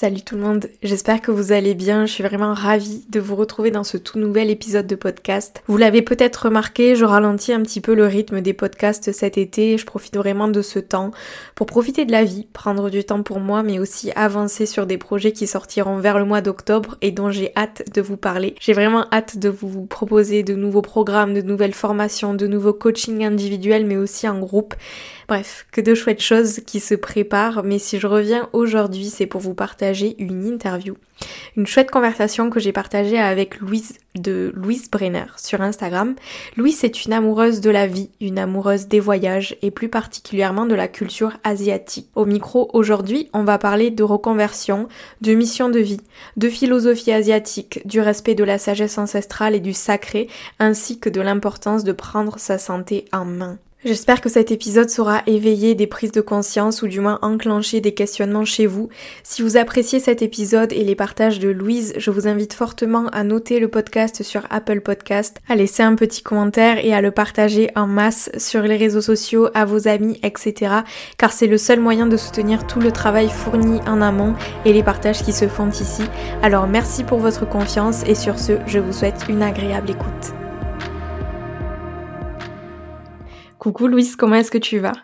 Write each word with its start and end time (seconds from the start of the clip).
Salut 0.00 0.22
tout 0.22 0.34
le 0.34 0.40
monde, 0.40 0.70
j'espère 0.82 1.20
que 1.20 1.30
vous 1.30 1.52
allez 1.52 1.74
bien, 1.74 2.06
je 2.06 2.12
suis 2.12 2.24
vraiment 2.24 2.54
ravie 2.54 3.04
de 3.10 3.20
vous 3.20 3.36
retrouver 3.36 3.70
dans 3.70 3.84
ce 3.84 3.98
tout 3.98 4.18
nouvel 4.18 4.48
épisode 4.48 4.86
de 4.86 4.94
podcast. 4.94 5.62
Vous 5.66 5.76
l'avez 5.76 6.00
peut-être 6.00 6.46
remarqué, 6.46 6.96
je 6.96 7.04
ralentis 7.04 7.52
un 7.52 7.60
petit 7.60 7.82
peu 7.82 7.94
le 7.94 8.06
rythme 8.06 8.40
des 8.40 8.54
podcasts 8.54 9.12
cet 9.12 9.36
été, 9.36 9.76
je 9.76 9.84
profite 9.84 10.16
vraiment 10.16 10.48
de 10.48 10.62
ce 10.62 10.78
temps 10.78 11.10
pour 11.54 11.66
profiter 11.66 12.06
de 12.06 12.12
la 12.12 12.24
vie, 12.24 12.46
prendre 12.54 12.88
du 12.88 13.04
temps 13.04 13.22
pour 13.22 13.40
moi, 13.40 13.62
mais 13.62 13.78
aussi 13.78 14.10
avancer 14.12 14.64
sur 14.64 14.86
des 14.86 14.96
projets 14.96 15.32
qui 15.32 15.46
sortiront 15.46 15.98
vers 15.98 16.18
le 16.18 16.24
mois 16.24 16.40
d'octobre 16.40 16.96
et 17.02 17.10
dont 17.10 17.30
j'ai 17.30 17.52
hâte 17.54 17.82
de 17.92 18.00
vous 18.00 18.16
parler. 18.16 18.54
J'ai 18.58 18.72
vraiment 18.72 19.04
hâte 19.12 19.36
de 19.36 19.50
vous 19.50 19.84
proposer 19.84 20.42
de 20.42 20.54
nouveaux 20.54 20.80
programmes, 20.80 21.34
de 21.34 21.42
nouvelles 21.42 21.74
formations, 21.74 22.32
de 22.32 22.46
nouveaux 22.46 22.72
coachings 22.72 23.22
individuels, 23.22 23.84
mais 23.84 23.98
aussi 23.98 24.26
en 24.26 24.38
groupe. 24.38 24.74
Bref, 25.28 25.66
que 25.70 25.82
de 25.82 25.94
chouettes 25.94 26.22
choses 26.22 26.60
qui 26.66 26.80
se 26.80 26.94
préparent, 26.94 27.62
mais 27.62 27.78
si 27.78 28.00
je 28.00 28.06
reviens 28.06 28.48
aujourd'hui, 28.52 29.10
c'est 29.10 29.26
pour 29.26 29.42
vous 29.42 29.54
partager 29.54 29.89
une 30.18 30.46
interview. 30.46 30.96
Une 31.56 31.66
chouette 31.66 31.90
conversation 31.90 32.48
que 32.48 32.60
j'ai 32.60 32.72
partagée 32.72 33.18
avec 33.18 33.60
Louise 33.60 33.94
de 34.14 34.52
Louise 34.54 34.90
Brenner 34.90 35.26
sur 35.36 35.60
Instagram. 35.60 36.14
Louise 36.56 36.84
est 36.84 37.04
une 37.04 37.12
amoureuse 37.12 37.60
de 37.60 37.70
la 37.70 37.86
vie, 37.86 38.10
une 38.20 38.38
amoureuse 38.38 38.88
des 38.88 39.00
voyages 39.00 39.56
et 39.62 39.70
plus 39.70 39.88
particulièrement 39.88 40.66
de 40.66 40.74
la 40.74 40.88
culture 40.88 41.32
asiatique. 41.44 42.08
Au 42.14 42.24
micro 42.24 42.70
aujourd'hui, 42.72 43.28
on 43.32 43.44
va 43.44 43.58
parler 43.58 43.90
de 43.90 44.02
reconversion, 44.02 44.88
de 45.20 45.34
mission 45.34 45.68
de 45.68 45.80
vie, 45.80 46.00
de 46.36 46.48
philosophie 46.48 47.12
asiatique, 47.12 47.86
du 47.86 48.00
respect 48.00 48.34
de 48.34 48.44
la 48.44 48.58
sagesse 48.58 48.98
ancestrale 48.98 49.54
et 49.54 49.60
du 49.60 49.72
sacré, 49.72 50.28
ainsi 50.58 50.98
que 50.98 51.10
de 51.10 51.20
l'importance 51.20 51.84
de 51.84 51.92
prendre 51.92 52.38
sa 52.38 52.58
santé 52.58 53.04
en 53.12 53.24
main. 53.24 53.58
J'espère 53.82 54.20
que 54.20 54.28
cet 54.28 54.50
épisode 54.50 54.90
saura 54.90 55.22
éveiller 55.26 55.74
des 55.74 55.86
prises 55.86 56.12
de 56.12 56.20
conscience 56.20 56.82
ou 56.82 56.86
du 56.86 57.00
moins 57.00 57.18
enclencher 57.22 57.80
des 57.80 57.94
questionnements 57.94 58.44
chez 58.44 58.66
vous. 58.66 58.90
Si 59.22 59.40
vous 59.40 59.56
appréciez 59.56 60.00
cet 60.00 60.20
épisode 60.20 60.70
et 60.74 60.84
les 60.84 60.94
partages 60.94 61.38
de 61.38 61.48
Louise, 61.48 61.94
je 61.96 62.10
vous 62.10 62.28
invite 62.28 62.52
fortement 62.52 63.06
à 63.06 63.24
noter 63.24 63.58
le 63.58 63.68
podcast 63.68 64.22
sur 64.22 64.42
Apple 64.50 64.82
Podcast, 64.82 65.38
à 65.48 65.56
laisser 65.56 65.82
un 65.82 65.94
petit 65.94 66.22
commentaire 66.22 66.84
et 66.84 66.92
à 66.92 67.00
le 67.00 67.10
partager 67.10 67.70
en 67.74 67.86
masse 67.86 68.30
sur 68.36 68.60
les 68.60 68.76
réseaux 68.76 69.00
sociaux, 69.00 69.48
à 69.54 69.64
vos 69.64 69.88
amis, 69.88 70.20
etc. 70.22 70.74
Car 71.16 71.32
c'est 71.32 71.46
le 71.46 71.56
seul 71.56 71.80
moyen 71.80 72.06
de 72.06 72.18
soutenir 72.18 72.66
tout 72.66 72.80
le 72.80 72.92
travail 72.92 73.30
fourni 73.30 73.80
en 73.86 74.02
amont 74.02 74.34
et 74.66 74.74
les 74.74 74.82
partages 74.82 75.22
qui 75.22 75.32
se 75.32 75.48
font 75.48 75.70
ici. 75.70 76.02
Alors 76.42 76.66
merci 76.66 77.02
pour 77.02 77.18
votre 77.18 77.48
confiance 77.48 78.02
et 78.06 78.14
sur 78.14 78.38
ce, 78.38 78.58
je 78.66 78.78
vous 78.78 78.92
souhaite 78.92 79.24
une 79.30 79.42
agréable 79.42 79.88
écoute. 79.88 80.39
Coucou 83.60 83.88
Louise, 83.88 84.16
comment 84.16 84.36
est-ce 84.36 84.50
que 84.50 84.56
tu 84.56 84.78
vas? 84.78 84.94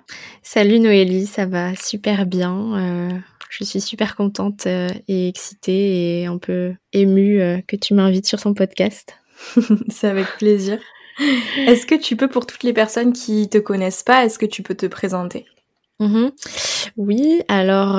Salut 0.43 0.81
Noélie, 0.81 1.27
ça 1.27 1.45
va 1.45 1.77
super 1.77 2.25
bien. 2.25 2.79
Euh, 2.79 3.11
je 3.51 3.65
suis 3.65 3.83
super 3.83 4.17
contente 4.17 4.67
euh, 4.67 4.89
et 5.09 5.29
excitée 5.29 6.23
et 6.23 6.25
un 6.25 6.39
peu 6.39 6.73
émue 6.95 7.39
euh, 7.39 7.59
que 7.69 7.77
tu 7.77 7.93
m'invites 7.93 8.25
sur 8.25 8.41
ton 8.41 8.55
podcast. 8.55 9.19
C'est 9.91 10.09
avec 10.09 10.27
plaisir. 10.39 10.79
Est-ce 11.67 11.85
que 11.85 11.97
tu 11.97 12.17
peux, 12.17 12.29
pour 12.29 12.47
toutes 12.47 12.63
les 12.63 12.73
personnes 12.73 13.13
qui 13.13 13.47
te 13.51 13.59
connaissent 13.59 14.03
pas, 14.03 14.25
est-ce 14.25 14.39
que 14.39 14.47
tu 14.47 14.63
peux 14.63 14.75
te 14.75 14.87
présenter? 14.87 15.45
Mm-hmm. 16.01 16.31
Oui, 16.97 17.43
alors 17.49 17.97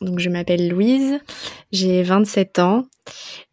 donc 0.00 0.18
je 0.18 0.30
m'appelle 0.30 0.68
Louise, 0.68 1.20
j'ai 1.70 2.02
27 2.02 2.58
ans, 2.58 2.86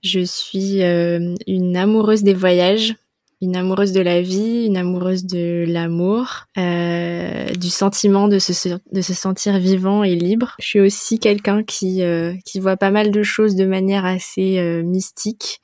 je 0.02 0.22
suis 0.22 0.82
une 0.82 1.78
amoureuse 1.78 2.24
des 2.24 2.34
voyages 2.34 2.96
une 3.42 3.56
amoureuse 3.56 3.92
de 3.92 4.02
la 4.02 4.22
vie, 4.22 4.66
une 4.66 4.78
amoureuse 4.78 5.26
de 5.26 5.66
l'amour, 5.68 6.46
euh, 6.58 7.48
du 7.54 7.70
sentiment 7.70 8.28
de 8.28 8.38
se, 8.38 8.70
de 8.70 9.02
se 9.02 9.14
sentir 9.14 9.58
vivant 9.58 10.04
et 10.04 10.16
libre. 10.16 10.56
Je 10.60 10.68
suis 10.68 10.80
aussi 10.80 11.20
quelqu'un 11.20 11.64
qui, 11.64 12.04
euh, 12.04 12.34
qui 12.46 12.60
voit 12.60 12.78
pas 12.78 12.92
mal 12.92 13.12
de 13.12 13.24
choses 13.24 13.56
de 13.56 13.66
manière 13.66 14.06
assez 14.06 14.60
euh, 14.60 14.84
mystique. 14.84 15.60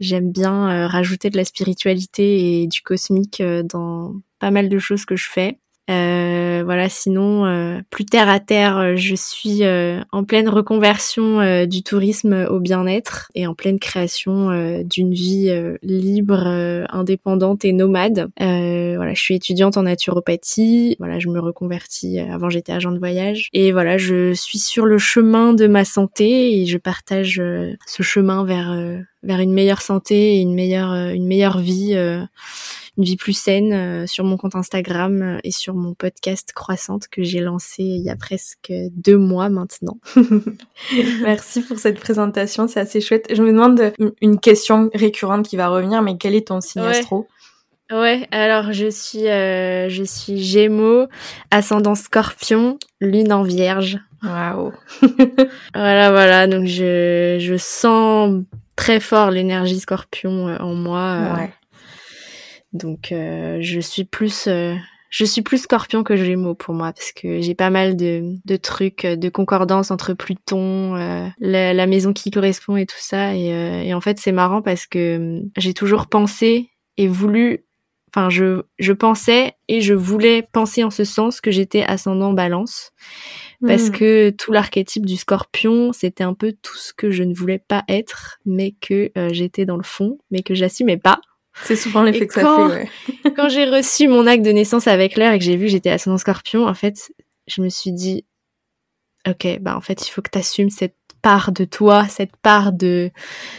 J'aime 0.00 0.32
bien 0.32 0.70
euh, 0.70 0.86
rajouter 0.86 1.28
de 1.28 1.36
la 1.36 1.44
spiritualité 1.44 2.62
et 2.62 2.66
du 2.66 2.80
cosmique 2.80 3.42
dans 3.64 4.14
pas 4.38 4.50
mal 4.50 4.68
de 4.68 4.78
choses 4.78 5.04
que 5.04 5.14
je 5.14 5.28
fais. 5.28 5.58
Euh, 5.90 6.62
voilà, 6.64 6.88
sinon, 6.88 7.44
euh, 7.44 7.80
plus 7.90 8.04
terre 8.04 8.28
à 8.28 8.38
terre, 8.38 8.78
euh, 8.78 8.96
je 8.96 9.16
suis 9.16 9.62
en 10.12 10.24
pleine 10.24 10.48
reconversion 10.48 11.66
du 11.66 11.82
tourisme 11.82 12.46
au 12.50 12.60
bien-être 12.60 13.30
et 13.34 13.46
en 13.46 13.54
pleine 13.54 13.78
création 13.78 14.82
d'une 14.84 15.12
vie 15.12 15.50
libre, 15.82 16.46
indépendante 16.90 17.64
et 17.64 17.72
nomade. 17.72 18.28
voilà, 18.38 19.14
je 19.14 19.20
suis 19.20 19.34
étudiante 19.34 19.76
en 19.76 19.82
naturopathie. 19.82 20.96
Voilà, 20.98 21.18
je 21.18 21.28
me 21.28 21.40
reconvertis. 21.40 22.18
Avant, 22.18 22.50
j'étais 22.50 22.72
agent 22.72 22.92
de 22.92 22.98
voyage 22.98 23.48
et 23.52 23.72
voilà, 23.72 23.98
je 23.98 24.32
suis 24.34 24.58
sur 24.58 24.86
le 24.86 24.98
chemin 24.98 25.52
de 25.52 25.66
ma 25.66 25.84
santé 25.84 26.60
et 26.60 26.66
je 26.66 26.78
partage 26.78 27.42
ce 27.86 28.02
chemin 28.02 28.44
vers 28.44 28.76
vers 29.22 29.40
une 29.40 29.52
meilleure 29.52 29.82
santé 29.82 30.36
et 30.36 30.40
une 30.40 30.54
meilleure 30.54 30.92
une 30.92 31.26
meilleure 31.26 31.58
vie 31.58 31.96
une 32.98 33.04
vie 33.04 33.16
plus 33.16 33.32
saine 33.32 33.72
euh, 33.72 34.06
sur 34.06 34.24
mon 34.24 34.36
compte 34.36 34.54
Instagram 34.54 35.22
euh, 35.22 35.38
et 35.44 35.50
sur 35.50 35.74
mon 35.74 35.94
podcast 35.94 36.52
Croissante 36.52 37.08
que 37.08 37.22
j'ai 37.22 37.40
lancé 37.40 37.82
il 37.82 38.02
y 38.02 38.10
a 38.10 38.16
presque 38.16 38.72
deux 38.90 39.16
mois 39.16 39.48
maintenant. 39.48 39.98
Merci 41.22 41.62
pour 41.62 41.78
cette 41.78 41.98
présentation, 41.98 42.68
c'est 42.68 42.80
assez 42.80 43.00
chouette. 43.00 43.26
Je 43.32 43.42
me 43.42 43.52
demande 43.52 43.92
une 44.20 44.38
question 44.38 44.90
récurrente 44.92 45.46
qui 45.48 45.56
va 45.56 45.68
revenir, 45.68 46.02
mais 46.02 46.16
quel 46.18 46.34
est 46.34 46.48
ton 46.48 46.60
signe 46.60 46.82
astro? 46.82 47.26
Ouais, 47.90 48.26
alors 48.30 48.72
je 48.72 48.88
suis 48.88 49.26
euh, 49.28 49.88
je 49.88 50.02
suis 50.02 50.42
Gémeaux, 50.42 51.06
ascendant 51.50 51.94
Scorpion, 51.94 52.78
lune 53.00 53.32
en 53.32 53.42
Vierge. 53.42 53.98
Waouh. 54.22 54.72
voilà 55.74 56.10
voilà, 56.10 56.46
donc 56.46 56.66
je 56.66 57.38
je 57.40 57.56
sens 57.56 58.42
très 58.76 59.00
fort 59.00 59.30
l'énergie 59.30 59.80
Scorpion 59.80 60.56
en 60.58 60.74
moi. 60.74 61.34
Ouais. 61.36 61.52
Donc 62.72 63.12
euh, 63.12 63.58
je 63.60 63.80
suis 63.80 64.04
plus 64.04 64.46
euh, 64.46 64.74
je 65.10 65.24
suis 65.24 65.42
plus 65.42 65.62
Scorpion 65.62 66.02
que 66.02 66.16
Gémeaux 66.16 66.54
pour 66.54 66.72
moi 66.72 66.92
parce 66.92 67.12
que 67.12 67.40
j'ai 67.40 67.54
pas 67.54 67.68
mal 67.68 67.96
de, 67.96 68.34
de 68.46 68.56
trucs 68.56 69.06
de 69.06 69.28
concordance 69.28 69.90
entre 69.90 70.14
Pluton, 70.14 70.96
euh, 70.96 71.28
la, 71.38 71.74
la, 71.74 71.86
maison 71.86 72.14
qui 72.14 72.30
correspond 72.30 72.76
et 72.76 72.86
tout 72.86 72.96
ça. 72.98 73.34
Et, 73.34 73.48
et 73.86 73.92
en 73.92 74.00
fait 74.00 74.18
c'est 74.18 74.32
marrant 74.32 74.62
parce 74.62 74.86
que 74.86 75.16
hum, 75.16 75.50
j'ai 75.58 75.74
toujours 75.74 76.06
pensé 76.06 76.70
et 76.96 77.08
voulu 77.08 77.66
enfin 78.08 78.30
je 78.30 78.62
je 78.78 78.92
pensais 78.94 79.52
et 79.68 79.82
je 79.82 79.92
voulais 79.92 80.48
penser 80.50 80.82
en 80.82 80.90
ce 80.90 81.04
sens 81.04 81.42
que 81.42 81.50
j'étais 81.50 81.82
ascendant 81.82 82.32
Balance. 82.32 82.92
Parce 83.64 83.90
hmm. 83.90 83.92
que 83.92 84.30
tout 84.30 84.50
l'archétype 84.50 85.04
du 85.04 85.16
Scorpion 85.16 85.92
c'était 85.92 86.24
un 86.24 86.34
peu 86.34 86.54
tout 86.62 86.76
ce 86.76 86.94
que 86.94 87.10
je 87.10 87.22
ne 87.22 87.34
voulais 87.34 87.60
pas 87.60 87.84
être 87.86 88.38
mais 88.46 88.72
que 88.80 89.12
j'étais 89.30 89.66
dans 89.66 89.76
le 89.76 89.84
fond 89.84 90.18
mais 90.30 90.42
que 90.42 90.54
j'assumais 90.54 90.96
pas 90.96 91.20
c'est 91.64 91.76
souvent 91.76 92.02
l'effet 92.02 92.26
que 92.26 92.34
ça 92.34 92.40
fait, 92.40 92.62
ouais. 92.62 93.32
quand 93.36 93.48
j'ai 93.48 93.64
reçu 93.64 94.08
mon 94.08 94.26
acte 94.26 94.44
de 94.44 94.50
naissance 94.52 94.86
avec 94.86 95.16
l'air 95.16 95.32
et 95.32 95.38
que 95.38 95.44
j'ai 95.44 95.56
vu 95.56 95.66
que 95.66 95.70
j'étais 95.70 95.90
ascendant 95.90 96.18
scorpion, 96.18 96.66
en 96.66 96.74
fait, 96.74 97.12
je 97.46 97.62
me 97.62 97.68
suis 97.68 97.92
dit, 97.92 98.24
ok, 99.28 99.58
bah 99.60 99.76
en 99.76 99.80
fait, 99.80 100.06
il 100.06 100.10
faut 100.10 100.22
que 100.22 100.30
tu 100.30 100.38
assumes 100.38 100.70
cette 100.70 100.96
part 101.22 101.52
de 101.52 101.64
toi, 101.64 102.06
cette 102.08 102.36
part 102.36 102.72
de, 102.72 103.10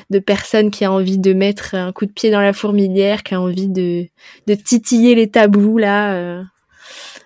de 0.10 0.20
personne 0.20 0.70
qui 0.70 0.86
a 0.86 0.92
envie 0.92 1.18
de 1.18 1.34
mettre 1.34 1.76
un 1.76 1.92
coup 1.94 2.06
de 2.06 2.12
pied 2.12 2.30
dans 2.30 2.42
la 2.42 2.54
fourmilière, 2.54 3.24
qui 3.24 3.36
a 3.36 3.42
envie 3.42 3.70
de, 3.70 4.06
de 4.48 4.54
titiller 4.56 5.16
les 5.16 5.30
tabous, 5.30 5.78
là. 5.78 6.14
Euh. 6.14 6.44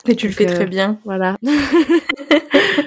Et 0.05 0.15
tu 0.15 0.27
le 0.27 0.33
fais 0.33 0.45
très 0.45 0.63
euh, 0.63 0.67
bien. 0.67 0.99
Voilà. 1.05 1.37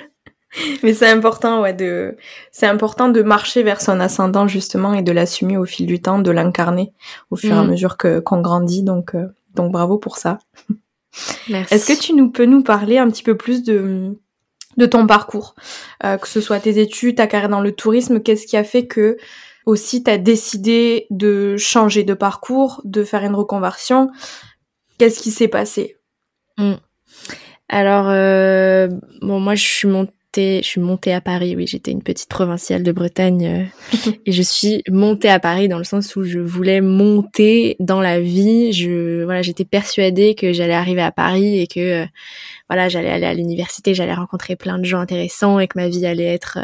Mais 0.82 0.94
c'est 0.94 1.08
important, 1.08 1.62
ouais, 1.62 1.72
de, 1.72 2.16
c'est 2.50 2.66
important 2.66 3.08
de 3.08 3.22
marcher 3.22 3.62
vers 3.62 3.80
son 3.80 4.00
ascendant 4.00 4.48
justement 4.48 4.94
et 4.94 5.02
de 5.02 5.12
l'assumer 5.12 5.56
au 5.56 5.64
fil 5.64 5.86
du 5.86 6.00
temps, 6.00 6.18
de 6.18 6.30
l'incarner 6.30 6.92
au 7.30 7.36
fur 7.36 7.54
et 7.54 7.58
à 7.58 7.62
mm. 7.62 7.70
mesure 7.70 7.96
que 7.96 8.20
qu'on 8.20 8.40
grandit. 8.40 8.82
Donc, 8.82 9.14
euh, 9.14 9.28
donc 9.54 9.72
bravo 9.72 9.98
pour 9.98 10.16
ça. 10.16 10.38
Merci. 11.48 11.74
Est-ce 11.74 11.86
que 11.86 12.00
tu 12.00 12.14
nous 12.14 12.30
peux 12.30 12.46
nous 12.46 12.62
parler 12.62 12.98
un 12.98 13.10
petit 13.10 13.22
peu 13.22 13.36
plus 13.36 13.62
de 13.62 14.18
de 14.76 14.86
ton 14.86 15.06
parcours, 15.06 15.56
que 16.00 16.28
ce 16.28 16.40
soit 16.40 16.60
tes 16.60 16.80
études, 16.80 17.16
ta 17.16 17.26
carrière 17.26 17.50
dans 17.50 17.60
le 17.60 17.72
tourisme, 17.72 18.20
qu'est-ce 18.20 18.46
qui 18.46 18.56
a 18.56 18.62
fait 18.62 18.86
que 18.86 19.16
aussi 19.66 20.04
tu 20.04 20.10
as 20.10 20.16
décidé 20.16 21.08
de 21.10 21.56
changer 21.56 22.04
de 22.04 22.14
parcours, 22.14 22.80
de 22.84 23.02
faire 23.02 23.24
une 23.24 23.34
reconversion? 23.34 24.10
Qu'est-ce 24.96 25.18
qui 25.18 25.32
s'est 25.32 25.48
passé? 25.48 25.96
Mmh. 26.58 26.74
Alors, 27.70 28.06
euh, 28.08 28.88
bon, 29.22 29.40
moi, 29.40 29.54
je 29.54 29.64
suis 29.64 29.88
montée, 29.88 30.12
je 30.36 30.60
suis 30.62 30.80
montée 30.80 31.12
à 31.12 31.20
Paris. 31.20 31.54
Oui, 31.56 31.66
j'étais 31.66 31.90
une 31.90 32.02
petite 32.02 32.28
provinciale 32.28 32.82
de 32.82 32.92
Bretagne 32.92 33.46
euh, 33.46 34.10
et 34.26 34.32
je 34.32 34.42
suis 34.42 34.82
montée 34.88 35.28
à 35.28 35.40
Paris 35.40 35.68
dans 35.68 35.78
le 35.78 35.84
sens 35.84 36.16
où 36.16 36.24
je 36.24 36.38
voulais 36.38 36.80
monter 36.80 37.76
dans 37.80 38.00
la 38.00 38.20
vie. 38.20 38.72
Je, 38.72 39.24
voilà, 39.24 39.42
j'étais 39.42 39.64
persuadée 39.64 40.34
que 40.34 40.52
j'allais 40.52 40.74
arriver 40.74 41.02
à 41.02 41.12
Paris 41.12 41.60
et 41.60 41.66
que, 41.66 42.02
euh, 42.02 42.06
voilà, 42.68 42.88
j'allais 42.88 43.10
aller 43.10 43.26
à 43.26 43.34
l'université, 43.34 43.94
j'allais 43.94 44.14
rencontrer 44.14 44.56
plein 44.56 44.78
de 44.78 44.84
gens 44.84 45.00
intéressants 45.00 45.58
et 45.58 45.66
que 45.66 45.78
ma 45.78 45.88
vie 45.88 46.06
allait 46.06 46.32
être 46.34 46.58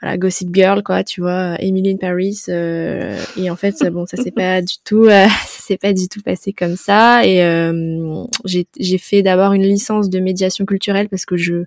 voilà 0.00 0.18
Gossip 0.18 0.54
Girl 0.54 0.82
quoi 0.82 1.04
tu 1.04 1.20
vois 1.22 1.56
Emily 1.60 1.92
in 1.92 1.96
Paris 1.96 2.42
euh, 2.48 3.18
et 3.36 3.50
en 3.50 3.56
fait 3.56 3.82
bon 3.90 4.06
ça 4.06 4.16
s'est 4.16 4.30
pas 4.30 4.60
du 4.60 4.74
tout 4.84 5.04
euh, 5.04 5.26
ça 5.46 5.60
s'est 5.62 5.78
pas 5.78 5.92
du 5.92 6.08
tout 6.08 6.20
passé 6.20 6.52
comme 6.52 6.76
ça 6.76 7.24
et 7.24 7.42
euh, 7.42 8.24
j'ai 8.44 8.66
j'ai 8.78 8.98
fait 8.98 9.22
d'abord 9.22 9.52
une 9.52 9.62
licence 9.62 10.10
de 10.10 10.20
médiation 10.20 10.66
culturelle 10.66 11.08
parce 11.08 11.24
que 11.24 11.36
je 11.36 11.64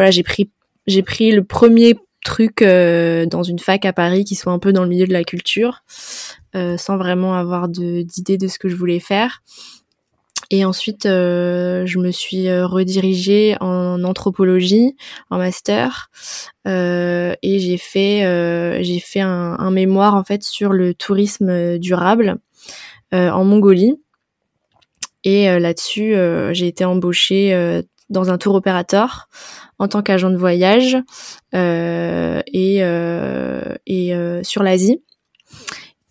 voilà 0.00 0.10
j'ai 0.10 0.22
pris 0.22 0.50
j'ai 0.86 1.02
pris 1.02 1.30
le 1.30 1.44
premier 1.44 1.94
truc 2.24 2.62
euh, 2.62 3.26
dans 3.26 3.42
une 3.42 3.58
fac 3.58 3.84
à 3.84 3.92
Paris 3.92 4.24
qui 4.24 4.34
soit 4.34 4.52
un 4.52 4.58
peu 4.58 4.72
dans 4.72 4.82
le 4.82 4.88
milieu 4.88 5.06
de 5.06 5.12
la 5.12 5.24
culture 5.24 5.84
sans 6.52 6.96
vraiment 6.96 7.34
avoir 7.34 7.68
d'idée 7.68 8.36
de 8.36 8.48
ce 8.48 8.58
que 8.58 8.68
je 8.68 8.74
voulais 8.74 8.98
faire 8.98 9.40
et 10.52 10.64
ensuite, 10.64 11.06
euh, 11.06 11.86
je 11.86 11.98
me 11.98 12.10
suis 12.10 12.48
euh, 12.48 12.66
redirigée 12.66 13.56
en 13.60 14.02
anthropologie, 14.02 14.96
en 15.30 15.38
master, 15.38 16.10
euh, 16.66 17.34
et 17.42 17.60
j'ai 17.60 17.78
fait 17.78 18.24
euh, 18.24 18.82
j'ai 18.82 18.98
fait 18.98 19.20
un, 19.20 19.56
un, 19.58 19.70
mémoire 19.70 20.16
en 20.16 20.24
fait 20.24 20.42
sur 20.42 20.72
le 20.72 20.92
tourisme 20.92 21.78
durable 21.78 22.38
en 23.12 23.44
Mongolie. 23.44 23.94
Et 25.24 25.46
là-dessus, 25.58 26.14
j'ai 26.52 26.68
été 26.68 26.84
embauchée 26.84 27.82
dans 28.10 28.30
un 28.30 28.38
tour 28.38 28.54
opérateur 28.54 29.28
en 29.78 29.88
tant 29.88 30.02
qu'agent 30.02 30.30
de 30.30 30.36
voyage 30.36 30.96
et 31.52 32.76
et 33.86 34.42
sur 34.42 34.62
l'Asie. 34.62 35.02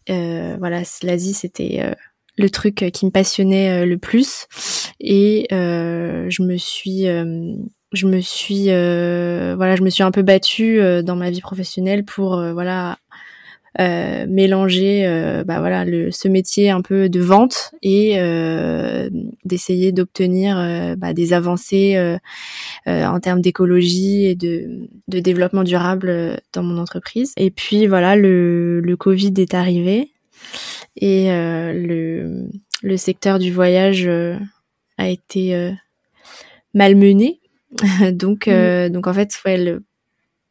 voilà, 0.07 0.81
l'Asie 1.03 1.33
c'était 1.33 1.95
le 2.39 2.49
truc 2.49 2.85
qui 2.93 3.05
me 3.05 3.11
passionnait 3.11 3.81
euh, 3.81 3.85
le 3.85 3.97
plus 3.97 4.47
et 5.01 5.45
euh, 5.51 6.27
je 6.29 6.41
me 6.41 6.57
suis 6.57 7.03
je 7.91 8.07
me 8.07 8.21
suis 8.21 8.65
voilà 8.65 9.75
je 9.75 9.83
me 9.83 9.89
suis 9.89 10.03
un 10.03 10.11
peu 10.11 10.21
battue 10.21 10.79
dans 11.03 11.15
ma 11.15 11.29
vie 11.29 11.41
professionnelle 11.41 12.05
pour 12.05 12.41
voilà 12.53 12.97
euh, 13.79 14.25
mélanger 14.27 15.05
euh, 15.05 15.43
bah 15.43 15.59
voilà 15.59 15.85
le, 15.85 16.11
ce 16.11 16.27
métier 16.27 16.69
un 16.71 16.81
peu 16.81 17.07
de 17.09 17.19
vente 17.19 17.71
et 17.81 18.15
euh, 18.17 19.09
d'essayer 19.45 19.91
d'obtenir 19.91 20.55
bah, 20.97 21.13
des 21.13 21.33
avancées 21.33 22.17
en 22.87 23.19
termes 23.19 23.41
d'écologie 23.41 24.25
et 24.25 24.35
de, 24.35 24.87
de, 25.07 25.19
développement 25.19 25.63
durable 25.63 26.39
dans 26.53 26.63
mon 26.63 26.77
entreprise. 26.77 27.33
Et 27.37 27.51
puis 27.51 27.87
voilà, 27.87 28.15
le, 28.15 28.79
le 28.81 28.97
Covid 28.97 29.33
est 29.37 29.53
arrivé 29.53 30.11
et 30.95 31.31
euh, 31.31 31.73
le, 31.73 32.49
le 32.83 32.97
secteur 32.97 33.39
du 33.39 33.51
voyage 33.51 34.05
euh, 34.07 34.35
a 34.97 35.09
été 35.09 35.55
euh, 35.55 35.71
malmené. 36.73 37.39
donc, 38.11 38.47
mm. 38.47 38.89
donc 38.89 39.07
en 39.07 39.13
fait, 39.13 39.33
ouais, 39.45 39.77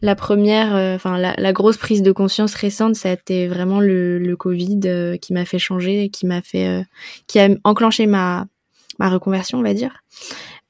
la 0.00 0.14
première, 0.14 0.74
enfin 0.94 1.18
la, 1.18 1.52
grosse 1.52 1.76
prise 1.76 2.02
de 2.02 2.12
conscience 2.12 2.54
récente, 2.54 2.94
ça 2.94 3.10
a 3.10 3.12
été 3.12 3.48
vraiment 3.48 3.80
le, 3.80 4.34
Covid 4.36 5.18
qui 5.20 5.32
m'a 5.32 5.44
fait 5.44 5.58
changer, 5.58 6.08
qui 6.08 6.26
m'a 6.26 6.42
fait, 6.42 6.84
qui 7.26 7.38
a 7.38 7.48
enclenché 7.64 8.06
ma 8.06 8.46
ma 8.98 9.08
reconversion, 9.08 9.58
on 9.58 9.62
va 9.62 9.74
dire. 9.74 10.02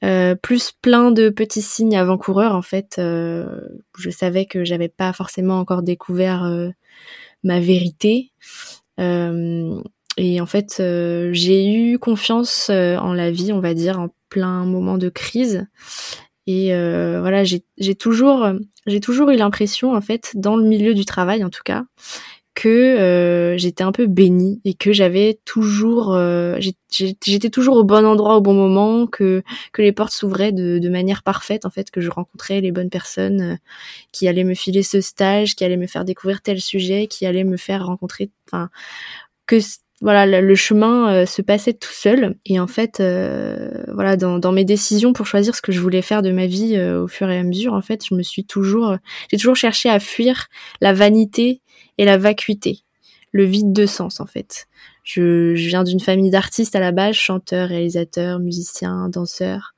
Euh, 0.03 0.35
plus 0.35 0.71
plein 0.71 1.11
de 1.11 1.29
petits 1.29 1.61
signes 1.61 1.97
avant-coureurs 1.97 2.55
en 2.55 2.61
fait. 2.61 2.95
Euh, 2.99 3.59
je 3.97 4.09
savais 4.09 4.45
que 4.45 4.63
j'avais 4.63 4.87
pas 4.87 5.11
forcément 5.11 5.59
encore 5.59 5.83
découvert 5.83 6.43
euh, 6.43 6.69
ma 7.43 7.59
vérité 7.59 8.31
euh, 8.99 9.81
et 10.17 10.41
en 10.41 10.45
fait, 10.45 10.77
euh, 10.79 11.29
j'ai 11.31 11.71
eu 11.71 11.97
confiance 11.97 12.67
euh, 12.69 12.97
en 12.97 13.13
la 13.13 13.31
vie, 13.31 13.53
on 13.53 13.61
va 13.61 13.73
dire, 13.73 13.99
en 13.99 14.09
plein 14.29 14.65
moment 14.65 14.97
de 14.97 15.09
crise. 15.09 15.65
Et 16.51 16.71
voilà, 17.19 17.43
j'ai 17.43 17.95
toujours, 17.95 18.47
j'ai 18.87 18.99
toujours 18.99 19.29
eu 19.29 19.35
l'impression, 19.35 19.93
en 19.93 20.01
fait, 20.01 20.31
dans 20.33 20.55
le 20.55 20.63
milieu 20.63 20.95
du 20.95 21.05
travail, 21.05 21.43
en 21.43 21.51
tout 21.51 21.61
cas, 21.63 21.83
que 22.55 23.55
j'étais 23.57 23.83
un 23.83 23.93
peu 23.93 24.05
bénie 24.07 24.59
et 24.65 24.73
que 24.73 24.91
j'avais 24.91 25.39
toujours 25.45 26.17
j'étais 26.89 27.49
toujours 27.49 27.77
au 27.77 27.83
bon 27.85 28.05
endroit 28.05 28.35
au 28.35 28.41
bon 28.41 28.53
moment 28.53 29.07
que 29.07 29.43
que 29.71 29.81
les 29.81 29.93
portes 29.93 30.11
s'ouvraient 30.11 30.51
de, 30.51 30.77
de 30.77 30.89
manière 30.89 31.23
parfaite 31.23 31.65
en 31.65 31.69
fait 31.69 31.89
que 31.89 32.01
je 32.01 32.09
rencontrais 32.09 32.59
les 32.59 32.73
bonnes 32.73 32.89
personnes 32.89 33.59
qui 34.11 34.27
allaient 34.27 34.43
me 34.43 34.55
filer 34.55 34.83
ce 34.83 34.99
stage 34.99 35.55
qui 35.55 35.63
allaient 35.63 35.77
me 35.77 35.87
faire 35.87 36.03
découvrir 36.03 36.41
tel 36.41 36.59
sujet 36.59 37.07
qui 37.07 37.25
allaient 37.25 37.45
me 37.45 37.55
faire 37.55 37.85
rencontrer 37.85 38.29
enfin 38.47 38.69
que 39.45 39.59
voilà 40.01 40.41
le, 40.41 40.55
chemin 40.55 41.13
euh, 41.13 41.25
se 41.25 41.41
passait 41.41 41.73
tout 41.73 41.91
seul. 41.91 42.35
Et 42.45 42.59
en 42.59 42.67
fait 42.67 42.99
euh, 42.99 43.83
voilà 43.93 44.15
dans, 44.15 44.39
dans, 44.39 44.51
mes 44.51 44.65
décisions 44.65 45.13
pour 45.13 45.25
choisir 45.25 45.55
ce 45.55 45.61
que 45.61 45.71
je 45.71 45.79
voulais 45.81 46.01
faire 46.01 46.21
de 46.21 46.31
ma 46.31 46.45
vie 46.45 46.75
euh, 46.77 47.03
au 47.03 47.07
fur 47.07 47.29
et 47.29 47.37
à 47.37 47.43
mesure 47.43 47.73
en 47.73 47.81
fait 47.81 48.03
je 48.07 48.15
me 48.15 48.23
suis 48.23 48.45
toujours 48.45 48.95
j'ai 49.29 49.37
toujours 49.37 49.55
cherché 49.55 49.89
à 49.89 49.99
fuir 49.99 50.47
la 50.81 50.93
vanité 50.93 51.61
et 51.97 52.05
la 52.05 52.17
vacuité 52.17 52.79
le 53.31 53.43
vide 53.43 53.73
de 53.73 53.85
sens 53.85 54.19
en 54.19 54.25
fait. 54.25 54.67
Je, 55.03 55.55
je 55.55 55.67
viens 55.67 55.83
d'une 55.83 55.99
famille 55.99 56.31
d'artistes 56.31 56.75
à 56.75 56.79
la 56.79 56.91
base 56.91 57.15
chanteurs 57.15 57.69
réalisateurs 57.69 58.39
musiciens 58.39 59.09
danseurs. 59.09 59.73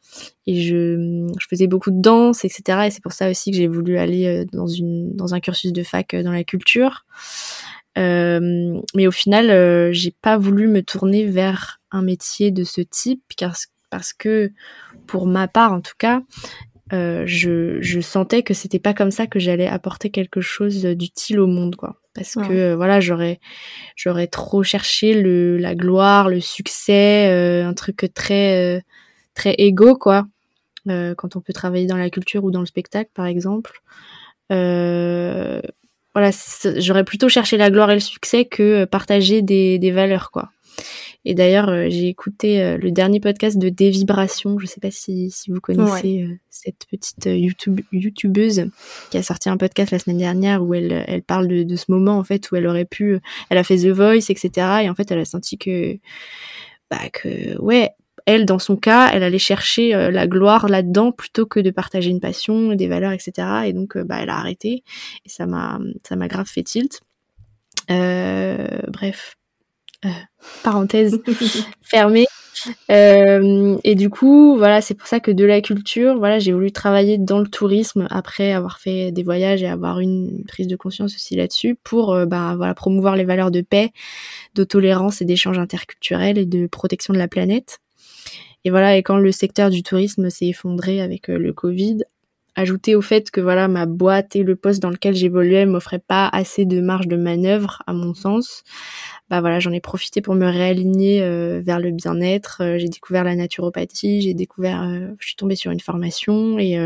Et 0.45 0.61
je, 0.61 1.27
je 1.39 1.47
faisais 1.49 1.67
beaucoup 1.67 1.89
de 1.89 2.01
danse 2.01 2.43
etc 2.43 2.79
et 2.87 2.91
c'est 2.91 3.01
pour 3.01 3.13
ça 3.13 3.29
aussi 3.29 3.51
que 3.51 3.55
j'ai 3.55 3.67
voulu 3.67 3.97
aller 3.97 4.45
dans 4.51 4.67
une 4.67 5.15
dans 5.15 5.33
un 5.33 5.39
cursus 5.39 5.71
de 5.71 5.83
fac 5.83 6.15
dans 6.15 6.33
la 6.33 6.43
culture. 6.43 7.05
euh, 7.13 7.60
mais 7.97 9.07
au 9.07 9.11
final, 9.11 9.49
euh, 9.49 9.91
j'ai 9.91 10.13
pas 10.21 10.37
voulu 10.37 10.67
me 10.67 10.81
tourner 10.81 11.25
vers 11.25 11.81
un 11.91 12.01
métier 12.01 12.51
de 12.51 12.63
ce 12.63 12.81
type 12.81 13.21
parce, 13.37 13.67
parce 13.89 14.13
que, 14.13 14.51
pour 15.07 15.27
ma 15.27 15.47
part 15.47 15.73
en 15.73 15.81
tout 15.81 15.95
cas, 15.97 16.21
euh, 16.93 17.23
je, 17.25 17.81
je, 17.81 18.01
sentais 18.01 18.43
que 18.43 18.53
c'était 18.53 18.79
pas 18.79 18.93
comme 18.93 19.11
ça 19.11 19.27
que 19.27 19.39
j'allais 19.39 19.67
apporter 19.67 20.09
quelque 20.09 20.41
chose 20.41 20.83
d'utile 20.83 21.39
au 21.39 21.47
monde, 21.47 21.75
quoi. 21.75 21.97
Parce 22.13 22.35
que 22.35 22.73
voilà, 22.73 22.99
j'aurais 22.99 23.39
j'aurais 23.95 24.27
trop 24.27 24.63
cherché 24.63 25.13
le 25.13 25.57
la 25.57 25.75
gloire, 25.75 26.27
le 26.27 26.41
succès, 26.41 27.61
un 27.63 27.73
truc 27.73 28.11
très 28.13 28.83
très 29.33 29.53
égo, 29.57 29.95
quoi. 29.95 30.27
quand 30.85 31.35
on 31.37 31.39
peut 31.39 31.53
travailler 31.53 31.85
dans 31.85 31.95
la 31.95 32.09
culture 32.09 32.43
ou 32.43 32.51
dans 32.51 32.59
le 32.59 32.65
spectacle, 32.65 33.11
par 33.13 33.27
exemple. 33.27 33.81
Voilà, 36.13 36.31
j'aurais 36.77 37.05
plutôt 37.05 37.29
cherché 37.29 37.57
la 37.57 37.71
gloire 37.71 37.91
et 37.91 37.95
le 37.95 37.99
succès 38.01 38.45
que 38.45 38.63
euh, 38.63 38.85
partager 38.85 39.41
des, 39.41 39.79
des 39.79 39.91
valeurs, 39.91 40.31
quoi. 40.31 40.49
Et 41.23 41.35
d'ailleurs, 41.35 41.69
euh, 41.69 41.87
j'ai 41.89 42.07
écouté 42.07 42.61
euh, 42.61 42.77
le 42.77 42.91
dernier 42.91 43.19
podcast 43.19 43.57
de 43.57 43.69
Des 43.69 43.91
Vibrations. 43.91 44.57
Je 44.57 44.65
sais 44.65 44.79
pas 44.79 44.91
si, 44.91 45.29
si 45.29 45.51
vous 45.51 45.61
connaissez 45.61 46.27
cette 46.49 46.85
petite 46.89 47.25
YouTube, 47.25 47.79
youtubeuse 47.91 48.69
qui 49.11 49.17
a 49.17 49.23
sorti 49.23 49.49
un 49.49 49.57
podcast 49.57 49.91
la 49.91 49.99
semaine 49.99 50.17
dernière 50.17 50.63
où 50.63 50.73
elle, 50.73 51.05
elle 51.07 51.21
parle 51.21 51.47
de, 51.47 51.63
de, 51.63 51.75
ce 51.75 51.85
moment 51.89 52.17
en 52.17 52.23
fait 52.23 52.49
où 52.51 52.55
elle 52.55 52.65
aurait 52.65 52.85
pu, 52.85 53.19
elle 53.49 53.57
a 53.57 53.63
fait 53.63 53.77
The 53.77 53.89
Voice, 53.89 54.29
etc. 54.29 54.49
Et 54.83 54.89
en 54.89 54.95
fait, 54.95 55.11
elle 55.11 55.19
a 55.19 55.25
senti 55.25 55.57
que, 55.57 55.97
bah 56.89 57.09
que 57.13 57.57
ouais, 57.61 57.91
elle, 58.25 58.45
dans 58.45 58.59
son 58.59 58.75
cas, 58.75 59.09
elle 59.13 59.23
allait 59.23 59.39
chercher 59.39 59.95
euh, 59.95 60.11
la 60.11 60.27
gloire 60.27 60.67
là-dedans 60.67 61.11
plutôt 61.11 61.45
que 61.45 61.59
de 61.59 61.71
partager 61.71 62.09
une 62.09 62.19
passion, 62.19 62.73
des 62.73 62.87
valeurs, 62.87 63.11
etc. 63.11 63.47
Et 63.65 63.73
donc, 63.73 63.95
euh, 63.95 64.03
bah, 64.03 64.17
elle 64.21 64.29
a 64.29 64.37
arrêté. 64.37 64.83
Et 65.25 65.29
ça 65.29 65.45
m'a, 65.45 65.79
ça 66.07 66.15
m'a 66.15 66.27
grave 66.27 66.47
fait 66.47 66.63
tilt. 66.63 67.01
Euh, 67.89 68.67
bref, 68.87 69.35
parenthèse 70.63 71.19
fermée. 71.81 72.27
et 72.89 73.95
du 73.95 74.09
coup, 74.09 74.55
voilà, 74.57 74.81
c'est 74.81 74.93
pour 74.93 75.07
ça 75.07 75.19
que 75.19 75.31
de 75.31 75.43
la 75.43 75.61
culture, 75.61 76.17
voilà, 76.17 76.39
j'ai 76.39 76.51
voulu 76.51 76.71
travailler 76.71 77.17
dans 77.17 77.39
le 77.39 77.47
tourisme 77.47 78.07
après 78.11 78.53
avoir 78.53 78.79
fait 78.79 79.11
des 79.11 79.23
voyages 79.23 79.63
et 79.63 79.67
avoir 79.67 79.99
une 79.99 80.43
prise 80.47 80.67
de 80.67 80.75
conscience 80.75 81.15
aussi 81.15 81.35
là-dessus 81.35 81.75
pour, 81.83 82.15
bah, 82.27 82.53
voilà, 82.55 82.73
promouvoir 82.73 83.15
les 83.15 83.25
valeurs 83.25 83.51
de 83.51 83.61
paix, 83.61 83.91
de 84.55 84.63
tolérance 84.63 85.21
et 85.21 85.25
d'échange 85.25 85.57
interculturel 85.57 86.37
et 86.37 86.45
de 86.45 86.67
protection 86.67 87.13
de 87.13 87.19
la 87.19 87.27
planète. 87.27 87.79
Et 88.63 88.69
voilà, 88.69 88.95
et 88.97 89.03
quand 89.03 89.17
le 89.17 89.31
secteur 89.31 89.69
du 89.69 89.83
tourisme 89.83 90.29
s'est 90.29 90.47
effondré 90.47 91.01
avec 91.01 91.29
euh, 91.29 91.37
le 91.37 91.53
Covid, 91.53 91.99
ajouté 92.55 92.95
au 92.95 93.01
fait 93.01 93.31
que 93.31 93.39
voilà 93.39 93.69
ma 93.69 93.85
boîte 93.85 94.35
et 94.35 94.43
le 94.43 94.57
poste 94.57 94.81
dans 94.81 94.89
lequel 94.89 95.15
j'évoluais 95.15 95.65
m'offraient 95.65 95.99
pas 95.99 96.27
assez 96.27 96.65
de 96.65 96.81
marge 96.81 97.07
de 97.07 97.15
manœuvre 97.15 97.81
à 97.87 97.93
mon 97.93 98.13
sens 98.13 98.65
bah 99.29 99.39
voilà 99.39 99.61
j'en 99.61 99.71
ai 99.71 99.79
profité 99.79 100.19
pour 100.19 100.35
me 100.35 100.45
réaligner 100.45 101.23
euh, 101.23 101.61
vers 101.63 101.79
le 101.79 101.91
bien-être. 101.91 102.61
Euh, 102.61 102.77
j'ai 102.77 102.89
découvert 102.89 103.23
la 103.23 103.35
naturopathie 103.35 104.21
j'ai 104.21 104.33
découvert 104.33 104.83
je 105.17 105.25
suis 105.25 105.37
tombée 105.37 105.55
sur 105.55 105.71
une 105.71 105.79
formation 105.79 106.59
et 106.59 106.77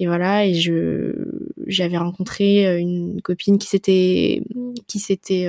et 0.00 0.06
voilà 0.06 0.44
et 0.44 0.54
je 0.54 1.12
j'avais 1.66 1.96
rencontré 1.96 2.80
une 2.80 3.22
copine 3.22 3.58
qui 3.58 3.68
s'était 3.68 4.42
qui 4.88 4.98
s'était 4.98 5.48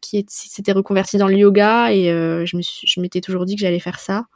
qui 0.00 0.24
s'était 0.28 0.72
reconvertie 0.72 1.18
dans 1.18 1.28
le 1.28 1.36
yoga 1.36 1.92
et 1.92 2.04
je 2.04 2.56
me 2.56 2.62
je 2.62 3.00
m'étais 3.00 3.20
toujours 3.20 3.44
dit 3.44 3.54
que 3.54 3.60
j'allais 3.60 3.80
faire 3.80 4.00
ça 4.00 4.26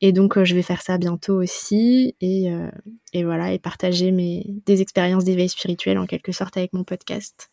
et 0.00 0.12
donc, 0.12 0.36
euh, 0.36 0.44
je 0.44 0.54
vais 0.54 0.60
faire 0.60 0.82
ça 0.82 0.98
bientôt 0.98 1.40
aussi. 1.40 2.14
Et, 2.20 2.52
euh, 2.52 2.70
et 3.14 3.24
voilà, 3.24 3.52
et 3.52 3.58
partager 3.58 4.10
mes, 4.10 4.44
des 4.66 4.82
expériences 4.82 5.24
d'éveil 5.24 5.48
spirituel 5.48 5.96
en 5.96 6.04
quelque 6.04 6.30
sorte 6.30 6.58
avec 6.58 6.74
mon 6.74 6.84
podcast. 6.84 7.50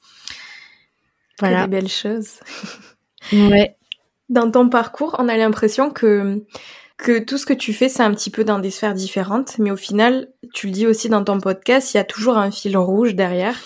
Voilà. 1.40 1.63
des 1.63 1.70
belles 1.70 1.88
choses. 1.88 2.42
ouais. 3.32 3.78
Dans 4.28 4.51
ton 4.51 4.68
parcours, 4.68 5.16
on 5.18 5.30
a 5.30 5.38
l'impression 5.38 5.92
que, 5.92 6.44
que 7.01 7.20
tout 7.20 7.38
ce 7.38 7.46
que 7.46 7.53
tu 7.53 7.74
fais, 7.74 7.89
c'est 7.89 8.03
un 8.03 8.13
petit 8.13 8.29
peu 8.29 8.43
dans 8.43 8.60
des 8.60 8.72
sphères 8.72 8.93
différentes. 8.93 9.58
Mais 9.58 9.72
au 9.72 9.75
final, 9.75 10.29
tu 10.53 10.67
le 10.67 10.74
dis 10.74 10.88
aussi 10.88 11.10
dans 11.10 11.24
ton 11.24 11.39
podcast, 11.39 11.93
il 11.93 11.98
y 11.98 12.00
a 12.00 12.03
toujours 12.03 12.38
un 12.38 12.51
fil 12.51 12.77
rouge 12.77 13.15
derrière 13.15 13.58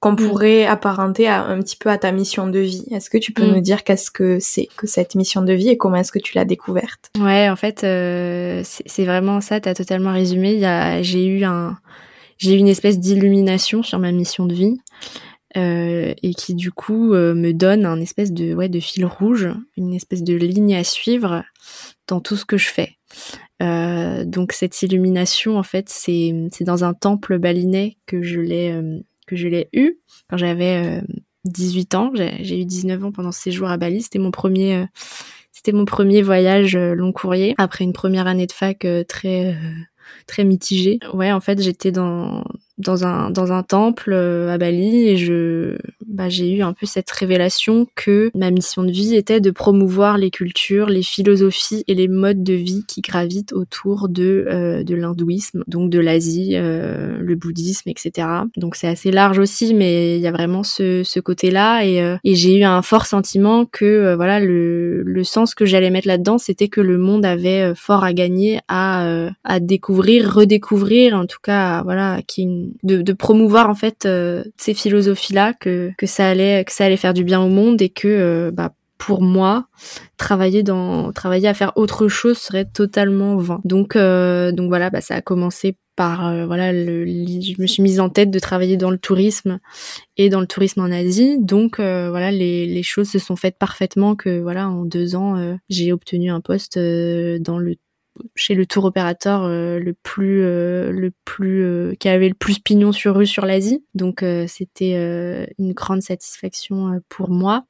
qu'on 0.00 0.12
mm. 0.12 0.16
pourrait 0.16 0.66
apparenter 0.66 1.28
à, 1.28 1.44
un 1.44 1.60
petit 1.60 1.76
peu 1.76 1.90
à 1.90 1.98
ta 1.98 2.12
mission 2.12 2.46
de 2.46 2.60
vie. 2.60 2.86
Est-ce 2.92 3.10
que 3.10 3.18
tu 3.18 3.32
peux 3.32 3.44
mm. 3.44 3.54
nous 3.54 3.60
dire 3.60 3.84
qu'est-ce 3.84 4.10
que 4.10 4.38
c'est 4.40 4.68
que 4.76 4.86
cette 4.86 5.16
mission 5.16 5.42
de 5.42 5.52
vie 5.52 5.70
et 5.70 5.76
comment 5.76 5.96
est-ce 5.96 6.12
que 6.12 6.20
tu 6.20 6.36
l'as 6.36 6.44
découverte? 6.44 7.10
Ouais, 7.18 7.48
en 7.50 7.56
fait, 7.56 7.82
euh, 7.84 8.62
c'est 8.64 9.04
vraiment 9.04 9.40
ça. 9.40 9.60
T'as 9.60 9.74
totalement 9.74 10.12
résumé. 10.12 10.60
J'ai 11.02 11.26
eu 11.26 11.44
un, 11.44 11.76
j'ai 12.38 12.54
eu 12.54 12.58
une 12.58 12.68
espèce 12.68 12.98
d'illumination 13.00 13.82
sur 13.82 13.98
ma 13.98 14.12
mission 14.12 14.46
de 14.46 14.54
vie. 14.54 14.78
Euh, 15.56 16.12
et 16.22 16.34
qui 16.34 16.54
du 16.54 16.70
coup 16.70 17.14
euh, 17.14 17.34
me 17.34 17.52
donne 17.52 17.86
un 17.86 17.98
espèce 18.02 18.32
de 18.32 18.52
ouais 18.54 18.68
de 18.68 18.80
fil 18.80 19.06
rouge, 19.06 19.48
une 19.78 19.94
espèce 19.94 20.22
de 20.22 20.34
ligne 20.34 20.76
à 20.76 20.84
suivre 20.84 21.42
dans 22.08 22.20
tout 22.20 22.36
ce 22.36 22.44
que 22.44 22.56
je 22.56 22.68
fais. 22.68 22.96
Euh, 23.62 24.24
donc 24.24 24.52
cette 24.52 24.82
illumination 24.82 25.58
en 25.58 25.62
fait 25.62 25.88
c'est 25.88 26.32
dans 26.60 26.84
un 26.84 26.94
temple 26.94 27.38
balinais 27.38 27.96
que 28.06 28.22
je 28.22 28.38
l'ai 28.38 28.70
euh, 28.70 29.00
que 29.26 29.34
je 29.34 29.48
l'ai 29.48 29.68
eu 29.72 29.98
quand 30.28 30.36
j'avais 30.36 31.02
18 31.44 31.94
euh, 31.94 31.98
ans. 31.98 32.12
J'ai 32.40 32.60
eu 32.60 32.64
19 32.64 33.04
ans 33.04 33.12
pendant 33.12 33.30
ce 33.30 33.40
séjour 33.40 33.68
à 33.68 33.76
Bali. 33.76 34.02
C'était 34.02 34.18
mon 34.18 34.30
premier, 34.30 34.76
euh, 34.76 34.86
c'était 35.52 35.72
mon 35.72 35.84
premier 35.84 36.22
voyage 36.22 36.74
euh, 36.74 36.94
long 36.94 37.12
courrier 37.12 37.54
après 37.58 37.84
une 37.84 37.92
première 37.92 38.26
année 38.26 38.46
de 38.46 38.52
fac 38.52 38.86
très 39.08 39.56
très 40.26 40.44
mitigée. 40.44 40.98
Ouais, 41.12 41.32
en 41.32 41.40
fait, 41.40 41.60
j'étais 41.60 41.92
dans 41.92 42.44
dans 42.78 43.04
un 43.04 43.30
dans 43.30 43.52
un 43.52 43.62
temple 43.62 44.12
à 44.14 44.58
Bali 44.58 45.08
et 45.08 45.16
je 45.16 45.76
bah, 46.08 46.28
j'ai 46.28 46.50
eu 46.50 46.62
un 46.62 46.72
peu 46.72 46.86
cette 46.86 47.10
révélation 47.10 47.86
que 47.94 48.30
ma 48.34 48.50
mission 48.50 48.82
de 48.82 48.90
vie 48.90 49.14
était 49.14 49.40
de 49.40 49.50
promouvoir 49.50 50.16
les 50.16 50.30
cultures, 50.30 50.86
les 50.86 51.02
philosophies 51.02 51.84
et 51.86 51.94
les 51.94 52.08
modes 52.08 52.42
de 52.42 52.54
vie 52.54 52.84
qui 52.88 53.02
gravitent 53.02 53.52
autour 53.52 54.08
de, 54.08 54.46
euh, 54.48 54.82
de 54.82 54.94
l'hindouisme, 54.94 55.64
donc 55.66 55.90
de 55.90 55.98
l'Asie, 55.98 56.52
euh, 56.54 57.18
le 57.20 57.34
bouddhisme, 57.34 57.88
etc. 57.90 58.26
Donc 58.56 58.74
c'est 58.74 58.88
assez 58.88 59.10
large 59.10 59.38
aussi, 59.38 59.74
mais 59.74 60.16
il 60.16 60.22
y 60.22 60.26
a 60.26 60.32
vraiment 60.32 60.62
ce, 60.62 61.02
ce 61.04 61.20
côté-là 61.20 61.84
et, 61.84 62.02
euh, 62.02 62.16
et 62.24 62.34
j'ai 62.34 62.58
eu 62.58 62.64
un 62.64 62.82
fort 62.82 63.06
sentiment 63.06 63.66
que 63.66 64.14
voilà 64.14 64.40
le, 64.40 65.02
le 65.02 65.24
sens 65.24 65.54
que 65.54 65.66
j'allais 65.66 65.90
mettre 65.90 66.08
là-dedans, 66.08 66.38
c'était 66.38 66.68
que 66.68 66.80
le 66.80 66.98
monde 66.98 67.24
avait 67.24 67.74
fort 67.74 68.02
à 68.02 68.12
gagner 68.12 68.60
à, 68.68 69.28
à 69.44 69.60
découvrir, 69.60 70.32
redécouvrir, 70.32 71.14
en 71.14 71.26
tout 71.26 71.38
cas 71.42 71.82
voilà, 71.82 72.20
qui 72.26 72.67
de, 72.82 73.02
de 73.02 73.12
promouvoir 73.12 73.68
en 73.70 73.74
fait 73.74 74.08
ces 74.56 74.74
philosophies-là 74.74 75.54
que 75.54 75.90
que 75.96 76.06
ça 76.06 76.28
allait 76.28 76.64
que 76.64 76.72
ça 76.72 76.84
allait 76.84 76.96
faire 76.96 77.14
du 77.14 77.24
bien 77.24 77.40
au 77.40 77.48
monde 77.48 77.80
et 77.82 77.88
que 77.88 78.08
euh, 78.08 78.50
bah 78.52 78.72
pour 78.98 79.22
moi, 79.22 79.68
travailler 80.16 80.64
dans 80.64 81.12
travailler 81.12 81.46
à 81.46 81.54
faire 81.54 81.72
autre 81.76 82.08
chose 82.08 82.36
serait 82.36 82.64
totalement 82.64 83.36
vain. 83.36 83.60
Donc 83.64 83.94
euh, 83.94 84.50
donc 84.50 84.68
voilà, 84.68 84.90
bah 84.90 85.00
ça 85.00 85.14
a 85.14 85.20
commencé 85.20 85.76
par 85.94 86.26
euh, 86.26 86.46
voilà 86.46 86.72
le, 86.72 87.06
je 87.06 87.60
me 87.62 87.66
suis 87.66 87.82
mise 87.82 88.00
en 88.00 88.08
tête 88.08 88.32
de 88.32 88.38
travailler 88.40 88.76
dans 88.76 88.90
le 88.90 88.98
tourisme 88.98 89.60
et 90.16 90.28
dans 90.28 90.40
le 90.40 90.48
tourisme 90.48 90.80
en 90.80 90.90
Asie. 90.90 91.38
Donc 91.38 91.76
voilà, 91.78 92.32
les, 92.32 92.66
les 92.66 92.82
choses 92.82 93.08
se 93.08 93.20
sont 93.20 93.36
faites 93.36 93.56
parfaitement 93.56 94.16
que 94.16 94.40
voilà 94.40 94.68
en 94.68 94.84
deux 94.84 95.14
ans 95.14 95.56
j'ai 95.68 95.92
obtenu 95.92 96.30
un 96.30 96.40
poste 96.40 96.76
dans 96.76 97.58
le 97.58 97.76
chez 98.34 98.54
le 98.54 98.66
tour 98.66 98.84
opérateur 98.84 99.44
euh, 99.44 99.78
le 99.78 99.94
plus 99.94 100.42
euh, 100.42 100.90
le 100.92 101.12
plus 101.24 101.64
euh, 101.64 101.94
qui 101.98 102.08
avait 102.08 102.28
le 102.28 102.34
plus 102.34 102.58
pignon 102.58 102.92
sur 102.92 103.16
rue 103.16 103.26
sur 103.26 103.46
l'Asie. 103.46 103.84
Donc 103.94 104.24
c'était 104.46 104.94
une 105.58 105.72
grande 105.72 106.02
satisfaction 106.02 107.00
pour 107.08 107.30
moi. 107.30 107.64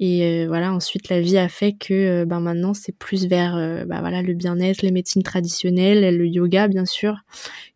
Et 0.00 0.46
voilà, 0.46 0.72
ensuite 0.72 1.08
la 1.08 1.20
vie 1.20 1.38
a 1.38 1.48
fait 1.48 1.72
que 1.72 2.24
ben 2.24 2.40
maintenant 2.40 2.74
c'est 2.74 2.96
plus 2.96 3.26
vers 3.26 3.54
ben, 3.86 4.00
voilà 4.00 4.22
le 4.22 4.34
bien-être, 4.34 4.82
les 4.82 4.90
médecines 4.90 5.22
traditionnelles, 5.22 6.16
le 6.16 6.26
yoga 6.26 6.66
bien 6.66 6.84
sûr 6.84 7.18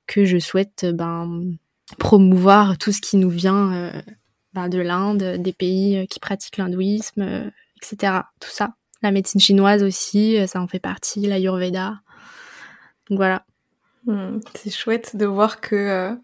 que 0.07 0.25
je 0.25 0.38
souhaite 0.38 0.87
ben 0.93 1.43
promouvoir 1.99 2.76
tout 2.78 2.93
ce 2.93 3.00
qui 3.00 3.17
nous 3.17 3.31
vient 3.31 3.93
ben, 4.52 4.69
de 4.69 4.78
l'Inde, 4.78 5.37
des 5.38 5.52
pays 5.52 6.07
qui 6.09 6.19
pratiquent 6.19 6.57
l'hindouisme, 6.57 7.50
etc. 7.76 8.23
Tout 8.40 8.50
ça. 8.50 8.75
La 9.02 9.11
médecine 9.11 9.40
chinoise 9.40 9.83
aussi, 9.83 10.37
euh, 10.38 10.47
ça 10.47 10.61
en 10.61 10.67
fait 10.67 10.81
partie, 10.81 11.21
l'ayurveda. 11.21 12.00
Donc 13.09 13.19
voilà. 13.19 13.45
Hmm, 14.07 14.38
c'est 14.55 14.71
chouette 14.71 15.17
de 15.17 15.26
voir 15.26 15.61
que, 15.61 15.76
euh, 15.76 16.14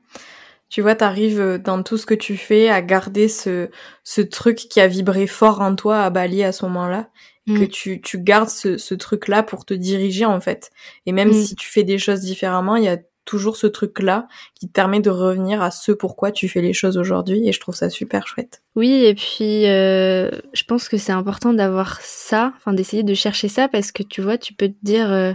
tu 0.68 0.82
vois, 0.82 0.94
t'arrives 0.94 1.40
euh, 1.40 1.58
dans 1.58 1.82
tout 1.82 1.98
ce 1.98 2.06
que 2.06 2.14
tu 2.14 2.36
fais 2.36 2.68
à 2.68 2.82
garder 2.82 3.28
ce, 3.28 3.70
ce 4.02 4.20
truc 4.20 4.56
qui 4.56 4.80
a 4.80 4.88
vibré 4.88 5.26
fort 5.26 5.60
en 5.60 5.76
toi 5.76 6.02
à 6.02 6.10
Bali 6.10 6.42
à 6.42 6.52
ce 6.52 6.64
moment-là. 6.66 7.10
Que 7.46 7.64
hmm. 7.64 7.68
tu, 7.68 8.00
tu 8.00 8.18
gardes 8.18 8.48
ce, 8.48 8.78
ce 8.78 8.94
truc-là 8.94 9.42
pour 9.42 9.66
te 9.66 9.74
diriger, 9.74 10.24
en 10.24 10.40
fait. 10.40 10.70
Et 11.04 11.12
même 11.12 11.28
hmm. 11.28 11.44
si 11.44 11.54
tu 11.54 11.68
fais 11.68 11.84
des 11.84 11.98
choses 11.98 12.20
différemment, 12.20 12.76
il 12.76 12.84
y 12.84 12.88
a 12.88 12.96
toujours 13.24 13.56
ce 13.56 13.66
truc-là 13.66 14.28
qui 14.54 14.66
te 14.66 14.72
permet 14.72 15.00
de 15.00 15.10
revenir 15.10 15.62
à 15.62 15.70
ce 15.70 15.92
pourquoi 15.92 16.32
tu 16.32 16.48
fais 16.48 16.60
les 16.60 16.72
choses 16.72 16.96
aujourd'hui 16.96 17.48
et 17.48 17.52
je 17.52 17.60
trouve 17.60 17.74
ça 17.74 17.90
super 17.90 18.26
chouette. 18.26 18.62
Oui, 18.76 19.04
et 19.04 19.14
puis 19.14 19.66
euh, 19.66 20.30
je 20.52 20.64
pense 20.64 20.88
que 20.88 20.98
c'est 20.98 21.12
important 21.12 21.52
d'avoir 21.52 22.00
ça, 22.00 22.52
enfin 22.56 22.72
d'essayer 22.72 23.02
de 23.02 23.14
chercher 23.14 23.48
ça 23.48 23.68
parce 23.68 23.92
que 23.92 24.02
tu 24.02 24.20
vois, 24.20 24.38
tu 24.38 24.54
peux 24.54 24.68
te 24.68 24.76
dire 24.82 25.10
euh, 25.10 25.32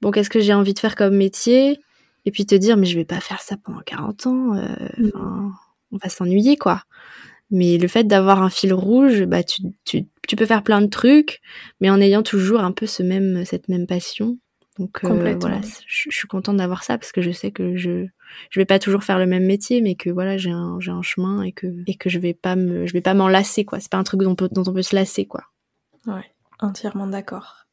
bon, 0.00 0.10
qu'est-ce 0.10 0.30
que 0.30 0.40
j'ai 0.40 0.54
envie 0.54 0.74
de 0.74 0.78
faire 0.78 0.96
comme 0.96 1.16
métier 1.16 1.78
et 2.26 2.30
puis 2.30 2.46
te 2.46 2.54
dire 2.54 2.76
mais 2.76 2.86
je 2.86 2.96
vais 2.96 3.04
pas 3.04 3.20
faire 3.20 3.40
ça 3.40 3.56
pendant 3.62 3.80
40 3.80 4.26
ans, 4.26 4.56
euh, 4.56 4.68
mm. 4.98 5.52
on 5.92 5.96
va 5.96 6.08
s'ennuyer 6.08 6.56
quoi. 6.56 6.82
Mais 7.50 7.78
le 7.78 7.88
fait 7.88 8.04
d'avoir 8.04 8.42
un 8.42 8.50
fil 8.50 8.72
rouge, 8.72 9.24
bah 9.24 9.42
tu, 9.42 9.62
tu, 9.84 10.06
tu 10.26 10.36
peux 10.36 10.46
faire 10.46 10.62
plein 10.62 10.80
de 10.80 10.88
trucs, 10.88 11.40
mais 11.80 11.90
en 11.90 12.00
ayant 12.00 12.22
toujours 12.22 12.60
un 12.60 12.72
peu 12.72 12.86
ce 12.86 13.02
même 13.02 13.44
cette 13.44 13.68
même 13.68 13.86
passion. 13.86 14.38
Donc 14.78 15.04
euh, 15.04 15.36
voilà, 15.40 15.60
je, 15.86 16.10
suis 16.10 16.26
contente 16.26 16.56
d'avoir 16.56 16.82
ça 16.82 16.98
parce 16.98 17.12
que 17.12 17.22
je 17.22 17.30
sais 17.30 17.52
que 17.52 17.76
je 17.76 18.06
je 18.50 18.60
vais 18.60 18.64
pas 18.64 18.80
toujours 18.80 19.04
faire 19.04 19.18
le 19.18 19.26
même 19.26 19.44
métier, 19.44 19.80
mais 19.80 19.94
que 19.94 20.10
voilà 20.10 20.36
j'ai 20.36 20.50
un 20.50 20.80
j'ai 20.80 20.90
un 20.90 21.02
chemin 21.02 21.42
et 21.42 21.52
que 21.52 21.68
et 21.86 21.94
que 21.94 22.10
je 22.10 22.18
vais 22.18 22.34
pas 22.34 22.56
me 22.56 22.86
je 22.86 22.92
vais 22.92 23.00
pas 23.00 23.14
m'en 23.14 23.28
lasser 23.28 23.64
quoi. 23.64 23.78
C'est 23.78 23.90
pas 23.90 23.98
un 23.98 24.04
truc 24.04 24.22
dont, 24.22 24.34
dont 24.34 24.64
on 24.66 24.72
peut 24.72 24.82
se 24.82 24.96
lasser 24.96 25.26
quoi. 25.26 25.44
Ouais, 26.06 26.24
entièrement 26.58 27.06
d'accord. 27.06 27.63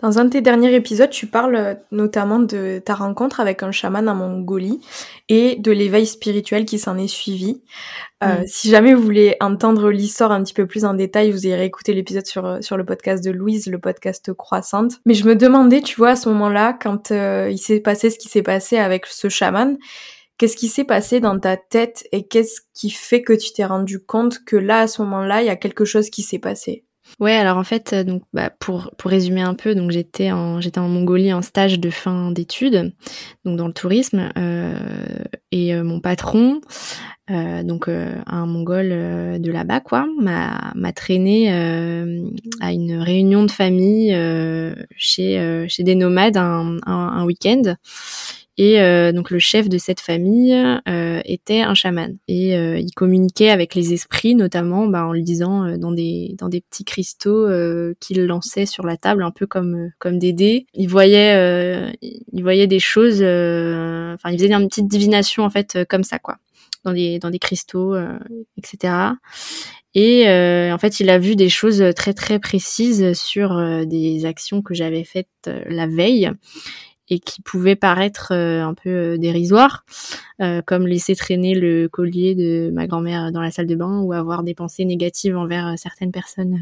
Dans 0.00 0.18
un 0.18 0.26
de 0.26 0.30
tes 0.30 0.40
derniers 0.40 0.74
épisodes, 0.74 1.10
tu 1.10 1.26
parles 1.26 1.56
euh, 1.56 1.74
notamment 1.90 2.38
de 2.38 2.80
ta 2.84 2.94
rencontre 2.94 3.40
avec 3.40 3.62
un 3.62 3.72
chaman 3.72 4.08
en 4.08 4.14
Mongolie 4.14 4.80
et 5.28 5.56
de 5.56 5.72
l'éveil 5.72 6.06
spirituel 6.06 6.64
qui 6.64 6.78
s'en 6.78 6.98
est 6.98 7.08
suivi. 7.08 7.62
Euh, 8.22 8.40
mm. 8.40 8.46
Si 8.46 8.70
jamais 8.70 8.94
vous 8.94 9.02
voulez 9.02 9.36
entendre 9.40 9.90
l'histoire 9.90 10.32
un 10.32 10.42
petit 10.42 10.54
peu 10.54 10.66
plus 10.66 10.84
en 10.84 10.94
détail, 10.94 11.30
vous 11.30 11.46
irez 11.46 11.64
écouter 11.64 11.94
l'épisode 11.94 12.26
sur, 12.26 12.46
euh, 12.46 12.60
sur 12.60 12.76
le 12.76 12.84
podcast 12.84 13.24
de 13.24 13.30
Louise, 13.30 13.66
le 13.66 13.78
podcast 13.78 14.32
Croissante. 14.34 15.00
Mais 15.06 15.14
je 15.14 15.26
me 15.26 15.34
demandais, 15.34 15.80
tu 15.80 15.96
vois, 15.96 16.10
à 16.10 16.16
ce 16.16 16.28
moment-là, 16.28 16.76
quand 16.80 17.10
il 17.10 17.58
s'est 17.58 17.80
passé 17.80 18.10
ce 18.10 18.18
qui 18.18 18.28
s'est 18.28 18.42
passé 18.42 18.78
avec 18.78 19.06
ce 19.06 19.28
chaman, 19.28 19.76
qu'est-ce 20.38 20.56
qui 20.56 20.68
s'est 20.68 20.84
passé 20.84 21.20
dans 21.20 21.38
ta 21.38 21.56
tête 21.56 22.06
et 22.12 22.26
qu'est-ce 22.26 22.60
qui 22.74 22.90
fait 22.90 23.22
que 23.22 23.32
tu 23.32 23.52
t'es 23.52 23.64
rendu 23.64 24.00
compte 24.00 24.44
que 24.44 24.56
là, 24.56 24.80
à 24.80 24.86
ce 24.86 25.02
moment-là, 25.02 25.42
il 25.42 25.46
y 25.46 25.50
a 25.50 25.56
quelque 25.56 25.84
chose 25.84 26.10
qui 26.10 26.22
s'est 26.22 26.38
passé? 26.38 26.85
Ouais, 27.20 27.32
alors 27.34 27.56
en 27.56 27.64
fait, 27.64 27.92
euh, 27.92 28.04
donc 28.04 28.22
bah, 28.32 28.50
pour 28.50 28.90
pour 28.98 29.10
résumer 29.10 29.40
un 29.40 29.54
peu, 29.54 29.74
donc 29.74 29.90
j'étais 29.90 30.32
en 30.32 30.60
j'étais 30.60 30.80
en 30.80 30.88
Mongolie 30.88 31.32
en 31.32 31.40
stage 31.40 31.80
de 31.80 31.88
fin 31.88 32.30
d'études, 32.30 32.92
donc 33.44 33.56
dans 33.56 33.66
le 33.68 33.72
tourisme, 33.72 34.28
euh, 34.36 34.74
et 35.50 35.74
euh, 35.74 35.82
mon 35.82 36.00
patron, 36.00 36.60
euh, 37.30 37.62
donc 37.62 37.88
un 37.88 38.46
Mongol 38.46 38.88
de 39.40 39.50
là-bas 39.50 39.80
quoi, 39.80 40.06
m'a 40.20 40.72
m'a 40.74 40.92
traîné 40.92 41.50
à 42.60 42.72
une 42.72 42.98
réunion 42.98 43.44
de 43.44 43.50
famille 43.50 44.14
chez 44.96 45.66
chez 45.68 45.82
des 45.84 45.94
nomades 45.94 46.36
un, 46.36 46.76
un, 46.86 46.92
un 46.92 47.24
week-end. 47.24 47.76
Et 48.58 48.80
euh, 48.80 49.12
donc 49.12 49.30
le 49.30 49.38
chef 49.38 49.68
de 49.68 49.76
cette 49.76 50.00
famille 50.00 50.54
euh, 50.88 51.20
était 51.26 51.60
un 51.60 51.74
chaman 51.74 52.16
et 52.26 52.56
euh, 52.56 52.78
il 52.78 52.90
communiquait 52.92 53.50
avec 53.50 53.74
les 53.74 53.92
esprits, 53.92 54.34
notamment 54.34 54.86
bah, 54.86 55.06
en 55.06 55.12
lisant 55.12 55.76
dans 55.76 55.92
des 55.92 56.34
dans 56.38 56.48
des 56.48 56.62
petits 56.62 56.84
cristaux 56.84 57.46
qu'il 58.00 58.24
lançait 58.24 58.64
sur 58.64 58.86
la 58.86 58.96
table, 58.96 59.22
un 59.22 59.30
peu 59.30 59.46
comme 59.46 59.90
comme 59.98 60.18
des 60.18 60.32
dés. 60.32 60.66
Il 60.72 60.88
voyait 60.88 61.92
il 62.00 62.42
voyait 62.42 62.66
des 62.66 62.80
choses, 62.80 63.16
enfin 63.16 64.30
il 64.30 64.38
faisait 64.38 64.52
une 64.52 64.68
petite 64.68 64.88
divination 64.88 65.44
en 65.44 65.50
fait 65.50 65.78
comme 65.88 66.02
ça 66.02 66.18
quoi, 66.18 66.36
dans 66.84 66.92
les 66.92 67.18
dans 67.18 67.30
des 67.30 67.38
cristaux, 67.38 67.94
etc. 68.56 68.94
Et 69.94 70.24
en 70.28 70.78
fait, 70.78 71.00
il 71.00 71.10
a 71.10 71.18
vu 71.18 71.36
des 71.36 71.50
choses 71.50 71.84
très 71.94 72.14
très 72.14 72.38
précises 72.38 73.12
sur 73.12 73.86
des 73.86 74.24
actions 74.24 74.62
que 74.62 74.72
j'avais 74.72 75.04
faites 75.04 75.50
la 75.68 75.86
veille 75.86 76.30
et 77.08 77.18
qui 77.18 77.42
pouvaient 77.42 77.76
paraître 77.76 78.32
euh, 78.32 78.62
un 78.62 78.74
peu 78.74 78.90
euh, 78.90 79.18
dérisoires, 79.18 79.84
euh, 80.42 80.62
comme 80.64 80.86
laisser 80.86 81.14
traîner 81.14 81.54
le 81.54 81.88
collier 81.88 82.34
de 82.34 82.70
ma 82.72 82.86
grand-mère 82.86 83.32
dans 83.32 83.40
la 83.40 83.50
salle 83.50 83.66
de 83.66 83.76
bain 83.76 84.00
ou 84.00 84.12
avoir 84.12 84.42
des 84.42 84.54
pensées 84.54 84.84
négatives 84.84 85.36
envers 85.36 85.74
certaines 85.76 86.12
personnes 86.12 86.58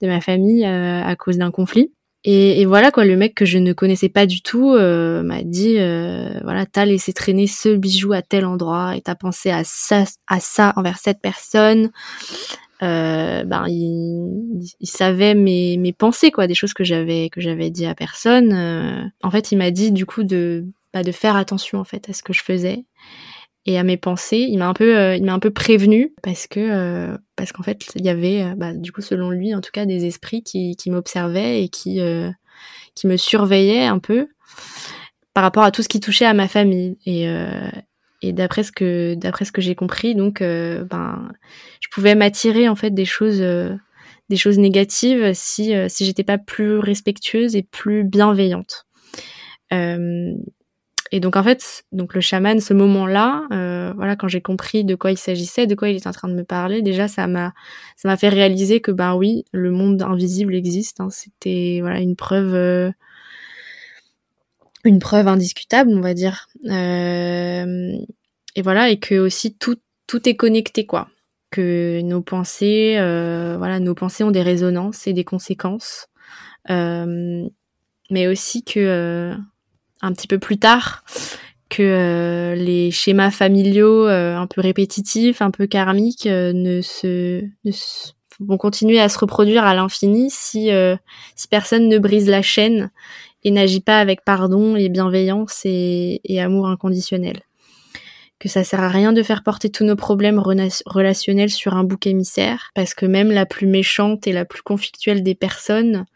de 0.00 0.06
ma 0.06 0.20
famille 0.20 0.64
à 0.64 1.14
cause 1.16 1.38
d'un 1.38 1.50
conflit. 1.50 1.92
Et, 2.24 2.60
et, 2.60 2.66
voilà 2.66 2.92
quoi, 2.92 3.04
le 3.04 3.16
mec 3.16 3.34
que 3.34 3.44
je 3.44 3.58
ne 3.58 3.72
connaissais 3.72 4.08
pas 4.08 4.26
du 4.26 4.42
tout 4.42 4.76
m'a 4.76 5.42
dit 5.42 5.74
voilà, 6.42 6.66
t'as 6.70 6.84
laissé 6.84 7.12
traîner 7.12 7.46
ce 7.46 7.74
bijou 7.74 8.12
à 8.12 8.22
tel 8.22 8.44
endroit 8.44 8.96
et 8.96 9.00
t'as 9.00 9.14
pensé 9.16 9.50
à 9.50 9.62
ça, 9.64 10.04
à 10.28 10.38
ça 10.38 10.72
envers 10.76 10.98
cette 10.98 11.20
personne 11.20 11.90
euh, 12.82 13.44
ben 13.44 13.66
il, 13.68 14.60
il, 14.80 14.86
savait 14.86 15.34
mes, 15.34 15.76
mes 15.76 15.92
pensées 15.92 16.32
quoi, 16.32 16.46
des 16.46 16.54
choses 16.54 16.74
que 16.74 16.82
j'avais 16.82 17.28
que 17.30 17.40
j'avais 17.40 17.70
dit 17.70 17.86
à 17.86 17.94
personne. 17.94 18.52
Euh, 18.52 19.04
en 19.22 19.30
fait, 19.30 19.52
il 19.52 19.58
m'a 19.58 19.70
dit 19.70 19.92
du 19.92 20.04
coup 20.04 20.24
de 20.24 20.66
bah, 20.92 21.02
de 21.02 21.12
faire 21.12 21.36
attention 21.36 21.78
en 21.78 21.84
fait 21.84 22.08
à 22.08 22.12
ce 22.12 22.22
que 22.22 22.32
je 22.32 22.42
faisais 22.42 22.84
et 23.66 23.78
à 23.78 23.84
mes 23.84 23.96
pensées. 23.96 24.46
Il 24.48 24.58
m'a 24.58 24.66
un 24.66 24.74
peu 24.74 24.98
euh, 24.98 25.14
il 25.14 25.24
m'a 25.24 25.32
un 25.32 25.38
peu 25.38 25.50
prévenu 25.50 26.12
parce 26.22 26.48
que 26.48 26.60
euh, 26.60 27.16
parce 27.36 27.52
qu'en 27.52 27.62
fait 27.62 27.86
il 27.94 28.04
y 28.04 28.08
avait 28.08 28.54
bah, 28.56 28.72
du 28.72 28.90
coup 28.90 29.02
selon 29.02 29.30
lui 29.30 29.54
en 29.54 29.60
tout 29.60 29.70
cas 29.72 29.86
des 29.86 30.04
esprits 30.06 30.42
qui 30.42 30.74
qui 30.74 30.90
m'observaient 30.90 31.62
et 31.62 31.68
qui 31.68 32.00
qui 32.94 33.06
me 33.06 33.16
surveillaient 33.16 33.86
un 33.86 34.00
peu 34.00 34.28
par 35.34 35.44
rapport 35.44 35.62
à 35.62 35.70
tout 35.70 35.82
ce 35.82 35.88
qui 35.88 36.00
touchait 36.00 36.26
à 36.26 36.34
ma 36.34 36.48
famille 36.48 36.98
et 37.06 37.28
et 38.22 38.32
d'après 38.32 38.62
ce 38.62 38.72
que 38.72 39.14
d'après 39.14 39.44
ce 39.44 39.52
que 39.52 39.60
j'ai 39.60 39.74
compris 39.74 40.14
donc 40.14 40.40
euh, 40.40 40.84
ben 40.84 41.30
je 41.80 41.88
pouvais 41.92 42.14
m'attirer 42.14 42.68
en 42.68 42.76
fait 42.76 42.90
des 42.90 43.04
choses 43.04 43.42
euh, 43.42 43.74
des 44.28 44.36
choses 44.36 44.58
négatives 44.58 45.32
si 45.34 45.74
euh, 45.74 45.88
si 45.88 46.04
j'étais 46.04 46.24
pas 46.24 46.38
plus 46.38 46.78
respectueuse 46.78 47.56
et 47.56 47.62
plus 47.62 48.04
bienveillante. 48.04 48.86
Et 51.14 51.20
donc 51.20 51.36
en 51.36 51.42
fait 51.42 51.84
donc 51.92 52.14
le 52.14 52.20
chaman 52.20 52.60
ce 52.60 52.74
moment 52.74 53.06
là 53.06 53.46
voilà 53.96 54.16
quand 54.16 54.28
j'ai 54.28 54.42
compris 54.42 54.84
de 54.84 54.94
quoi 54.94 55.10
il 55.10 55.16
s'agissait 55.16 55.66
de 55.66 55.74
quoi 55.74 55.88
il 55.88 55.96
était 55.96 56.08
en 56.08 56.12
train 56.12 56.28
de 56.28 56.34
me 56.34 56.44
parler 56.44 56.82
déjà 56.82 57.08
ça 57.08 57.26
m'a 57.26 57.54
ça 57.96 58.08
m'a 58.08 58.18
fait 58.18 58.28
réaliser 58.28 58.80
que 58.80 58.90
ben 58.92 59.14
oui 59.14 59.44
le 59.52 59.70
monde 59.70 60.02
invisible 60.02 60.54
existe 60.54 61.00
hein, 61.00 61.08
c'était 61.10 61.78
voilà 61.80 62.00
une 62.00 62.16
preuve 62.16 62.92
une 64.84 64.98
preuve 64.98 65.28
indiscutable, 65.28 65.90
on 65.94 66.00
va 66.00 66.14
dire. 66.14 66.48
Euh, 66.66 67.92
et 68.54 68.62
voilà, 68.62 68.90
et 68.90 68.98
que 68.98 69.16
aussi 69.16 69.54
tout 69.54 69.76
tout 70.06 70.28
est 70.28 70.36
connecté, 70.36 70.86
quoi. 70.86 71.08
Que 71.50 72.00
nos 72.02 72.22
pensées, 72.22 72.96
euh, 72.98 73.56
voilà, 73.58 73.78
nos 73.78 73.94
pensées 73.94 74.24
ont 74.24 74.30
des 74.30 74.42
résonances 74.42 75.06
et 75.06 75.12
des 75.12 75.24
conséquences, 75.24 76.08
euh, 76.70 77.46
mais 78.10 78.26
aussi 78.26 78.64
que 78.64 79.34
un 80.02 80.12
petit 80.12 80.26
peu 80.26 80.38
plus 80.38 80.58
tard, 80.58 81.04
que 81.68 82.54
les 82.56 82.90
schémas 82.90 83.30
familiaux 83.30 84.06
un 84.06 84.46
peu 84.46 84.60
répétitifs, 84.60 85.40
un 85.40 85.50
peu 85.50 85.66
karmiques, 85.66 86.26
ne 86.26 86.80
se, 86.82 87.42
ne 87.64 87.72
vont 88.40 88.58
continuer 88.58 89.00
à 89.00 89.08
se 89.08 89.18
reproduire 89.18 89.64
à 89.64 89.74
l'infini 89.74 90.28
si 90.30 90.70
si 91.36 91.48
personne 91.48 91.88
ne 91.88 91.98
brise 91.98 92.28
la 92.28 92.42
chaîne 92.42 92.90
et 93.44 93.50
n'agit 93.50 93.80
pas 93.80 93.98
avec 93.98 94.24
pardon 94.24 94.76
et 94.76 94.88
bienveillance 94.88 95.62
et, 95.64 96.20
amour 96.38 96.68
inconditionnel. 96.68 97.40
Que 98.38 98.48
ça 98.48 98.64
sert 98.64 98.80
à 98.80 98.88
rien 98.88 99.12
de 99.12 99.22
faire 99.22 99.42
porter 99.42 99.70
tous 99.70 99.84
nos 99.84 99.96
problèmes 99.96 100.40
relationnels 100.40 101.50
sur 101.50 101.74
un 101.74 101.84
bouc 101.84 102.06
émissaire, 102.06 102.70
parce 102.74 102.94
que 102.94 103.06
même 103.06 103.30
la 103.30 103.46
plus 103.46 103.66
méchante 103.66 104.26
et 104.26 104.32
la 104.32 104.44
plus 104.44 104.62
conflictuelle 104.62 105.22
des 105.22 105.34
personnes, 105.36 106.06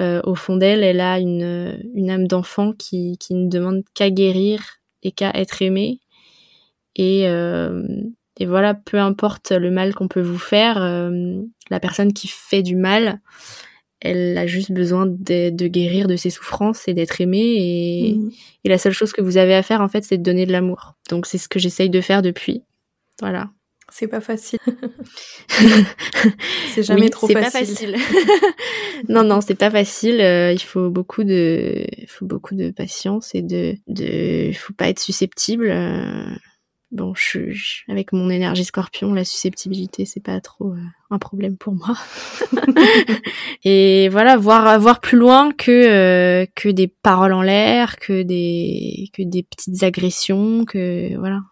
euh, 0.00 0.20
au 0.24 0.34
fond 0.34 0.56
d'elle, 0.56 0.84
elle 0.84 1.00
a 1.00 1.18
une, 1.18 1.80
une 1.94 2.10
âme 2.10 2.26
d'enfant 2.26 2.72
qui, 2.72 3.16
qui 3.18 3.34
ne 3.34 3.48
demande 3.48 3.82
qu'à 3.94 4.10
guérir 4.10 4.80
et 5.02 5.12
qu'à 5.12 5.30
être 5.30 5.62
aimée. 5.62 6.00
Et, 6.96 7.28
euh, 7.28 7.82
et 8.38 8.46
voilà, 8.46 8.74
peu 8.74 8.98
importe 8.98 9.52
le 9.52 9.70
mal 9.70 9.94
qu'on 9.94 10.08
peut 10.08 10.20
vous 10.20 10.38
faire, 10.38 10.82
euh, 10.82 11.40
la 11.70 11.80
personne 11.80 12.12
qui 12.12 12.28
fait 12.28 12.62
du 12.62 12.76
mal, 12.76 13.20
elle 14.00 14.36
a 14.36 14.46
juste 14.46 14.72
besoin 14.72 15.06
de, 15.06 15.50
guérir 15.66 16.06
de 16.06 16.16
ses 16.16 16.30
souffrances 16.30 16.86
et 16.88 16.94
d'être 16.94 17.20
aimée. 17.20 18.14
Mhm. 18.16 18.30
Et, 18.64 18.68
la 18.68 18.78
seule 18.78 18.92
chose 18.92 19.12
que 19.12 19.22
vous 19.22 19.36
avez 19.36 19.54
à 19.54 19.62
faire, 19.62 19.80
en 19.80 19.88
fait, 19.88 20.04
c'est 20.04 20.18
de 20.18 20.22
donner 20.22 20.46
de 20.46 20.52
l'amour. 20.52 20.94
Donc, 21.08 21.26
c'est 21.26 21.38
ce 21.38 21.48
que 21.48 21.58
j'essaye 21.58 21.90
de 21.90 22.00
faire 22.00 22.22
depuis. 22.22 22.62
Voilà. 23.20 23.50
C'est 23.92 24.08
pas 24.08 24.20
facile. 24.20 24.58
c'est 26.74 26.82
jamais 26.82 27.08
trop 27.08 27.28
facile. 27.28 27.76
C'est 27.76 27.92
pas 27.92 27.98
facile. 27.98 28.48
non, 29.08 29.22
non, 29.22 29.40
c'est 29.40 29.54
pas 29.54 29.70
facile. 29.70 30.20
Euh, 30.20 30.52
il 30.52 30.60
faut 30.60 30.90
beaucoup 30.90 31.22
de, 31.22 31.86
il 31.96 32.08
faut 32.08 32.26
beaucoup 32.26 32.56
de 32.56 32.70
patience 32.70 33.32
et 33.34 33.42
de, 33.42 33.76
de, 33.86 34.50
faut 34.54 34.72
pas 34.72 34.88
être 34.88 34.98
susceptible. 34.98 35.70
Euh, 35.70 36.26
bon, 36.96 37.12
je, 37.14 37.40
avec 37.88 38.12
mon 38.12 38.30
énergie 38.30 38.64
scorpion, 38.64 39.12
la 39.12 39.24
susceptibilité, 39.24 40.04
c'est 40.04 40.22
pas 40.22 40.40
trop 40.40 40.72
euh, 40.72 40.80
un 41.10 41.18
problème 41.18 41.56
pour 41.56 41.74
moi. 41.74 41.96
et 43.64 44.08
voilà, 44.08 44.36
voir 44.36 44.80
voir 44.80 45.00
plus 45.00 45.18
loin 45.18 45.52
que 45.52 45.70
euh, 45.70 46.46
que 46.54 46.68
des 46.68 46.88
paroles 46.88 47.32
en 47.32 47.42
l'air, 47.42 47.98
que 47.98 48.22
des 48.22 49.10
que 49.12 49.22
des 49.22 49.42
petites 49.42 49.82
agressions, 49.82 50.64
que 50.64 51.16
voilà. 51.16 51.42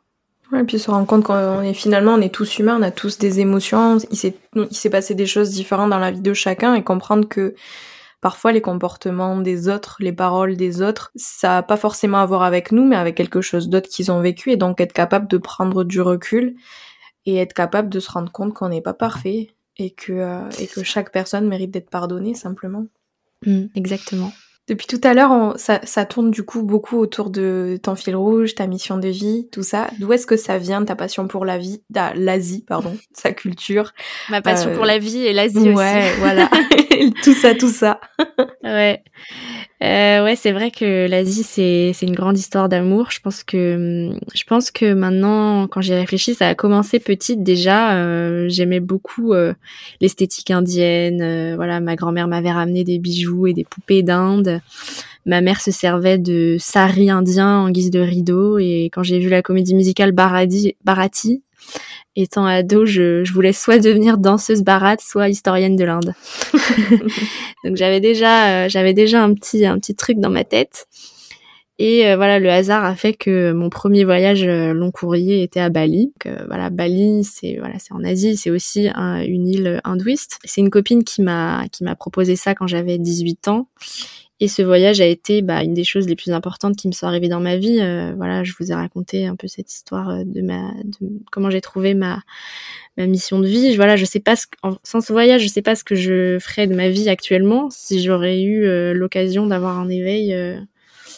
Ouais, 0.51 0.61
et 0.61 0.65
puis 0.65 0.79
se 0.79 0.91
rendre 0.91 1.07
compte 1.07 1.25
qu'on 1.25 1.63
est 1.63 1.75
finalement 1.75 2.15
on 2.15 2.21
est 2.21 2.35
tous 2.35 2.59
humains, 2.59 2.79
on 2.79 2.83
a 2.83 2.91
tous 2.91 3.19
des 3.19 3.41
émotions, 3.41 3.99
il 4.11 4.17
s'est 4.17 4.35
il 4.57 4.77
s'est 4.77 4.91
passé 4.91 5.15
des 5.15 5.27
choses 5.27 5.51
différentes 5.51 5.91
dans 5.91 5.99
la 5.99 6.11
vie 6.11 6.21
de 6.21 6.35
chacun 6.35 6.75
et 6.75 6.83
comprendre 6.83 7.29
que 7.29 7.55
parfois 8.25 8.53
les 8.53 8.63
comportements 8.63 9.37
des 9.37 9.69
autres, 9.69 9.99
les 10.01 10.11
paroles 10.15 10.57
des 10.57 10.81
autres, 10.81 11.13
ça 11.15 11.59
a 11.59 11.63
pas 11.63 11.77
forcément 11.77 12.17
à 12.17 12.25
voir 12.25 12.43
avec 12.43 12.73
nous, 12.73 12.83
mais 12.83 12.97
avec 12.97 13.15
quelque 13.15 13.43
chose 13.43 13.69
d'autre 13.69 13.91
qu'ils 13.91 14.11
ont 14.11 14.23
vécu, 14.23 14.51
et 14.51 14.57
donc 14.57 14.81
être 14.81 14.95
capable 14.95 15.29
de 15.29 15.37
prendre 15.37 15.85
du 15.85 16.01
recul 16.01 16.57
et 17.27 17.37
être 17.37 17.53
capable 17.53 17.91
de 17.91 18.01
se 18.01 18.11
rendre 18.11 18.33
compte 18.33 18.55
qu'on 18.55 18.71
n'est 18.71 18.81
pas 18.81 18.95
parfait 18.95 19.51
et 19.77 19.91
que, 19.91 20.15
euh, 20.15 20.49
et 20.59 20.67
que 20.67 20.83
chaque 20.83 21.13
personne 21.13 21.47
mérite 21.47 21.71
d'être 21.71 21.91
pardonnée 21.91 22.33
simplement. 22.33 22.87
Mmh, 23.45 23.65
exactement. 23.75 24.33
Depuis 24.67 24.87
tout 24.87 25.01
à 25.03 25.13
l'heure, 25.13 25.55
ça, 25.57 25.81
ça, 25.85 26.07
tourne 26.07 26.31
du 26.31 26.43
coup 26.43 26.63
beaucoup 26.63 26.99
autour 26.99 27.29
de 27.29 27.79
ton 27.83 27.95
fil 27.97 28.17
rouge, 28.17 28.55
ta 28.55 28.67
mission 28.67 28.97
de 28.97 29.09
vie, 29.09 29.47
tout 29.53 29.63
ça. 29.63 29.89
D'où 30.01 30.13
est-ce 30.13 30.27
que 30.27 30.37
ça 30.37 30.57
vient, 30.57 30.83
ta 30.85 30.97
passion 30.97 31.29
pour 31.29 31.45
la 31.45 31.59
vie, 31.59 31.83
l'Asie, 32.15 32.65
pardon, 32.67 32.97
sa 33.13 33.33
culture? 33.33 33.93
Ma 34.31 34.41
passion 34.41 34.75
pour 34.75 34.87
la 34.87 34.99
vie 34.99 35.19
et 35.19 35.35
l'Asie 35.35 35.59
aussi. 35.59 35.75
Ouais, 35.75 36.13
voilà. 36.19 36.49
tout 37.23 37.35
ça, 37.35 37.55
tout 37.55 37.69
ça. 37.69 38.01
ouais. 38.63 39.03
Euh, 39.85 40.25
ouais, 40.25 40.35
c'est 40.35 40.53
vrai 40.53 40.71
que 40.71 41.07
l'Asie 41.07 41.43
c'est 41.43 41.93
une 42.01 42.15
grande 42.15 42.39
histoire 42.39 42.71
d'amour. 42.71 43.11
Je 43.11 43.21
pense 43.21 43.45
que 43.45 44.13
je 44.35 44.45
pense 44.45 44.71
que 44.71 44.95
maintenant, 44.95 45.69
quand 45.69 45.83
j'y 45.83 45.93
réfléchis, 45.93 46.35
ça 46.35 46.49
a 46.49 46.55
commencé 46.55 46.99
petite 47.01 47.43
déjà. 47.43 47.97
Euh, 47.97 48.47
J'aimais 48.49 48.81
beaucoup 48.81 49.35
euh, 49.35 49.53
l'esthétique 50.01 50.51
indienne. 50.51 51.21
Euh, 51.21 51.57
voilà, 51.57 51.81
ma 51.81 51.97
grand-mère 51.97 52.29
m'avait 52.29 52.53
ramené 52.53 52.83
des 52.83 52.99
bijoux 52.99 53.47
et 53.47 53.53
des 53.53 53.65
poupées 53.65 54.03
d'Inde. 54.03 54.61
Ma 55.27 55.43
mère 55.43 55.61
se 55.61 55.71
servait 55.71 56.19
de 56.19 56.57
sari 56.59 57.11
indien 57.11 57.59
en 57.59 57.71
guise 57.71 57.91
de 57.91 58.01
rideau. 58.01 58.59
Et 58.59 58.85
quand 58.87 59.03
j'ai 59.03 59.19
vu 59.19 59.29
la 59.29 59.43
comédie 59.43 59.75
musicale 59.75 60.13
Barati, 60.13 60.77
Barati 60.85 61.43
étant 62.17 62.47
ado, 62.47 62.87
je, 62.87 63.25
je, 63.25 63.33
voulais 63.33 63.53
soit 63.53 63.79
devenir 63.79 64.19
danseuse 64.19 64.63
barate, 64.63 65.01
soit 65.01 65.29
historienne 65.29 65.77
de 65.77 65.85
l'Inde. 65.85 66.15
Donc 67.65 67.77
j'avais 67.77 68.01
déjà, 68.01 68.65
euh, 68.65 68.69
j'avais 68.69 68.95
déjà 68.95 69.23
un 69.23 69.35
petit, 69.35 69.67
un 69.67 69.79
petit 69.79 69.95
truc 69.95 70.19
dans 70.19 70.31
ma 70.31 70.45
tête. 70.45 70.87
Et 71.81 72.07
euh, 72.07 72.15
voilà, 72.15 72.39
le 72.39 72.49
hasard 72.51 72.85
a 72.85 72.95
fait 72.95 73.15
que 73.15 73.51
mon 73.51 73.69
premier 73.69 74.05
voyage 74.05 74.45
euh, 74.45 74.73
long 74.73 74.93
courrier 74.93 75.43
était 75.43 75.59
à 75.59 75.71
Bali. 75.71 76.13
Donc, 76.25 76.33
voilà, 76.47 76.71
Bali, 76.71 77.25
c'est 77.25 77.57
voilà, 77.59 77.81
c'est 77.81 77.93
en 77.93 78.05
Asie, 78.05 78.37
c'est 78.37 78.51
aussi 78.51 78.89
une 78.89 79.49
île 79.49 79.81
hindouiste. 79.83 80.39
C'est 80.45 80.61
une 80.61 80.71
copine 80.71 81.03
qui 81.03 81.21
m'a 81.21 81.65
qui 81.73 81.83
m'a 81.83 81.97
proposé 81.97 82.37
ça 82.37 82.55
quand 82.55 82.69
j'avais 82.69 82.99
18 82.99 83.49
ans. 83.49 83.67
Et 84.41 84.49
ce 84.49 84.63
voyage 84.63 85.01
a 85.01 85.07
été 85.07 85.43
bah, 85.43 85.63
une 85.63 85.75
des 85.75 85.85
choses 85.85 86.09
les 86.09 86.17
plus 86.17 86.33
importantes 86.33 86.77
qui 86.77 86.89
me 86.89 86.93
sont 86.93 87.07
arrivées 87.07 87.29
dans 87.29 87.41
ma 87.41 87.57
vie. 87.57 87.79
Euh, 87.81 88.15
voilà, 88.17 88.43
je 88.45 88.53
vous 88.59 88.73
ai 88.73 88.75
raconté 88.75 89.27
un 89.27 89.37
peu 89.37 89.47
cette 89.47 89.73
histoire 89.73 90.11
euh, 90.11 90.25
de 90.25 90.43
ma, 90.43 90.73
de 90.85 91.09
comment 91.31 91.51
j'ai 91.51 91.61
trouvé 91.61 91.95
ma, 91.95 92.23
ma 92.97 93.07
mission 93.07 93.39
de 93.39 93.47
vie. 93.47 93.77
Voilà, 93.77 93.97
je 93.97 94.05
sais 94.05 94.21
pas 94.21 94.37
ce, 94.37 94.47
sans 94.83 95.01
ce 95.01 95.13
voyage, 95.13 95.43
je 95.43 95.49
sais 95.49 95.63
pas 95.63 95.77
ce 95.77 95.85
que 95.85 95.95
je 95.95 96.39
ferais 96.41 96.67
de 96.67 96.75
ma 96.75 96.89
vie 96.89 97.09
actuellement 97.09 97.71
si 97.71 98.03
j'aurais 98.03 98.43
eu 98.43 98.65
euh, 98.67 98.93
l'occasion 98.93 99.47
d'avoir 99.47 99.79
un 99.79 99.89
éveil. 99.89 100.33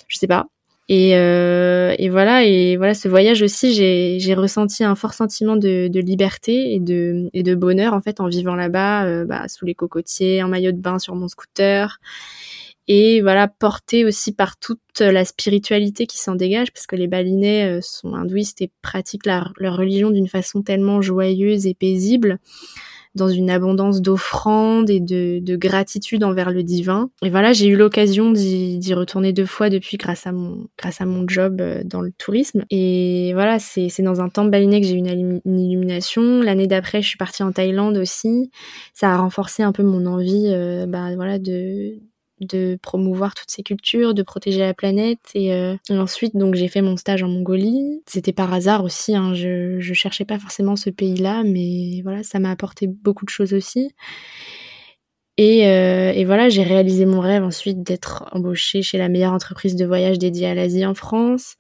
je 0.08 0.18
sais 0.18 0.26
pas. 0.26 0.48
Et, 0.88 1.16
euh, 1.16 1.94
et 1.98 2.08
voilà, 2.08 2.44
et 2.44 2.76
voilà, 2.76 2.94
ce 2.94 3.08
voyage 3.08 3.42
aussi, 3.42 3.72
j'ai, 3.74 4.34
ressenti 4.34 4.84
un 4.84 4.94
fort 4.94 5.14
sentiment 5.14 5.56
de, 5.56 5.88
de 5.88 6.00
liberté 6.00 6.74
et 6.74 6.80
de, 6.80 7.28
et 7.32 7.42
de 7.42 7.54
bonheur 7.56 7.92
en 7.92 8.00
fait 8.00 8.20
en 8.20 8.28
vivant 8.28 8.54
là-bas, 8.54 9.04
euh, 9.06 9.24
bah, 9.24 9.48
sous 9.48 9.64
les 9.64 9.74
cocotiers, 9.74 10.44
en 10.44 10.48
maillot 10.48 10.70
de 10.70 10.78
bain 10.78 11.00
sur 11.00 11.16
mon 11.16 11.26
scooter, 11.26 11.98
et 12.88 13.20
voilà, 13.20 13.48
porté 13.48 14.04
aussi 14.04 14.32
par 14.32 14.58
toute 14.58 15.00
la 15.00 15.24
spiritualité 15.24 16.06
qui 16.06 16.18
s'en 16.18 16.34
dégage, 16.34 16.72
parce 16.72 16.86
que 16.86 16.96
les 16.96 17.08
Balinais 17.08 17.78
euh, 17.78 17.80
sont 17.82 18.14
hindouistes 18.14 18.62
et 18.62 18.70
pratiquent 18.82 19.26
leur 19.26 19.76
religion 19.76 20.10
d'une 20.10 20.28
façon 20.28 20.62
tellement 20.62 21.00
joyeuse 21.00 21.66
et 21.66 21.74
paisible 21.74 22.38
dans 23.16 23.28
une 23.28 23.50
abondance 23.50 24.02
d'offrandes 24.02 24.90
et 24.90 25.00
de, 25.00 25.40
de, 25.40 25.56
gratitude 25.56 26.22
envers 26.22 26.50
le 26.50 26.62
divin. 26.62 27.10
Et 27.22 27.30
voilà, 27.30 27.52
j'ai 27.52 27.66
eu 27.66 27.76
l'occasion 27.76 28.30
d'y 28.30 28.94
retourner 28.94 29.32
deux 29.32 29.46
fois 29.46 29.70
depuis 29.70 29.96
grâce 29.96 30.26
à 30.26 30.32
mon, 30.32 30.68
grâce 30.78 31.00
à 31.00 31.06
mon 31.06 31.26
job 31.26 31.60
euh, 31.60 31.82
dans 31.82 32.02
le 32.02 32.12
tourisme. 32.12 32.64
Et 32.70 33.32
voilà, 33.32 33.58
c'est 33.58 34.02
dans 34.02 34.20
un 34.20 34.28
temple 34.28 34.50
balinais 34.50 34.80
que 34.80 34.86
j'ai 34.86 34.94
eu 34.94 34.98
une, 34.98 35.40
une, 35.44 35.58
illumination. 35.58 36.42
L'année 36.42 36.66
d'après, 36.66 37.02
je 37.02 37.08
suis 37.08 37.16
partie 37.16 37.42
en 37.42 37.52
Thaïlande 37.52 37.96
aussi. 37.96 38.50
Ça 38.92 39.12
a 39.12 39.16
renforcé 39.16 39.62
un 39.62 39.72
peu 39.72 39.82
mon 39.82 40.04
envie, 40.06 40.48
euh, 40.48 40.86
bah, 40.86 41.14
voilà, 41.16 41.38
de 41.38 41.98
de 42.40 42.78
promouvoir 42.82 43.34
toutes 43.34 43.50
ces 43.50 43.62
cultures, 43.62 44.14
de 44.14 44.22
protéger 44.22 44.60
la 44.60 44.74
planète. 44.74 45.20
Et, 45.34 45.52
euh, 45.54 45.76
ensuite, 45.90 46.36
donc 46.36 46.54
j'ai 46.54 46.68
fait 46.68 46.82
mon 46.82 46.96
stage 46.96 47.22
en 47.22 47.28
Mongolie. 47.28 48.02
C'était 48.06 48.32
par 48.32 48.52
hasard 48.52 48.84
aussi. 48.84 49.14
Hein, 49.16 49.34
je 49.34 49.78
je 49.80 49.94
cherchais 49.94 50.24
pas 50.24 50.38
forcément 50.38 50.76
ce 50.76 50.90
pays-là, 50.90 51.42
mais 51.44 52.02
voilà, 52.02 52.22
ça 52.22 52.38
m'a 52.38 52.50
apporté 52.50 52.86
beaucoup 52.86 53.24
de 53.24 53.30
choses 53.30 53.54
aussi. 53.54 53.90
Et, 55.38 55.66
euh, 55.68 56.12
et 56.12 56.24
voilà, 56.24 56.48
j'ai 56.48 56.62
réalisé 56.62 57.04
mon 57.04 57.20
rêve 57.20 57.44
ensuite 57.44 57.82
d'être 57.82 58.24
embauchée 58.32 58.82
chez 58.82 58.96
la 58.98 59.08
meilleure 59.08 59.32
entreprise 59.32 59.76
de 59.76 59.84
voyage 59.84 60.18
dédiée 60.18 60.46
à 60.46 60.54
l'Asie 60.54 60.86
en 60.86 60.94
France. 60.94 61.56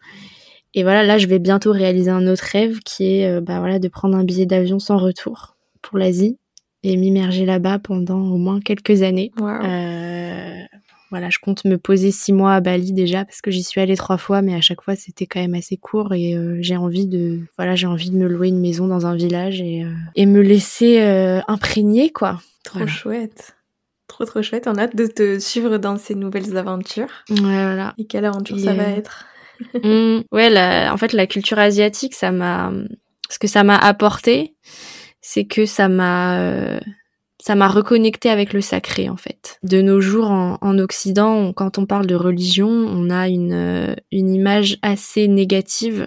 Et 0.74 0.82
voilà, 0.82 1.02
là, 1.04 1.18
je 1.18 1.26
vais 1.26 1.38
bientôt 1.38 1.72
réaliser 1.72 2.10
un 2.10 2.26
autre 2.28 2.44
rêve 2.52 2.80
qui 2.80 3.20
est, 3.20 3.28
euh, 3.28 3.40
bah 3.40 3.60
voilà, 3.60 3.78
de 3.78 3.88
prendre 3.88 4.16
un 4.16 4.24
billet 4.24 4.46
d'avion 4.46 4.78
sans 4.78 4.98
retour 4.98 5.56
pour 5.82 5.98
l'Asie 5.98 6.38
et 6.82 6.96
m'immerger 6.96 7.46
là-bas 7.46 7.78
pendant 7.78 8.20
au 8.20 8.36
moins 8.36 8.60
quelques 8.60 9.02
années. 9.02 9.32
Euh, 9.40 10.54
voilà, 11.10 11.30
je 11.30 11.38
compte 11.38 11.64
me 11.64 11.78
poser 11.78 12.10
six 12.10 12.32
mois 12.32 12.54
à 12.54 12.60
Bali 12.60 12.92
déjà 12.92 13.24
parce 13.24 13.40
que 13.40 13.50
j'y 13.50 13.62
suis 13.62 13.80
allée 13.80 13.96
trois 13.96 14.18
fois, 14.18 14.42
mais 14.42 14.54
à 14.54 14.60
chaque 14.60 14.82
fois 14.82 14.96
c'était 14.96 15.26
quand 15.26 15.40
même 15.40 15.54
assez 15.54 15.76
court 15.76 16.14
et 16.14 16.34
euh, 16.34 16.58
j'ai 16.60 16.76
envie 16.76 17.06
de, 17.06 17.40
voilà, 17.56 17.74
j'ai 17.74 17.86
envie 17.86 18.10
de 18.10 18.16
me 18.16 18.26
louer 18.26 18.48
une 18.48 18.60
maison 18.60 18.86
dans 18.86 19.06
un 19.06 19.14
village 19.14 19.60
et, 19.60 19.84
euh, 19.84 19.92
et 20.14 20.26
me 20.26 20.40
laisser 20.40 21.00
imprégner 21.48 22.10
quoi. 22.10 22.40
Trop 22.64 22.86
chouette. 22.86 23.56
Trop 24.08 24.24
trop 24.24 24.42
chouette. 24.42 24.66
On 24.66 24.76
a 24.76 24.82
hâte 24.82 24.96
de 24.96 25.06
te 25.06 25.38
suivre 25.38 25.78
dans 25.78 25.96
ces 25.96 26.14
nouvelles 26.14 26.56
aventures. 26.56 27.10
Voilà. 27.28 27.94
Et 27.98 28.06
quelle 28.06 28.24
aventure 28.24 28.58
ça 28.58 28.72
va 28.72 28.84
être 28.84 29.26
mmh, 29.74 30.22
Ouais, 30.32 30.88
en 30.88 30.96
fait, 30.96 31.12
la 31.12 31.26
culture 31.26 31.58
asiatique, 31.58 32.14
ça 32.14 32.30
m'a, 32.32 32.72
ce 33.30 33.38
que 33.38 33.46
ça 33.46 33.64
m'a 33.64 33.76
apporté, 33.76 34.54
c'est 35.28 35.44
que 35.44 35.66
ça 35.66 35.88
m'a 35.88 36.38
euh, 36.38 36.78
ça 37.42 37.56
m'a 37.56 37.66
reconnecté 37.66 38.30
avec 38.30 38.52
le 38.52 38.60
sacré 38.60 39.08
en 39.08 39.16
fait. 39.16 39.58
De 39.64 39.82
nos 39.82 40.00
jours 40.00 40.30
en, 40.30 40.78
Occident, 40.78 41.52
quand 41.52 41.78
on 41.78 41.84
parle 41.84 42.06
de 42.06 42.14
religion, 42.14 42.68
on 42.68 43.10
a 43.10 43.26
une 43.26 43.52
euh, 43.52 43.96
une 44.12 44.32
image 44.32 44.78
assez 44.82 45.26
négative. 45.26 46.06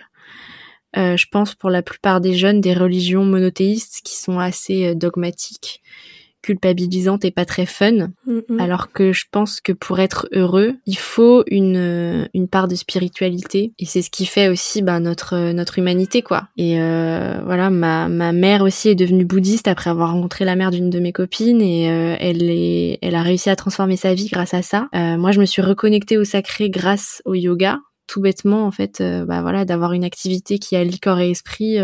Euh, 0.95 1.17
je 1.17 1.27
pense 1.29 1.53
pour 1.53 1.69
la 1.69 1.81
plupart 1.81 2.21
des 2.21 2.33
jeunes 2.33 2.61
des 2.61 2.73
religions 2.73 3.25
monothéistes 3.25 3.99
qui 4.05 4.15
sont 4.15 4.39
assez 4.39 4.95
dogmatiques 4.95 5.81
culpabilisante 6.41 7.25
et 7.25 7.31
pas 7.31 7.45
très 7.45 7.65
fun. 7.65 8.09
Alors 8.59 8.91
que 8.91 9.11
je 9.13 9.25
pense 9.31 9.61
que 9.61 9.71
pour 9.71 9.99
être 9.99 10.27
heureux, 10.31 10.75
il 10.85 10.97
faut 10.97 11.43
une, 11.47 12.29
une 12.33 12.47
part 12.47 12.67
de 12.67 12.75
spiritualité. 12.75 13.73
Et 13.79 13.85
c'est 13.85 14.01
ce 14.01 14.09
qui 14.09 14.25
fait 14.25 14.49
aussi 14.49 14.81
bah, 14.81 14.99
notre, 14.99 15.51
notre 15.51 15.79
humanité, 15.79 16.21
quoi. 16.21 16.47
Et 16.57 16.79
euh, 16.81 17.41
voilà, 17.45 17.69
ma, 17.69 18.07
ma 18.07 18.31
mère 18.31 18.63
aussi 18.63 18.89
est 18.89 18.95
devenue 18.95 19.25
bouddhiste 19.25 19.67
après 19.67 19.89
avoir 19.89 20.11
rencontré 20.13 20.45
la 20.45 20.55
mère 20.55 20.71
d'une 20.71 20.89
de 20.89 20.99
mes 20.99 21.11
copines 21.11 21.61
et 21.61 21.89
euh, 21.89 22.15
elle, 22.19 22.49
est, 22.49 22.99
elle 23.01 23.15
a 23.15 23.21
réussi 23.21 23.49
à 23.49 23.55
transformer 23.55 23.97
sa 23.97 24.13
vie 24.13 24.27
grâce 24.27 24.53
à 24.53 24.61
ça. 24.61 24.87
Euh, 24.95 25.17
moi, 25.17 25.31
je 25.31 25.39
me 25.39 25.45
suis 25.45 25.61
reconnectée 25.61 26.17
au 26.17 26.23
sacré 26.23 26.69
grâce 26.69 27.21
au 27.25 27.33
yoga 27.33 27.79
tout 28.07 28.21
bêtement 28.21 28.65
en 28.65 28.71
fait 28.71 29.03
bah 29.27 29.43
voilà 29.43 29.65
d'avoir 29.65 29.93
une 29.93 30.03
activité 30.03 30.57
qui 30.57 30.75
allie 30.75 30.99
corps 30.99 31.19
et 31.19 31.29
esprit 31.29 31.77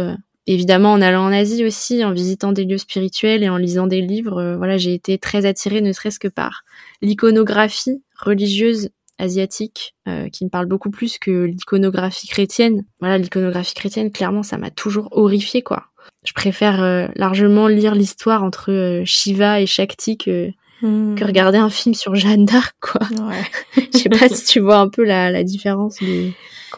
évidemment 0.47 0.93
en 0.93 1.01
allant 1.01 1.25
en 1.25 1.31
Asie 1.31 1.65
aussi, 1.65 2.03
en 2.03 2.11
visitant 2.11 2.51
des 2.51 2.65
lieux 2.65 2.77
spirituels 2.77 3.43
et 3.43 3.49
en 3.49 3.57
lisant 3.57 3.87
des 3.87 4.01
livres, 4.01 4.37
euh, 4.37 4.57
voilà, 4.57 4.77
j'ai 4.77 4.93
été 4.93 5.17
très 5.17 5.45
attirée 5.45 5.81
ne 5.81 5.91
serait-ce 5.91 6.19
que 6.19 6.27
par 6.27 6.63
l'iconographie 7.01 8.03
religieuse 8.17 8.89
asiatique 9.17 9.95
euh, 10.07 10.29
qui 10.29 10.45
me 10.45 10.49
parle 10.49 10.65
beaucoup 10.65 10.89
plus 10.89 11.17
que 11.17 11.45
l'iconographie 11.45 12.27
chrétienne. 12.27 12.83
Voilà, 12.99 13.17
l'iconographie 13.17 13.73
chrétienne, 13.73 14.11
clairement, 14.11 14.43
ça 14.43 14.57
m'a 14.57 14.71
toujours 14.71 15.09
horrifiée, 15.11 15.61
quoi. 15.61 15.87
Je 16.25 16.33
préfère 16.33 16.83
euh, 16.83 17.07
largement 17.15 17.67
lire 17.67 17.95
l'histoire 17.95 18.43
entre 18.43 19.01
Shiva 19.05 19.61
et 19.61 19.65
Shakti 19.65 20.17
que, 20.17 20.51
hmm. 20.85 21.15
que 21.15 21.25
regarder 21.25 21.57
un 21.57 21.69
film 21.69 21.95
sur 21.95 22.15
Jeanne 22.15 22.45
d'Arc, 22.45 22.75
quoi. 22.79 23.01
Ouais. 23.11 23.43
Je 23.93 23.97
sais 23.97 24.09
pas 24.09 24.29
si 24.29 24.45
tu 24.45 24.59
vois 24.59 24.77
un 24.77 24.89
peu 24.89 25.03
la, 25.03 25.31
la 25.31 25.43
différence 25.43 25.97
de, 25.99 26.31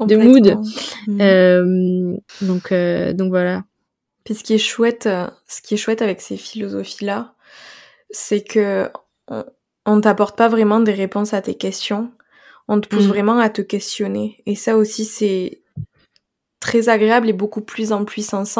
de 0.05 0.15
mood. 0.15 0.59
Mm. 1.07 1.21
Euh, 1.21 2.17
donc, 2.41 2.71
euh, 2.71 3.13
donc 3.13 3.29
voilà. 3.29 3.63
Puis 4.23 4.35
ce 4.35 4.43
qui 4.43 4.53
est 4.53 4.59
chouette, 4.59 5.07
euh, 5.07 5.27
ce 5.47 5.61
qui 5.61 5.73
est 5.73 5.77
chouette 5.77 6.01
avec 6.01 6.21
ces 6.21 6.37
philosophies-là, 6.37 7.35
c'est 8.09 8.43
que 8.43 8.89
on, 9.85 10.01
t'apporte 10.01 10.37
pas 10.37 10.47
vraiment 10.47 10.79
des 10.79 10.93
réponses 10.93 11.33
à 11.33 11.41
tes 11.41 11.55
questions. 11.55 12.11
On 12.67 12.79
te 12.79 12.87
pousse 12.87 13.05
mm. 13.05 13.09
vraiment 13.09 13.39
à 13.39 13.49
te 13.49 13.61
questionner. 13.61 14.41
Et 14.45 14.55
ça 14.55 14.77
aussi, 14.77 15.05
c'est 15.05 15.61
très 16.59 16.89
agréable 16.89 17.29
et 17.29 17.33
beaucoup 17.33 17.61
plus 17.61 17.93
puissance 18.05 18.57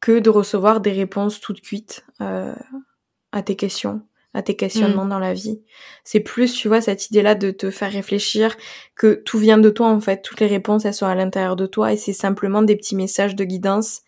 que 0.00 0.18
de 0.18 0.30
recevoir 0.30 0.80
des 0.80 0.92
réponses 0.92 1.40
toutes 1.40 1.60
cuites 1.60 2.04
à 2.18 3.42
tes 3.42 3.56
questions 3.56 4.02
à 4.36 4.42
tes 4.42 4.54
questionnements 4.54 5.06
mm. 5.06 5.08
dans 5.08 5.18
la 5.18 5.32
vie. 5.32 5.62
C'est 6.04 6.20
plus, 6.20 6.52
tu 6.52 6.68
vois, 6.68 6.82
cette 6.82 7.08
idée-là 7.08 7.34
de 7.34 7.50
te 7.50 7.70
faire 7.70 7.90
réfléchir 7.90 8.54
que 8.94 9.14
tout 9.14 9.38
vient 9.38 9.56
de 9.56 9.70
toi, 9.70 9.88
en 9.88 9.98
fait. 9.98 10.20
Toutes 10.20 10.40
les 10.40 10.46
réponses, 10.46 10.84
elles 10.84 10.92
sont 10.92 11.06
à 11.06 11.14
l'intérieur 11.14 11.56
de 11.56 11.64
toi 11.64 11.92
et 11.92 11.96
c'est 11.96 12.12
simplement 12.12 12.60
des 12.60 12.76
petits 12.76 12.96
messages 12.96 13.34
de 13.34 13.44
guidance 13.44 14.02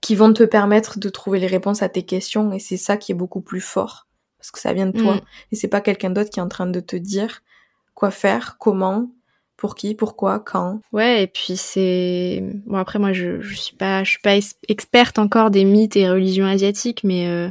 qui 0.00 0.16
vont 0.16 0.32
te 0.32 0.42
permettre 0.42 0.98
de 0.98 1.08
trouver 1.08 1.38
les 1.38 1.46
réponses 1.46 1.80
à 1.80 1.88
tes 1.88 2.02
questions 2.02 2.52
et 2.52 2.58
c'est 2.58 2.76
ça 2.76 2.96
qui 2.96 3.12
est 3.12 3.14
beaucoup 3.14 3.40
plus 3.40 3.60
fort 3.60 4.08
parce 4.36 4.50
que 4.50 4.58
ça 4.58 4.72
vient 4.72 4.86
de 4.86 4.98
toi 4.98 5.14
mm. 5.14 5.20
et 5.52 5.56
c'est 5.56 5.68
pas 5.68 5.80
quelqu'un 5.80 6.10
d'autre 6.10 6.30
qui 6.30 6.40
est 6.40 6.42
en 6.42 6.48
train 6.48 6.66
de 6.66 6.80
te 6.80 6.96
dire 6.96 7.42
quoi 7.94 8.10
faire, 8.10 8.56
comment, 8.58 9.12
pour 9.56 9.76
qui, 9.76 9.94
pourquoi, 9.94 10.40
quand. 10.40 10.80
Ouais, 10.92 11.22
et 11.22 11.28
puis 11.28 11.56
c'est 11.56 12.42
bon 12.66 12.78
après 12.78 12.98
moi 12.98 13.12
je 13.12 13.40
je 13.40 13.54
suis 13.54 13.76
pas 13.76 14.02
je 14.02 14.10
suis 14.10 14.20
pas 14.20 14.36
experte 14.66 15.20
encore 15.20 15.52
des 15.52 15.64
mythes 15.64 15.94
et 15.94 16.10
religions 16.10 16.46
asiatiques 16.46 17.04
mais 17.04 17.28
euh, 17.28 17.48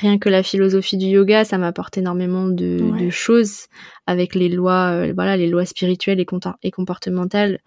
rien 0.00 0.18
que 0.18 0.28
la 0.28 0.42
philosophie 0.42 0.96
du 0.96 1.06
yoga, 1.06 1.44
ça 1.44 1.58
m'apporte 1.58 1.98
énormément 1.98 2.48
de, 2.48 3.10
choses 3.10 3.66
avec 4.06 4.34
les 4.34 4.48
lois, 4.48 4.90
euh, 4.92 5.12
voilà, 5.14 5.36
les 5.36 5.46
lois 5.46 5.64
spirituelles 5.64 6.20
et, 6.20 6.26
et 6.62 6.70
comportementales, 6.70 7.60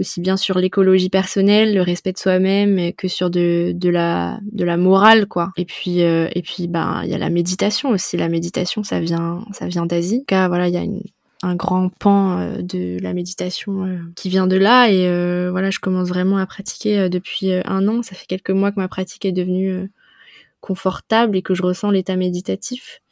aussi 0.00 0.20
bien 0.20 0.36
sur 0.36 0.58
l'écologie 0.58 1.10
personnelle, 1.10 1.74
le 1.74 1.82
respect 1.82 2.12
de 2.12 2.18
soi-même, 2.18 2.92
que 2.94 3.06
sur 3.06 3.30
de, 3.30 3.72
de 3.74 3.88
la 3.88 4.40
de 4.50 4.64
la 4.64 4.76
morale, 4.76 5.26
quoi. 5.26 5.52
Et 5.56 5.64
puis 5.64 6.02
euh, 6.02 6.28
et 6.32 6.42
puis 6.42 6.66
ben 6.66 7.02
il 7.04 7.10
y 7.10 7.14
a 7.14 7.18
la 7.18 7.30
méditation 7.30 7.90
aussi. 7.90 8.16
La 8.16 8.28
méditation, 8.28 8.82
ça 8.82 8.98
vient 8.98 9.44
ça 9.52 9.66
vient 9.66 9.86
d'Asie. 9.86 10.16
En 10.16 10.18
tout 10.20 10.24
cas, 10.26 10.48
voilà, 10.48 10.68
il 10.68 10.74
y 10.74 10.78
a 10.78 11.46
un 11.46 11.54
grand 11.54 11.90
pan 11.90 12.38
euh, 12.38 12.62
de 12.62 12.98
la 13.00 13.12
méditation 13.12 13.88
qui 14.16 14.30
vient 14.30 14.46
de 14.46 14.56
là 14.56 14.88
et 14.88 15.50
voilà 15.50 15.70
je 15.70 15.78
commence 15.78 16.08
vraiment 16.08 16.38
à 16.38 16.46
pratiquer 16.46 17.08
depuis 17.08 17.52
un 17.52 17.86
an 17.86 18.02
ça 18.02 18.14
fait 18.14 18.26
quelques 18.26 18.50
mois 18.50 18.72
que 18.72 18.80
ma 18.80 18.88
pratique 18.88 19.26
est 19.26 19.32
devenue 19.32 19.90
confortable 20.64 21.36
et 21.36 21.42
que 21.42 21.54
je 21.54 21.62
ressens 21.62 21.90
l'état 21.90 22.16
méditatif. 22.16 23.02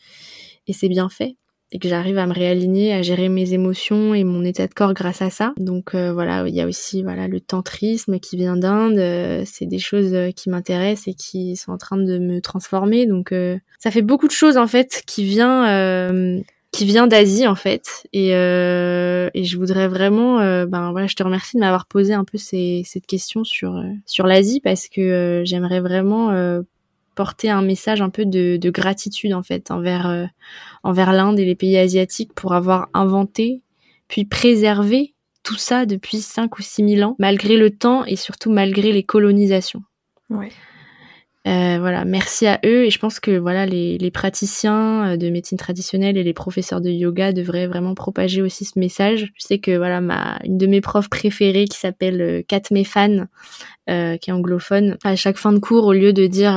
Et 0.67 0.73
c'est 0.73 0.89
bien 0.89 1.11
fait. 1.11 1.37
Et 1.75 1.79
que 1.79 1.89
j'arrive 1.89 2.19
à 2.19 2.27
me 2.27 2.35
réaligner, 2.35 2.93
à 2.93 3.01
gérer 3.01 3.29
mes 3.31 3.55
émotions 3.55 4.15
et 4.15 4.25
mon 4.25 4.45
état 4.45 4.67
de 4.67 4.75
corps 4.75 4.93
grâce 4.93 5.23
à 5.23 5.31
ça. 5.31 5.55
Donc 5.57 5.95
euh, 5.95 6.13
voilà, 6.13 6.47
il 6.47 6.55
y 6.55 6.61
a 6.61 6.67
aussi 6.67 7.03
voilà 7.03 7.29
le 7.29 7.41
tantrisme 7.41 8.19
qui 8.21 8.37
vient 8.37 8.57
d'Inde. 8.57 8.99
Euh, 8.99 9.43
c'est 9.47 9.65
des 9.65 9.79
choses 9.79 10.13
euh, 10.13 10.31
qui 10.33 10.51
m'intéressent 10.51 11.09
et 11.09 11.15
qui 11.15 11.57
sont 11.57 11.73
en 11.73 11.79
train 11.79 11.97
de 11.97 12.19
me 12.19 12.41
transformer. 12.41 13.07
Donc 13.07 13.35
ça 13.79 13.91
fait 13.91 14.03
beaucoup 14.03 14.27
de 14.27 14.33
choses 14.33 14.57
en 14.57 14.67
fait 14.67 15.03
qui 15.07 15.25
vient 15.25 15.63
qui 16.73 16.87
vient 16.87 17.07
d'Asie 17.07 17.47
en 17.47 17.55
fait 17.55 18.07
et, 18.15 18.31
et 18.31 19.45
je 19.45 19.57
voudrais 19.59 19.89
vraiment 19.89 20.39
ben 20.67 20.91
voilà 20.91 21.07
je 21.07 21.15
te 21.15 21.23
remercie 21.23 21.57
de 21.57 21.61
m'avoir 21.61 21.87
posé 21.87 22.15
un 22.15 22.25
peu 22.25 22.39
ces, 22.39 22.83
cette 22.87 23.07
question 23.07 23.45
sur 23.45 23.83
sur 24.07 24.27
l'Asie 24.27 24.61
parce 24.61 24.89
que 24.89 25.43
j'aimerais 25.45 25.81
vraiment 25.81 26.31
porter 27.15 27.51
un 27.51 27.63
message 27.63 28.01
un 28.01 28.11
peu 28.11 28.25
de, 28.25 28.59
gratitude 28.71 29.35
en 29.35 29.43
fait 29.43 29.71
envers 29.71 30.09
euh, 30.09 30.27
envers 30.83 31.13
l'Inde 31.13 31.39
et 31.39 31.45
les 31.45 31.55
pays 31.55 31.77
asiatiques 31.77 32.33
pour 32.35 32.55
avoir 32.55 32.89
inventé 32.95 33.63
puis 34.09 34.25
préservé 34.25 35.15
tout 35.43 35.57
ça 35.57 35.87
depuis 35.87 36.19
5 36.19 36.59
ou 36.59 36.63
6 36.63 36.97
000 36.97 37.09
ans 37.09 37.17
malgré 37.19 37.57
le 37.57 37.71
temps 37.71 38.05
et 38.05 38.17
surtout 38.17 38.51
malgré 38.51 38.93
les 38.93 39.03
colonisations. 39.03 39.83
Euh, 41.49 41.79
voilà, 41.81 42.05
merci 42.05 42.47
à 42.47 42.61
eux 42.65 42.85
et 42.85 42.91
je 42.91 43.01
pense 43.01 43.19
que 43.19 43.37
voilà 43.37 43.67
les, 43.67 43.99
les 43.99 44.11
praticiens 44.13 45.13
euh, 45.13 45.17
de 45.17 45.29
médecine 45.29 45.59
traditionnelle 45.59 46.17
et 46.17 46.23
les 46.23 46.33
professeurs 46.33 46.81
de 46.81 46.89
yoga 46.89 47.33
devraient 47.33 47.67
vraiment 47.67 47.95
propager 47.95 48.43
aussi 48.43 48.65
ce 48.65 48.79
message. 48.79 49.33
Je 49.37 49.45
sais 49.45 49.59
que 49.59 49.77
voilà 49.77 50.01
ma 50.01 50.39
une 50.45 50.57
de 50.57 50.69
mes 50.69 50.81
profs 50.81 51.09
préférées 51.09 51.65
qui 51.65 51.77
s'appelle 51.77 52.21
euh, 52.21 52.43
Kat 52.47 52.63
euh, 53.91 54.17
qui 54.19 54.31
est 54.31 54.33
anglophone, 54.33 54.97
à 55.03 55.17
chaque 55.17 55.37
fin 55.37 55.53
de 55.53 55.59
cours 55.59 55.87
au 55.87 55.93
lieu 55.93 56.13
de 56.13 56.29
dire 56.29 56.53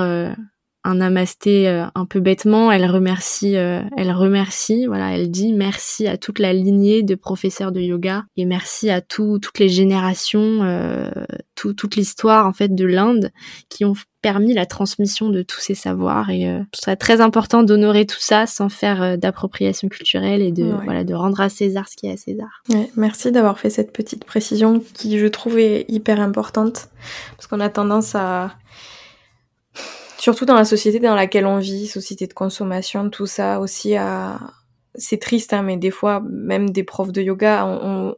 un 0.85 0.95
namasté 0.95 1.67
euh, 1.67 1.85
un 1.95 2.05
peu 2.05 2.19
bêtement, 2.19 2.71
elle 2.71 2.85
remercie, 2.85 3.57
euh, 3.57 3.81
elle 3.97 4.11
remercie, 4.11 4.85
voilà, 4.85 5.15
elle 5.15 5.31
dit 5.31 5.51
merci 5.51 6.07
à 6.07 6.15
toute 6.15 6.37
la 6.37 6.53
lignée 6.53 7.01
de 7.01 7.15
professeurs 7.15 7.71
de 7.71 7.81
yoga 7.81 8.23
et 8.37 8.45
merci 8.45 8.91
à 8.91 9.01
tout, 9.01 9.39
toutes 9.41 9.57
les 9.57 9.67
générations, 9.67 10.61
euh, 10.61 11.09
tout, 11.55 11.73
toute 11.73 11.95
l'histoire 11.95 12.45
en 12.45 12.53
fait 12.53 12.73
de 12.73 12.85
l'Inde 12.85 13.31
qui 13.67 13.83
ont 13.83 13.95
permis 14.21 14.53
la 14.53 14.67
transmission 14.67 15.29
de 15.29 15.41
tous 15.41 15.59
ces 15.59 15.75
savoirs. 15.75 16.29
Et 16.29 16.47
euh, 16.47 16.59
ce 16.73 16.81
serait 16.83 16.95
très 16.95 17.19
important 17.19 17.63
d'honorer 17.63 18.05
tout 18.05 18.19
ça 18.19 18.45
sans 18.45 18.69
faire 18.69 19.17
d'appropriation 19.17 19.87
culturelle 19.87 20.43
et 20.43 20.51
de 20.51 20.71
voilà 20.83 21.03
de 21.03 21.15
rendre 21.15 21.41
à 21.41 21.49
César 21.49 21.89
ce 21.89 21.95
qui 21.95 22.05
est 22.05 22.11
à 22.11 22.17
César. 22.17 22.61
Ouais, 22.69 22.91
merci 22.95 23.31
d'avoir 23.31 23.57
fait 23.57 23.71
cette 23.71 23.91
petite 23.91 24.23
précision 24.23 24.83
qui 24.93 25.17
je 25.17 25.27
trouve 25.27 25.57
est 25.57 25.85
hyper 25.89 26.21
importante 26.21 26.89
parce 27.37 27.47
qu'on 27.47 27.59
a 27.59 27.69
tendance 27.69 28.13
à 28.13 28.51
surtout 30.17 30.45
dans 30.45 30.55
la 30.55 30.65
société 30.65 30.99
dans 30.99 31.15
laquelle 31.15 31.45
on 31.45 31.59
vit, 31.59 31.87
société 31.87 32.27
de 32.27 32.33
consommation, 32.33 33.09
tout 33.09 33.27
ça 33.27 33.59
aussi 33.59 33.95
à... 33.95 34.39
C'est 34.97 35.19
triste, 35.19 35.51
hein, 35.51 35.61
mais 35.61 35.75
des 35.75 35.91
fois, 35.91 36.23
même 36.25 36.69
des 36.69 36.83
profs 36.83 37.11
de 37.11 37.21
yoga, 37.21 37.65
on, 37.65 38.15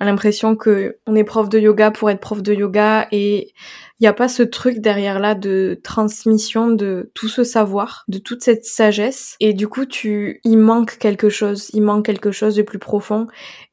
a 0.00 0.04
l'impression 0.04 0.56
que 0.56 0.98
on 1.06 1.14
est 1.14 1.24
prof 1.24 1.48
de 1.48 1.58
yoga 1.58 1.90
pour 1.90 2.08
être 2.08 2.20
prof 2.20 2.42
de 2.42 2.54
yoga 2.54 3.08
et 3.12 3.52
il 4.00 4.04
n'y 4.04 4.08
a 4.08 4.12
pas 4.12 4.28
ce 4.28 4.44
truc 4.44 4.78
derrière 4.78 5.18
là 5.18 5.34
de 5.34 5.80
transmission 5.82 6.70
de 6.70 7.10
tout 7.14 7.26
ce 7.28 7.42
savoir, 7.42 8.04
de 8.06 8.18
toute 8.18 8.44
cette 8.44 8.64
sagesse. 8.64 9.34
Et 9.40 9.54
du 9.54 9.66
coup, 9.66 9.86
tu, 9.86 10.40
il 10.44 10.58
manque 10.58 10.98
quelque 10.98 11.28
chose, 11.28 11.68
il 11.72 11.82
manque 11.82 12.06
quelque 12.06 12.30
chose 12.30 12.54
de 12.54 12.62
plus 12.62 12.78
profond. 12.78 13.26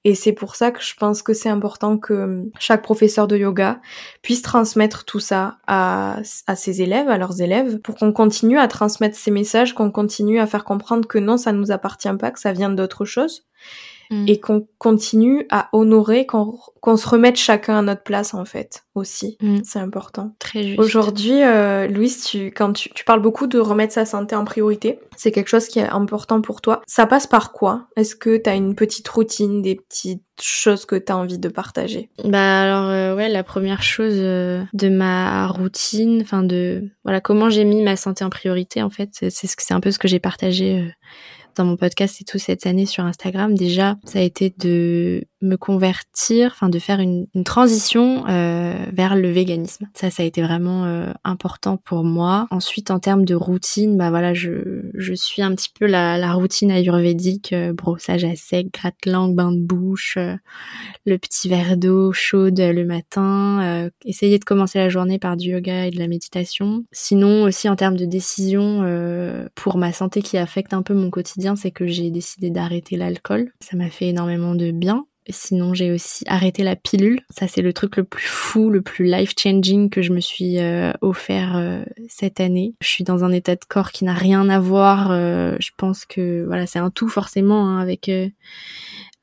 Et 0.04 0.16
c'est 0.16 0.34
pour 0.34 0.56
ça 0.56 0.72
que 0.72 0.82
je 0.82 0.96
pense 0.96 1.22
que 1.22 1.34
c'est 1.34 1.50
important 1.50 2.00
que 2.00 2.44
chaque 2.58 2.82
professeur 2.82 3.28
de 3.28 3.38
yoga 3.38 3.80
puisse 4.24 4.42
transmettre 4.42 5.06
tout 5.06 5.20
ça 5.20 5.58
à, 5.68 6.20
à 6.48 6.56
ses 6.56 6.82
élèves, 6.82 7.10
à 7.10 7.20
leurs 7.20 7.42
élèves, 7.42 7.80
pour 7.80 7.96
qu'on 7.96 8.12
continue 8.12 8.58
à 8.58 8.68
transmettre 8.68 9.18
ces 9.18 9.32
messages, 9.32 9.74
qu'on 9.76 9.92
continue 9.92 10.40
à 10.40 10.48
faire 10.48 10.64
comprendre 10.64 11.08
que 11.08 11.20
non, 11.20 11.38
ça 11.38 11.52
ne 11.52 11.60
nous 11.60 11.72
appartient 11.72 12.14
pas, 12.20 12.32
que 12.32 12.40
ça 12.40 12.52
vient 12.52 12.70
d'autre 12.70 13.06
chose 13.06 13.46
Mm. 14.12 14.26
et 14.28 14.40
qu'on 14.40 14.68
continue 14.78 15.46
à 15.50 15.70
honorer, 15.74 16.26
qu'on 16.26 16.98
se 16.98 17.08
remette 17.08 17.38
chacun 17.38 17.80
à 17.80 17.82
notre 17.82 18.04
place 18.04 18.34
en 18.34 18.46
fait 18.46 18.84
aussi. 18.94 19.38
Mm. 19.42 19.60
C'est 19.64 19.80
important. 19.80 20.36
Très 20.40 20.64
juste. 20.64 20.80
Aujourd'hui, 20.80 21.42
euh, 21.44 21.88
Louise, 21.88 22.24
tu, 22.24 22.48
quand 22.48 22.74
tu, 22.74 22.90
tu, 22.94 23.04
parles 23.04 23.22
beaucoup 23.22 23.48
de 23.48 23.60
remettre 23.60 23.94
sa 23.94 24.06
santé 24.06 24.36
en 24.36 24.46
priorité, 24.46 25.00
c'est 25.18 25.32
quelque 25.32 25.50
chose 25.50 25.68
qui 25.68 25.80
est 25.80 25.88
important 25.88 26.42
pour 26.42 26.62
toi. 26.62 26.82
Ça 26.88 27.06
passe 27.06 27.28
par 27.28 27.52
quoi? 27.52 27.88
Est-ce 27.96 28.16
que 28.16 28.38
tu 28.38 28.50
as 28.50 28.56
une 28.56 28.76
petite 28.76 29.08
routine, 29.08 29.62
des 29.62 29.76
petites 29.76 30.22
choses 30.42 30.86
que 30.86 30.96
tu 30.96 31.12
as 31.12 31.18
envie 31.18 31.40
de 31.40 31.50
partager? 31.50 32.10
Bah 32.24 32.62
alors 32.62 32.90
euh, 32.90 33.16
ouais, 33.16 33.30
la 33.30 33.44
première 33.44 33.82
chose 33.82 34.16
euh, 34.16 34.64
de 34.74 34.90
ma 34.90 35.48
routine, 35.48 36.22
enfin 36.22 36.44
de 36.44 36.90
voilà 37.04 37.22
comment 37.22 37.50
j'ai 37.50 37.64
mis 37.64 37.82
ma 37.82 37.96
santé 37.96 38.24
en 38.24 38.30
priorité 38.30 38.82
en 38.82 38.90
fait, 38.90 39.10
c'est 39.14 39.30
c'est 39.32 39.74
un 39.74 39.80
peu 39.80 39.92
ce 39.92 40.00
que 40.00 40.08
j'ai 40.08 40.20
partagé 40.20 40.80
euh, 40.80 40.90
dans 41.56 41.66
mon 41.66 41.78
podcast 41.78 42.22
et 42.22 42.24
tout 42.24 42.38
cette 42.38 42.66
année 42.66 42.86
sur 42.86 43.04
Instagram, 43.04 43.56
déjà, 43.56 43.98
ça 44.06 44.20
a 44.20 44.22
été 44.22 44.54
de 44.58 45.26
me 45.46 45.58
convertir, 45.58 46.52
enfin 46.52 46.70
de 46.70 46.80
faire 46.80 47.00
une, 47.00 47.28
une 47.36 47.44
transition 47.44 48.26
euh, 48.28 48.74
vers 48.92 49.16
le 49.16 49.30
véganisme. 49.32 49.88
Ça, 49.94 50.10
ça 50.10 50.24
a 50.24 50.26
été 50.26 50.42
vraiment 50.42 50.86
euh, 50.86 51.12
important 51.24 51.78
pour 51.78 52.04
moi. 52.04 52.48
Ensuite, 52.52 52.92
en 52.92 53.00
termes 53.00 53.26
de 53.26 53.36
routine, 53.36 53.98
bah 53.98 54.10
voilà, 54.10 54.34
je, 54.34 54.90
je 54.94 55.14
suis 55.14 55.42
un 55.42 55.54
petit 55.56 55.70
peu 55.78 55.86
la, 55.86 56.18
la 56.18 56.34
routine 56.34 56.72
ayurvédique, 56.72 57.54
euh, 57.54 57.74
brossage 57.74 58.24
à 58.24 58.36
sec, 58.36 58.68
gratte-langue, 58.74 59.36
bain 59.36 59.52
de 59.52 59.60
bouche, 59.60 60.18
euh, 60.18 60.36
le 61.06 61.18
petit 61.18 61.50
verre 61.50 61.78
d'eau 61.78 62.12
chaude 62.12 62.60
le 62.60 62.86
matin, 62.86 63.62
euh, 63.64 63.90
essayer 64.04 64.40
de 64.40 64.44
commencer 64.44 64.80
la 64.80 64.90
journée 64.90 65.20
par 65.20 65.38
du 65.38 65.50
yoga 65.52 65.86
et 65.86 65.92
de 65.92 66.00
la 66.00 66.08
méditation. 66.08 66.84
Sinon, 66.92 67.44
aussi 67.44 67.70
en 67.70 67.76
termes 67.76 67.98
de 67.98 68.06
décision 68.06 68.56
pour 69.56 69.78
ma 69.78 69.94
santé 69.94 70.22
qui 70.22 70.38
affecte 70.38 70.74
un 70.74 70.82
peu 70.82 70.94
mon 70.94 71.10
quotidien, 71.10 71.56
c'est 71.56 71.72
que 71.72 71.88
j'ai 71.88 72.10
décidé 72.12 72.50
d'arrêter 72.50 72.98
l'alcool. 72.98 73.52
Ça 73.60 73.78
m'a 73.78 73.90
fait 73.90 74.08
énormément 74.08 74.56
de 74.56 74.72
bien 74.72 75.06
Sinon, 75.30 75.74
j'ai 75.74 75.92
aussi 75.92 76.24
arrêté 76.28 76.64
la 76.64 76.76
pilule. 76.76 77.22
Ça, 77.32 77.48
c'est 77.48 77.64
le 77.64 77.74
truc 77.74 77.98
le 77.98 78.04
plus 78.04 78.28
fou, 78.28 78.70
le 78.70 78.82
plus 78.82 79.06
life-changing 79.06 79.90
que 79.90 80.04
je 80.04 80.14
me 80.14 80.20
suis 80.20 80.60
euh, 80.60 80.92
offert 81.02 81.56
euh, 81.56 81.84
cette 82.08 82.40
année. 82.40 82.76
Je 82.80 82.88
suis 82.88 83.04
dans 83.04 83.24
un 83.24 83.32
état 83.32 83.56
de 83.56 83.66
corps 83.68 83.92
qui 83.92 84.06
n'a 84.06 84.14
rien 84.14 84.50
à 84.50 84.60
voir. 84.60 85.10
Euh, 85.10 85.56
je 85.60 85.72
pense 85.78 86.06
que 86.06 86.46
voilà, 86.46 86.68
c'est 86.68 86.78
un 86.78 86.92
tout 86.92 87.10
forcément 87.10 87.68
hein, 87.68 87.80
avec 87.80 88.12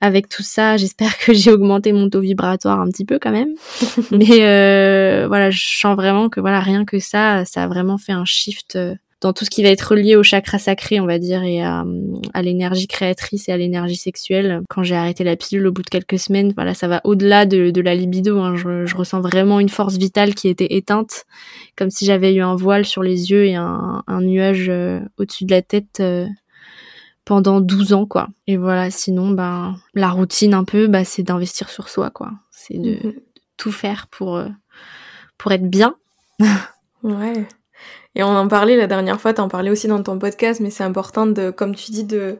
avec 0.00 0.28
tout 0.28 0.42
ça. 0.42 0.76
J'espère 0.76 1.16
que 1.18 1.32
j'ai 1.32 1.52
augmenté 1.52 1.92
mon 1.92 2.10
taux 2.10 2.20
vibratoire 2.20 2.80
un 2.80 2.88
petit 2.88 3.04
peu 3.04 3.20
quand 3.20 3.30
même. 3.30 3.54
Mais 4.10 5.26
voilà, 5.28 5.50
je 5.52 5.64
sens 5.64 5.94
vraiment 5.94 6.28
que 6.28 6.40
voilà, 6.40 6.58
rien 6.58 6.84
que 6.84 6.98
ça, 6.98 7.44
ça 7.44 7.62
a 7.62 7.68
vraiment 7.68 7.98
fait 7.98 8.12
un 8.12 8.24
shift 8.24 8.76
dans 9.22 9.32
tout 9.32 9.44
ce 9.44 9.50
qui 9.50 9.62
va 9.62 9.68
être 9.68 9.82
relié 9.82 10.16
au 10.16 10.24
chakra 10.24 10.58
sacré, 10.58 10.98
on 10.98 11.06
va 11.06 11.20
dire, 11.20 11.44
et 11.44 11.62
à, 11.62 11.84
l'énergie 12.42 12.88
créatrice 12.88 13.48
et 13.48 13.52
à 13.52 13.56
l'énergie 13.56 13.96
sexuelle. 13.96 14.62
Quand 14.68 14.82
j'ai 14.82 14.96
arrêté 14.96 15.22
la 15.22 15.36
pilule 15.36 15.68
au 15.68 15.72
bout 15.72 15.82
de 15.82 15.88
quelques 15.88 16.18
semaines, 16.18 16.52
voilà, 16.56 16.74
ça 16.74 16.88
va 16.88 17.00
au-delà 17.04 17.46
de, 17.46 17.80
la 17.80 17.94
libido. 17.94 18.40
Hein. 18.40 18.56
Je, 18.56 18.96
ressens 18.96 19.20
vraiment 19.20 19.60
une 19.60 19.68
force 19.68 19.96
vitale 19.96 20.34
qui 20.34 20.48
était 20.48 20.74
éteinte, 20.74 21.24
comme 21.76 21.88
si 21.88 22.04
j'avais 22.04 22.34
eu 22.34 22.42
un 22.42 22.56
voile 22.56 22.84
sur 22.84 23.04
les 23.04 23.30
yeux 23.30 23.46
et 23.46 23.54
un, 23.54 24.02
nuage 24.20 24.68
euh, 24.68 25.00
au-dessus 25.18 25.44
de 25.44 25.52
la 25.52 25.62
tête. 25.62 26.00
Euh, 26.00 26.26
pendant 27.24 27.60
12 27.60 27.92
ans 27.92 28.04
quoi. 28.04 28.30
Et 28.48 28.56
voilà, 28.56 28.90
sinon 28.90 29.30
ben 29.30 29.76
la 29.94 30.10
routine 30.10 30.54
un 30.54 30.64
peu 30.64 30.88
bah 30.88 31.04
c'est 31.04 31.22
d'investir 31.22 31.68
sur 31.68 31.88
soi 31.88 32.10
quoi. 32.10 32.32
C'est 32.50 32.76
de, 32.76 32.94
mm-hmm. 32.94 33.14
tout 33.56 33.70
faire 33.70 34.08
pour 34.08 34.36
euh, 34.36 34.48
pour 35.38 35.52
être 35.52 35.70
bien. 35.70 35.94
ouais. 37.04 37.46
Et 38.14 38.22
on 38.22 38.28
en 38.36 38.48
parlait 38.48 38.76
la 38.76 38.86
dernière 38.86 39.20
fois, 39.20 39.34
t'en 39.34 39.48
parlais 39.48 39.70
aussi 39.70 39.88
dans 39.88 40.02
ton 40.02 40.18
podcast, 40.18 40.60
mais 40.60 40.70
c'est 40.70 40.84
important 40.84 41.26
de, 41.26 41.50
comme 41.50 41.74
tu 41.74 41.90
dis, 41.90 42.04
de 42.04 42.38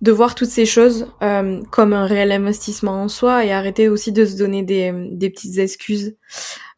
de 0.00 0.12
voir 0.12 0.34
toutes 0.34 0.48
ces 0.48 0.64
choses 0.64 1.08
euh, 1.22 1.60
comme 1.70 1.92
un 1.92 2.06
réel 2.06 2.32
investissement 2.32 3.02
en 3.02 3.08
soi 3.08 3.44
et 3.44 3.52
arrêter 3.52 3.88
aussi 3.90 4.12
de 4.12 4.24
se 4.24 4.34
donner 4.36 4.62
des, 4.62 4.92
des 5.10 5.28
petites 5.28 5.58
excuses 5.58 6.16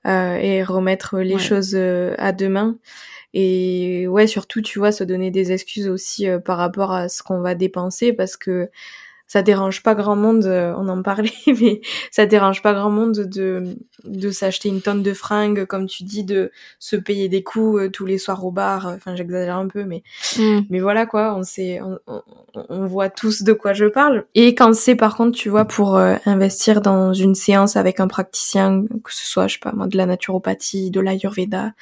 euh, 0.07 0.35
et 0.35 0.65
remettre 0.65 1.21
les 1.21 1.39
choses 1.39 1.75
euh, 1.77 2.17
à 2.19 2.33
demain. 2.33 2.77
Et 3.35 4.07
ouais, 4.09 4.27
surtout, 4.27 4.61
tu 4.61 4.79
vois, 4.79 4.91
se 4.93 5.05
donner 5.05 5.31
des 5.31 5.53
excuses 5.53 5.89
aussi 5.89 6.29
euh, 6.29 6.39
par 6.39 6.59
rapport 6.59 6.93
à 6.93 7.09
ce 7.09 7.23
qu'on 7.23 7.41
va 7.41 7.55
dépenser 7.55 8.13
parce 8.13 8.37
que 8.37 8.69
ça 9.33 9.41
dérange 9.41 9.83
pas 9.83 9.95
grand 9.95 10.15
monde, 10.15 10.45
euh, 10.45 10.75
on 10.77 10.89
en 10.89 11.03
parlait, 11.03 11.33
mais 11.47 11.81
ça 12.11 12.27
dérange 12.27 12.61
pas 12.61 12.75
grand 12.75 12.91
monde 12.91 13.15
de, 13.15 13.79
de 14.05 14.31
s'acheter 14.31 14.69
une 14.69 14.83
tonne 14.83 15.03
de 15.03 15.15
fringues, 15.15 15.65
comme 15.65 15.87
tu 15.87 16.03
dis, 16.03 16.23
de 16.23 16.51
se 16.79 16.97
payer 16.97 17.31
des 17.31 17.43
coups 17.43 17.81
euh, 17.81 17.89
tous 17.89 18.05
les 18.05 18.19
soirs 18.19 18.45
au 18.45 18.51
bar. 18.51 18.93
Enfin, 18.95 19.17
j'exagère 19.17 19.57
un 19.57 19.69
peu, 19.69 19.85
mais, 19.85 20.03
mm. 20.37 20.61
mais 20.69 20.81
voilà 20.81 21.07
quoi, 21.07 21.35
on 21.35 21.45
sait, 21.45 21.81
on, 21.81 21.99
on, 22.69 22.85
voit 22.85 23.09
tous 23.09 23.43
de 23.43 23.55
quoi 23.55 23.73
je 23.73 23.87
parle. 23.87 24.27
Et 24.35 24.55
quand 24.55 24.75
c'est 24.75 24.97
par 24.97 25.17
contre, 25.17 25.39
tu 25.39 25.49
vois, 25.49 25.65
pour 25.65 25.97
euh, 25.97 26.17
investir 26.27 26.83
dans 26.83 27.15
une 27.15 27.35
séance 27.35 27.77
avec 27.77 28.01
un 28.01 28.09
praticien, 28.09 28.83
que 29.03 29.15
ce 29.15 29.27
soit, 29.27 29.47
je 29.47 29.55
sais 29.55 29.61
pas 29.61 29.73
moi, 29.73 29.87
de 29.87 29.97
la 29.97 30.05
naturopathie, 30.05 30.91
de 30.91 31.01
l'ayurveda, 31.01 31.73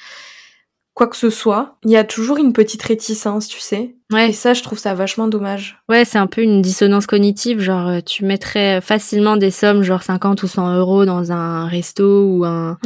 quoi 0.95 1.07
que 1.07 1.17
ce 1.17 1.31
soit, 1.31 1.77
il 1.85 1.91
y 1.91 1.97
a 1.97 2.05
toujours 2.05 2.37
une 2.39 2.53
petite 2.53 2.83
réticence, 2.83 3.49
tu 3.49 3.61
sais. 3.61 3.95
Ouais. 4.13 4.31
Et 4.31 4.33
ça, 4.33 4.55
je 4.55 4.63
trouve 4.63 4.79
ça 4.79 4.95
vachement 4.95 5.29
dommage. 5.29 5.79
Ouais, 5.89 6.05
c'est 6.05 6.19
un 6.19 6.27
peu 6.27 6.43
une 6.43 6.63
dissonance 6.63 7.07
cognitive. 7.07 7.61
Genre, 7.61 7.89
euh, 7.89 8.01
tu 8.01 8.25
mettrais 8.25 8.81
facilement 8.81 9.37
des 9.37 9.51
sommes, 9.51 9.83
genre 9.83 10.03
50 10.03 10.43
ou 10.43 10.49
100 10.49 10.77
euros 10.77 11.05
dans 11.05 11.33
un 11.33 11.67
resto 11.67 12.25
ou 12.25 12.45
un 12.45 12.79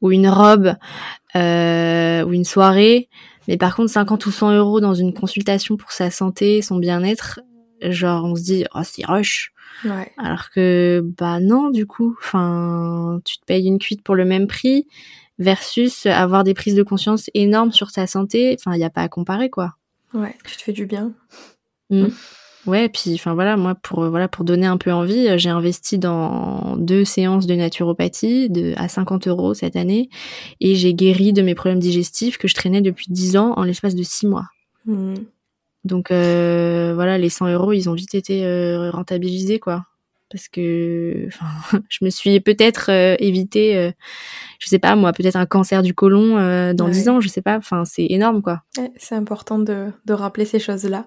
ou 0.00 0.10
une 0.10 0.28
robe 0.28 0.74
euh, 1.36 2.24
ou 2.24 2.32
une 2.32 2.44
soirée. 2.44 3.08
Mais 3.46 3.56
par 3.56 3.76
contre, 3.76 3.90
50 3.90 4.26
ou 4.26 4.30
100 4.30 4.56
euros 4.56 4.80
dans 4.80 4.94
une 4.94 5.12
consultation 5.12 5.76
pour 5.76 5.92
sa 5.92 6.10
santé, 6.10 6.62
son 6.62 6.76
bien-être, 6.76 7.40
genre, 7.82 8.24
on 8.24 8.36
se 8.36 8.42
dit, 8.42 8.64
oh, 8.74 8.80
c'est 8.84 9.04
rush. 9.04 9.52
Ouais. 9.84 10.12
Alors 10.18 10.50
que, 10.50 11.02
bah 11.18 11.40
non, 11.40 11.70
du 11.70 11.86
coup, 11.86 12.16
enfin, 12.20 13.20
tu 13.24 13.38
te 13.38 13.44
payes 13.44 13.66
une 13.66 13.78
cuite 13.78 14.02
pour 14.02 14.14
le 14.14 14.24
même 14.24 14.46
prix 14.46 14.86
versus 15.40 16.06
avoir 16.06 16.44
des 16.44 16.54
prises 16.54 16.76
de 16.76 16.84
conscience 16.84 17.28
énormes 17.34 17.72
sur 17.72 17.90
sa 17.90 18.06
santé. 18.06 18.56
Enfin, 18.58 18.76
il 18.76 18.78
n'y 18.78 18.84
a 18.84 18.90
pas 18.90 19.02
à 19.02 19.08
comparer, 19.08 19.50
quoi. 19.50 19.74
Ouais, 20.14 20.36
tu 20.44 20.56
te 20.56 20.62
fais 20.62 20.72
du 20.72 20.86
bien. 20.86 21.12
Mmh. 21.90 22.06
Ouais, 22.66 22.90
puis 22.90 23.14
enfin 23.14 23.32
voilà, 23.32 23.56
moi 23.56 23.74
pour 23.74 24.06
voilà 24.10 24.28
pour 24.28 24.44
donner 24.44 24.66
un 24.66 24.76
peu 24.76 24.92
envie, 24.92 25.38
j'ai 25.38 25.48
investi 25.48 25.98
dans 25.98 26.76
deux 26.76 27.06
séances 27.06 27.46
de 27.46 27.54
naturopathie 27.54 28.50
de 28.50 28.74
à 28.76 28.86
50 28.86 29.28
euros 29.28 29.54
cette 29.54 29.76
année 29.76 30.10
et 30.60 30.74
j'ai 30.74 30.92
guéri 30.92 31.32
de 31.32 31.40
mes 31.40 31.54
problèmes 31.54 31.78
digestifs 31.78 32.36
que 32.36 32.48
je 32.48 32.54
traînais 32.54 32.82
depuis 32.82 33.06
10 33.08 33.38
ans 33.38 33.54
en 33.56 33.62
l'espace 33.62 33.94
de 33.94 34.02
6 34.02 34.26
mois. 34.26 34.44
Mmh. 34.84 35.14
Donc 35.84 36.10
euh, 36.10 36.92
voilà, 36.94 37.16
les 37.16 37.30
100 37.30 37.48
euros, 37.48 37.72
ils 37.72 37.88
ont 37.88 37.94
vite 37.94 38.14
été 38.14 38.44
euh, 38.44 38.90
rentabilisés 38.90 39.58
quoi. 39.58 39.86
Parce 40.30 40.48
que 40.48 41.26
enfin, 41.26 41.80
je 41.88 42.04
me 42.04 42.10
suis 42.10 42.40
peut-être 42.40 42.90
euh, 42.90 43.16
évité, 43.18 43.76
euh, 43.76 43.90
je 44.58 44.68
sais 44.68 44.78
pas 44.78 44.96
moi, 44.96 45.12
peut-être 45.12 45.36
un 45.36 45.46
cancer 45.46 45.82
du 45.82 45.94
côlon 45.94 46.38
euh, 46.38 46.72
dans 46.72 46.88
dix 46.88 47.08
ans, 47.08 47.20
je 47.20 47.28
sais 47.28 47.42
pas. 47.42 47.56
Enfin, 47.56 47.84
c'est 47.84 48.06
énorme 48.08 48.40
quoi. 48.40 48.62
c'est 48.96 49.14
important 49.14 49.58
de, 49.58 49.88
de, 50.06 50.12
rappeler 50.12 50.44
ces 50.44 50.58
choses-là. 50.58 51.06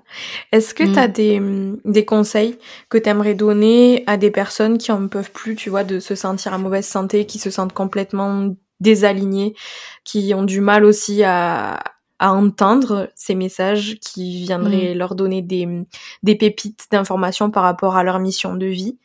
Est-ce 0.51 0.73
que 0.73 0.83
tu 0.83 0.99
as 0.99 1.07
mm. 1.07 1.11
des, 1.11 1.41
des 1.85 2.05
conseils 2.05 2.57
que 2.89 2.97
tu 2.97 3.09
aimerais 3.09 3.35
donner 3.35 4.03
à 4.07 4.17
des 4.17 4.31
personnes 4.31 4.77
qui 4.77 4.91
en 4.91 5.07
peuvent 5.07 5.31
plus, 5.31 5.55
tu 5.55 5.69
vois, 5.69 5.83
de 5.83 5.99
se 5.99 6.15
sentir 6.15 6.53
en 6.53 6.59
mauvaise 6.59 6.85
santé, 6.85 7.25
qui 7.25 7.39
se 7.39 7.49
sentent 7.49 7.73
complètement 7.73 8.53
désalignées, 8.79 9.55
qui 10.03 10.33
ont 10.33 10.43
du 10.43 10.59
mal 10.59 10.83
aussi 10.83 11.23
à, 11.23 11.81
à 12.23 12.31
entendre 12.31 13.11
ces 13.15 13.35
messages 13.35 13.97
qui 13.99 14.45
viendraient 14.45 14.95
mm. 14.95 14.97
leur 14.97 15.13
donner 15.13 15.41
des, 15.41 15.67
des 16.23 16.35
pépites 16.35 16.87
d'informations 16.89 17.51
par 17.51 17.63
rapport 17.63 17.97
à 17.97 18.03
leur 18.05 18.19
mission 18.19 18.55
de 18.55 18.65
vie. 18.65 18.97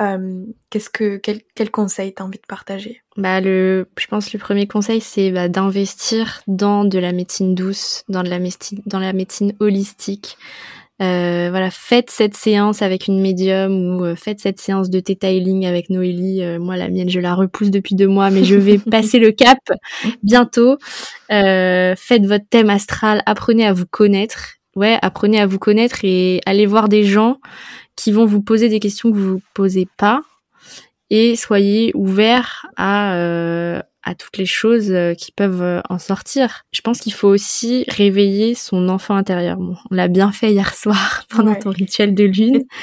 Euh, 0.00 0.42
qu'est-ce 0.70 0.88
que 0.88 1.18
quel, 1.18 1.42
quel 1.54 1.70
conseil 1.70 2.14
t'as 2.14 2.24
envie 2.24 2.38
de 2.38 2.46
partager? 2.48 3.02
Bah 3.18 3.42
le, 3.42 3.86
je 3.98 4.06
pense 4.06 4.30
que 4.30 4.38
le 4.38 4.42
premier 4.42 4.66
conseil 4.66 5.02
c'est 5.02 5.30
bah, 5.30 5.48
d'investir 5.48 6.40
dans 6.46 6.86
de 6.86 6.98
la 6.98 7.12
médecine 7.12 7.54
douce, 7.54 8.02
dans 8.08 8.22
de 8.22 8.30
la 8.30 8.38
médecine, 8.38 8.80
dans 8.86 8.98
la 8.98 9.12
médecine 9.12 9.54
holistique, 9.60 10.38
euh, 11.02 11.48
voilà, 11.50 11.70
faites 11.72 12.10
cette 12.10 12.36
séance 12.36 12.80
avec 12.80 13.08
une 13.08 13.20
médium 13.20 13.96
ou 13.96 14.04
euh, 14.04 14.14
faites 14.14 14.38
cette 14.38 14.60
séance 14.60 14.90
de 14.90 15.02
Healing 15.22 15.66
avec 15.66 15.90
Noélie. 15.90 16.42
Euh, 16.42 16.60
moi, 16.60 16.76
la 16.76 16.88
mienne, 16.88 17.10
je 17.10 17.18
la 17.18 17.34
repousse 17.34 17.70
depuis 17.70 17.96
deux 17.96 18.06
mois, 18.06 18.30
mais 18.30 18.44
je 18.44 18.54
vais 18.54 18.78
passer 18.90 19.18
le 19.18 19.32
cap 19.32 19.58
bientôt. 20.22 20.78
faites 21.28 22.26
votre 22.26 22.48
thème 22.48 22.70
astral, 22.70 23.22
apprenez 23.26 23.66
à 23.66 23.72
vous 23.72 23.86
connaître. 23.86 24.54
Ouais, 24.76 24.98
apprenez 25.02 25.40
à 25.40 25.46
vous 25.46 25.58
connaître 25.58 26.04
et 26.04 26.40
allez 26.46 26.66
voir 26.66 26.88
des 26.88 27.04
gens 27.04 27.38
qui 27.96 28.10
vont 28.10 28.26
vous 28.26 28.42
poser 28.42 28.68
des 28.68 28.80
questions 28.80 29.10
que 29.12 29.16
vous 29.16 29.34
vous 29.34 29.42
posez 29.54 29.86
pas 29.96 30.22
et 31.10 31.36
soyez 31.36 31.92
ouverts 31.94 32.66
à 32.76 33.84
à 34.04 34.14
toutes 34.14 34.36
les 34.36 34.46
choses 34.46 34.90
euh, 34.90 35.14
qui 35.14 35.32
peuvent 35.32 35.62
euh, 35.62 35.80
en 35.88 35.98
sortir. 35.98 36.62
Je 36.72 36.82
pense 36.82 37.00
qu'il 37.00 37.14
faut 37.14 37.28
aussi 37.28 37.84
réveiller 37.88 38.54
son 38.54 38.88
enfant 38.88 39.16
intérieur. 39.16 39.56
Bon, 39.56 39.76
on 39.90 39.94
l'a 39.94 40.08
bien 40.08 40.30
fait 40.30 40.52
hier 40.52 40.74
soir 40.74 41.24
pendant 41.30 41.54
ton 41.54 41.70
rituel 41.70 42.14
de 42.14 42.24
lune. 42.24 42.64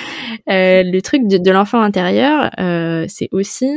Euh, 0.49 0.83
le 0.83 1.01
truc 1.01 1.27
de, 1.27 1.37
de 1.37 1.51
l'enfant 1.51 1.81
intérieur, 1.81 2.49
euh, 2.59 3.05
c'est 3.07 3.29
aussi, 3.31 3.69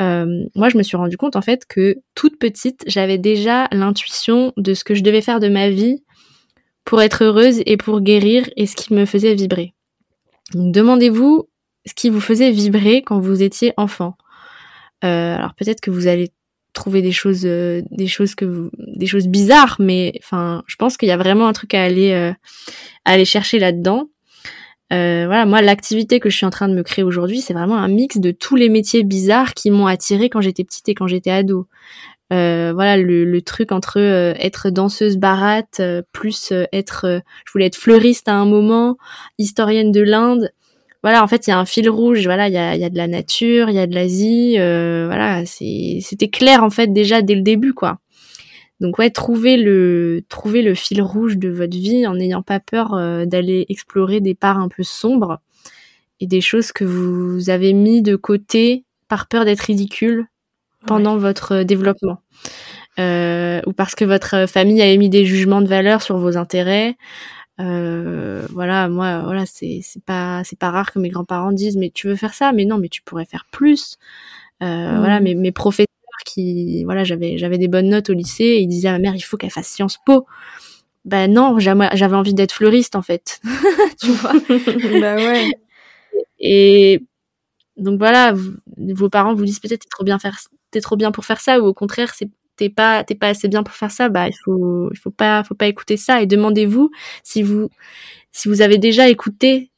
euh, 0.00 0.44
moi 0.54 0.68
je 0.68 0.76
me 0.76 0.82
suis 0.82 0.96
rendu 0.96 1.16
compte 1.16 1.36
en 1.36 1.42
fait 1.42 1.64
que 1.66 1.96
toute 2.14 2.38
petite, 2.38 2.82
j'avais 2.86 3.18
déjà 3.18 3.68
l'intuition 3.72 4.52
de 4.56 4.74
ce 4.74 4.84
que 4.84 4.94
je 4.94 5.02
devais 5.02 5.20
faire 5.20 5.38
de 5.38 5.48
ma 5.48 5.70
vie 5.70 6.02
pour 6.84 7.00
être 7.00 7.24
heureuse 7.24 7.62
et 7.66 7.76
pour 7.76 8.00
guérir 8.00 8.48
et 8.56 8.66
ce 8.66 8.74
qui 8.74 8.94
me 8.94 9.06
faisait 9.06 9.34
vibrer. 9.34 9.74
Donc 10.54 10.74
demandez-vous 10.74 11.48
ce 11.86 11.94
qui 11.94 12.10
vous 12.10 12.20
faisait 12.20 12.50
vibrer 12.50 13.02
quand 13.02 13.20
vous 13.20 13.42
étiez 13.42 13.72
enfant. 13.76 14.16
Alors 15.02 15.54
peut-être 15.54 15.80
que 15.80 15.90
vous 15.90 16.08
allez 16.08 16.30
trouver 16.72 17.02
des 17.02 17.12
choses 17.12 17.42
euh, 17.44 17.82
des 17.90 18.06
choses 18.06 18.34
que 18.34 18.70
des 18.78 19.06
choses 19.06 19.28
bizarres 19.28 19.76
mais 19.78 20.12
enfin 20.22 20.62
je 20.66 20.76
pense 20.76 20.96
qu'il 20.96 21.08
y 21.08 21.12
a 21.12 21.16
vraiment 21.16 21.46
un 21.46 21.52
truc 21.52 21.74
à 21.74 21.82
aller 21.82 22.12
euh, 22.12 22.32
à 23.04 23.12
aller 23.12 23.24
chercher 23.24 23.58
là-dedans. 23.58 24.08
Euh, 24.92 25.24
voilà 25.26 25.46
moi 25.46 25.62
l'activité 25.62 26.20
que 26.20 26.28
je 26.28 26.36
suis 26.36 26.46
en 26.46 26.50
train 26.50 26.68
de 26.68 26.74
me 26.74 26.82
créer 26.82 27.02
aujourd'hui 27.02 27.40
c'est 27.40 27.54
vraiment 27.54 27.78
un 27.78 27.88
mix 27.88 28.18
de 28.18 28.30
tous 28.30 28.56
les 28.56 28.68
métiers 28.68 29.04
bizarres 29.04 29.54
qui 29.54 29.70
m'ont 29.70 29.86
attiré 29.86 30.28
quand 30.28 30.40
j'étais 30.40 30.64
petite 30.64 30.88
et 30.88 30.94
quand 30.94 31.06
j'étais 31.06 31.30
ado. 31.30 31.66
Voilà 32.30 32.96
le, 32.96 33.26
le, 33.26 33.42
truc 33.42 33.72
entre 33.72 33.98
être 33.98 34.70
danseuse 34.70 35.18
barate 35.18 35.82
plus 36.12 36.54
être 36.72 37.20
je 37.44 37.52
voulais 37.52 37.66
être 37.66 37.76
fleuriste 37.76 38.26
à 38.26 38.34
un 38.36 38.46
moment 38.46 38.96
historienne 39.36 39.92
de 39.92 40.00
l'Inde 40.00 40.50
voilà, 41.02 41.22
en 41.24 41.26
fait, 41.26 41.46
il 41.46 41.50
y 41.50 41.52
a 41.52 41.58
un 41.58 41.64
fil 41.64 41.90
rouge. 41.90 42.24
Voilà, 42.24 42.48
il 42.48 42.54
y 42.54 42.58
a, 42.58 42.76
y 42.76 42.84
a, 42.84 42.90
de 42.90 42.96
la 42.96 43.08
nature, 43.08 43.68
il 43.68 43.74
y 43.74 43.78
a 43.78 43.86
de 43.86 43.94
l'Asie. 43.94 44.56
Euh, 44.58 45.06
voilà, 45.06 45.44
c'était 45.46 46.28
clair 46.28 46.62
en 46.62 46.70
fait 46.70 46.92
déjà 46.92 47.22
dès 47.22 47.34
le 47.34 47.42
début, 47.42 47.74
quoi. 47.74 47.98
Donc 48.80 48.98
ouais, 48.98 49.10
trouver 49.10 49.56
le 49.56 50.22
trouver 50.28 50.62
le 50.62 50.74
fil 50.74 51.02
rouge 51.02 51.38
de 51.38 51.48
votre 51.48 51.76
vie 51.76 52.06
en 52.06 52.14
n'ayant 52.14 52.42
pas 52.42 52.58
peur 52.58 52.94
euh, 52.94 53.26
d'aller 53.26 53.64
explorer 53.68 54.20
des 54.20 54.34
parts 54.34 54.58
un 54.58 54.68
peu 54.68 54.82
sombres 54.82 55.38
et 56.18 56.26
des 56.26 56.40
choses 56.40 56.72
que 56.72 56.84
vous 56.84 57.48
avez 57.48 57.74
mis 57.74 58.02
de 58.02 58.16
côté 58.16 58.84
par 59.08 59.28
peur 59.28 59.44
d'être 59.44 59.60
ridicule 59.60 60.26
pendant 60.86 61.16
votre 61.16 61.62
développement. 61.62 62.18
Euh, 62.98 63.60
ou 63.66 63.72
parce 63.72 63.94
que 63.94 64.04
votre 64.04 64.46
famille 64.48 64.82
a 64.82 64.86
émis 64.86 65.08
des 65.08 65.24
jugements 65.24 65.62
de 65.62 65.68
valeur 65.68 66.02
sur 66.02 66.18
vos 66.18 66.36
intérêts, 66.36 66.96
euh, 67.60 68.46
voilà, 68.50 68.88
moi, 68.88 69.20
voilà, 69.24 69.46
c'est 69.46 69.80
c'est 69.82 70.02
pas 70.04 70.42
c'est 70.44 70.58
pas 70.58 70.70
rare 70.70 70.92
que 70.92 70.98
mes 70.98 71.08
grands-parents 71.10 71.52
disent 71.52 71.76
mais 71.76 71.90
tu 71.90 72.08
veux 72.08 72.16
faire 72.16 72.34
ça, 72.34 72.52
mais 72.52 72.64
non, 72.64 72.78
mais 72.78 72.88
tu 72.88 73.02
pourrais 73.02 73.26
faire 73.26 73.46
plus. 73.50 73.98
Euh, 74.62 74.98
Voilà, 74.98 75.20
mes, 75.20 75.34
mes 75.34 75.52
professeurs 75.52 75.86
qui, 76.26 76.84
voilà, 76.84 77.04
j'avais 77.04 77.38
j'avais 77.38 77.58
des 77.58 77.68
bonnes 77.68 77.88
notes 77.90 78.10
au 78.10 78.14
lycée, 78.14 78.44
et 78.44 78.60
ils 78.60 78.68
disaient 78.68 78.88
à 78.88 78.92
ma 78.92 78.98
mère 79.00 79.14
il 79.16 79.20
faut 79.22 79.36
qu'elle 79.36 79.50
fasse 79.50 79.68
Sciences 79.68 79.98
Po. 80.06 80.26
Ben 81.04 81.32
non, 81.32 81.58
j'avais 81.58 82.16
envie 82.16 82.34
d'être 82.34 82.52
fleuriste 82.52 82.96
en 82.96 83.02
fait, 83.02 83.40
tu 84.00 84.10
vois? 84.12 84.32
bah 85.00 85.16
ouais. 85.16 85.46
Et 86.40 87.02
donc 87.76 87.98
voilà, 87.98 88.34
vos 88.76 89.08
parents 89.10 89.34
vous 89.34 89.44
disent 89.44 89.60
peut-être 89.60 89.82
t'es 89.82 89.88
trop 89.90 90.04
bien 90.04 90.18
faire, 90.18 90.38
t'es 90.70 90.80
trop 90.80 90.96
bien 90.96 91.12
pour 91.12 91.24
faire 91.24 91.40
ça, 91.40 91.60
ou 91.60 91.66
au 91.66 91.74
contraire 91.74 92.14
c'est 92.14 92.30
t'es 92.62 92.70
pas 92.70 93.02
t'es 93.02 93.16
pas 93.16 93.28
assez 93.28 93.48
bien 93.48 93.64
pour 93.64 93.74
faire 93.74 93.90
ça, 93.90 94.08
bah 94.08 94.28
il 94.28 94.34
faut 94.44 94.88
il 94.92 94.96
faut 94.96 95.10
pas 95.10 95.42
faut 95.42 95.56
pas 95.56 95.66
écouter 95.66 95.96
ça 95.96 96.22
et 96.22 96.26
demandez-vous 96.26 96.90
si 97.24 97.42
vous 97.42 97.70
si 98.30 98.48
vous 98.48 98.62
avez 98.62 98.78
déjà 98.78 99.08
écouté 99.08 99.72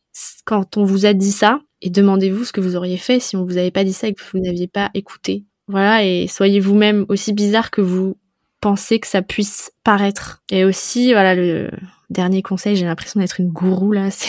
quand 0.44 0.77
on 0.77 0.85
vous 0.85 1.07
a 1.07 1.14
dit 1.14 1.33
ça 1.33 1.61
et 1.81 1.88
demandez-vous 1.88 2.44
ce 2.44 2.53
que 2.53 2.61
vous 2.61 2.77
auriez 2.77 2.99
fait 2.99 3.20
si 3.20 3.37
on 3.37 3.44
vous 3.44 3.57
avait 3.57 3.70
pas 3.70 3.85
dit 3.85 3.94
ça 3.94 4.09
et 4.09 4.14
que 4.14 4.23
vous 4.33 4.38
n'aviez 4.38 4.68
pas 4.68 4.90
écouté. 4.92 5.44
Voilà 5.66 6.05
et 6.05 6.27
soyez 6.29 6.61
vous-même 6.61 7.07
aussi 7.09 7.33
bizarre 7.33 7.70
que 7.70 7.81
vous 7.81 8.18
pensez 8.61 8.99
que 9.01 9.07
ça 9.07 9.23
puisse 9.23 9.73
paraître. 9.83 10.42
Et 10.51 10.66
aussi 10.66 11.14
voilà 11.14 11.35
le 11.35 11.70
dernier 12.11 12.42
conseil, 12.42 12.77
j'ai 12.77 12.85
l'impression 12.85 13.18
d'être 13.18 13.40
une 13.40 13.49
gourou 13.49 13.92
là, 13.92 14.11
c'est 14.11 14.29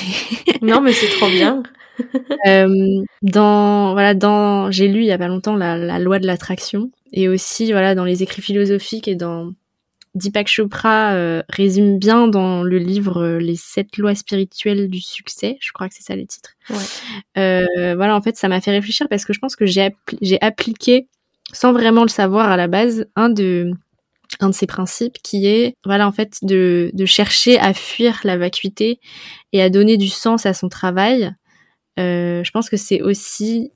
Non 0.62 0.80
mais 0.80 0.94
c'est 0.94 1.10
trop 1.18 1.28
bien. 1.28 1.62
euh, 2.48 3.04
dans 3.22 3.94
voilà 3.94 4.14
dans 4.14 4.72
j'ai 4.72 4.88
lu 4.88 5.00
il 5.02 5.06
y 5.06 5.12
a 5.12 5.18
pas 5.18 5.28
longtemps 5.28 5.56
la, 5.56 5.78
la 5.78 6.00
loi 6.00 6.20
de 6.20 6.28
l'attraction 6.28 6.92
et 7.14 7.30
aussi 7.30 7.72
voilà 7.72 7.96
dans 7.96 8.06
les 8.06 8.24
écrits 8.24 8.42
philosophiques 8.42 9.08
et 9.08 9.16
dans 9.16 9.52
Deepak 10.16 10.48
Chopra 10.48 11.14
euh, 11.14 11.44
résume 11.50 12.00
bien 12.00 12.28
dans 12.28 12.64
le 12.64 12.78
livre 12.78 13.22
euh, 13.22 13.38
Les 13.38 13.58
sept 13.58 13.98
lois 13.98 14.16
spirituelles 14.16 14.90
du 14.90 15.02
succès, 15.02 15.58
je 15.60 15.72
crois 15.74 15.90
que 15.90 15.96
c'est 15.96 16.04
ça 16.04 16.16
le 16.16 16.26
titre. 16.26 16.52
Ouais. 16.70 16.78
Euh, 17.38 17.96
voilà, 17.96 18.16
en 18.16 18.22
fait, 18.22 18.38
ça 18.38 18.48
m'a 18.48 18.62
fait 18.62 18.72
réfléchir 18.72 19.08
parce 19.10 19.26
que 19.26 19.34
je 19.34 19.40
pense 19.40 19.56
que 19.56 19.66
j'ai 19.66 19.94
j'ai 20.22 20.42
appliqué, 20.42 21.08
sans 21.52 21.74
vraiment 21.74 22.04
le 22.04 22.10
savoir 22.10 22.50
à 22.50 22.58
la 22.58 22.68
base, 22.68 23.06
un 23.16 23.30
de 23.30 23.72
un 24.40 24.50
de 24.50 24.56
ces 24.56 24.68
principes 24.68 25.18
qui 25.22 25.48
est, 25.48 25.76
voilà, 25.86 26.08
en 26.08 26.12
fait, 26.12 26.40
de, 26.42 26.90
de 26.94 27.06
chercher 27.06 27.60
à 27.60 27.74
fuir 27.74 28.20
la 28.24 28.38
vacuité 28.38 29.00
et 29.54 29.62
à 29.62 29.70
donner 29.70 29.98
du 29.98 30.08
sens 30.08 30.46
à 30.46 30.54
son 30.54 30.68
travail. 30.68 31.32
Euh, 32.00 32.44
je 32.44 32.52
pense 32.52 32.70
que 32.70 32.78
c'est 32.78 33.02
aussi 33.02 33.72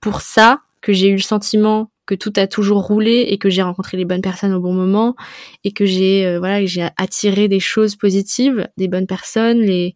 pour 0.00 0.20
ça 0.20 0.62
que 0.80 0.92
j'ai 0.92 1.08
eu 1.08 1.16
le 1.16 1.22
sentiment 1.22 1.90
que 2.08 2.14
tout 2.14 2.32
a 2.36 2.46
toujours 2.46 2.86
roulé 2.86 3.26
et 3.28 3.36
que 3.36 3.50
j'ai 3.50 3.60
rencontré 3.60 3.98
les 3.98 4.06
bonnes 4.06 4.22
personnes 4.22 4.54
au 4.54 4.60
bon 4.60 4.72
moment 4.72 5.14
et 5.62 5.72
que 5.72 5.84
j'ai 5.84 6.26
euh, 6.26 6.38
voilà 6.38 6.64
j'ai 6.64 6.88
attiré 6.96 7.48
des 7.48 7.60
choses 7.60 7.96
positives, 7.96 8.66
des 8.78 8.88
bonnes 8.88 9.06
personnes, 9.06 9.60
les 9.60 9.94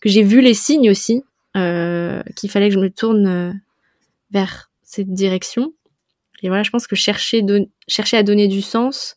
que 0.00 0.08
j'ai 0.08 0.22
vu 0.22 0.40
les 0.40 0.54
signes 0.54 0.90
aussi 0.90 1.22
euh, 1.56 2.22
qu'il 2.34 2.50
fallait 2.50 2.68
que 2.68 2.74
je 2.74 2.80
me 2.80 2.90
tourne 2.90 3.26
euh, 3.26 3.52
vers 4.30 4.70
cette 4.82 5.12
direction. 5.12 5.74
Et 6.42 6.48
voilà, 6.48 6.62
je 6.62 6.70
pense 6.70 6.86
que 6.86 6.96
chercher 6.96 7.44
chercher 7.86 8.16
à 8.16 8.22
donner 8.22 8.48
du 8.48 8.62
sens, 8.62 9.14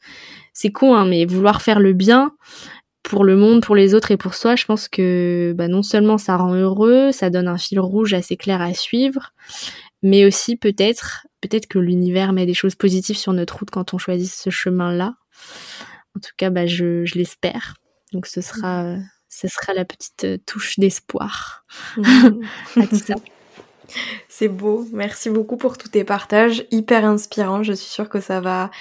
c'est 0.51 0.71
con 0.71 0.95
hein, 0.95 1.05
mais 1.05 1.23
vouloir 1.25 1.61
faire 1.61 1.79
le 1.79 1.93
bien 1.93 2.33
pour 3.13 3.25
le 3.25 3.35
monde, 3.35 3.61
pour 3.61 3.75
les 3.75 3.93
autres 3.93 4.09
et 4.09 4.17
pour 4.17 4.33
soi, 4.33 4.55
je 4.55 4.65
pense 4.65 4.87
que 4.87 5.53
bah, 5.55 5.67
non 5.67 5.83
seulement 5.83 6.17
ça 6.17 6.35
rend 6.35 6.55
heureux, 6.55 7.11
ça 7.11 7.29
donne 7.29 7.47
un 7.47 7.59
fil 7.59 7.79
rouge 7.79 8.15
assez 8.15 8.37
clair 8.37 8.59
à 8.59 8.73
suivre, 8.73 9.33
mais 10.01 10.25
aussi 10.25 10.55
peut-être 10.55 11.27
peut-être 11.39 11.67
que 11.67 11.77
l'univers 11.77 12.33
met 12.33 12.47
des 12.47 12.55
choses 12.55 12.73
positives 12.73 13.17
sur 13.17 13.31
notre 13.31 13.59
route 13.59 13.69
quand 13.69 13.93
on 13.93 13.99
choisit 13.99 14.31
ce 14.31 14.49
chemin-là. 14.49 15.13
En 16.17 16.21
tout 16.21 16.31
cas, 16.37 16.49
bah, 16.49 16.65
je, 16.65 17.05
je 17.05 17.13
l'espère. 17.19 17.75
Donc 18.13 18.25
ce 18.25 18.41
sera, 18.41 18.95
ce 19.29 19.47
sera 19.47 19.75
la 19.75 19.85
petite 19.85 20.23
euh, 20.23 20.37
touche 20.47 20.79
d'espoir 20.79 21.63
C'est 24.27 24.47
beau. 24.47 24.87
Merci 24.93 25.29
beaucoup 25.29 25.57
pour 25.57 25.77
tous 25.77 25.89
tes 25.89 26.03
partages. 26.03 26.65
Hyper 26.71 27.05
inspirant. 27.05 27.63
Je 27.63 27.73
suis 27.73 27.89
sûre 27.89 28.09
que 28.09 28.19
ça 28.19 28.39
va 28.39 28.71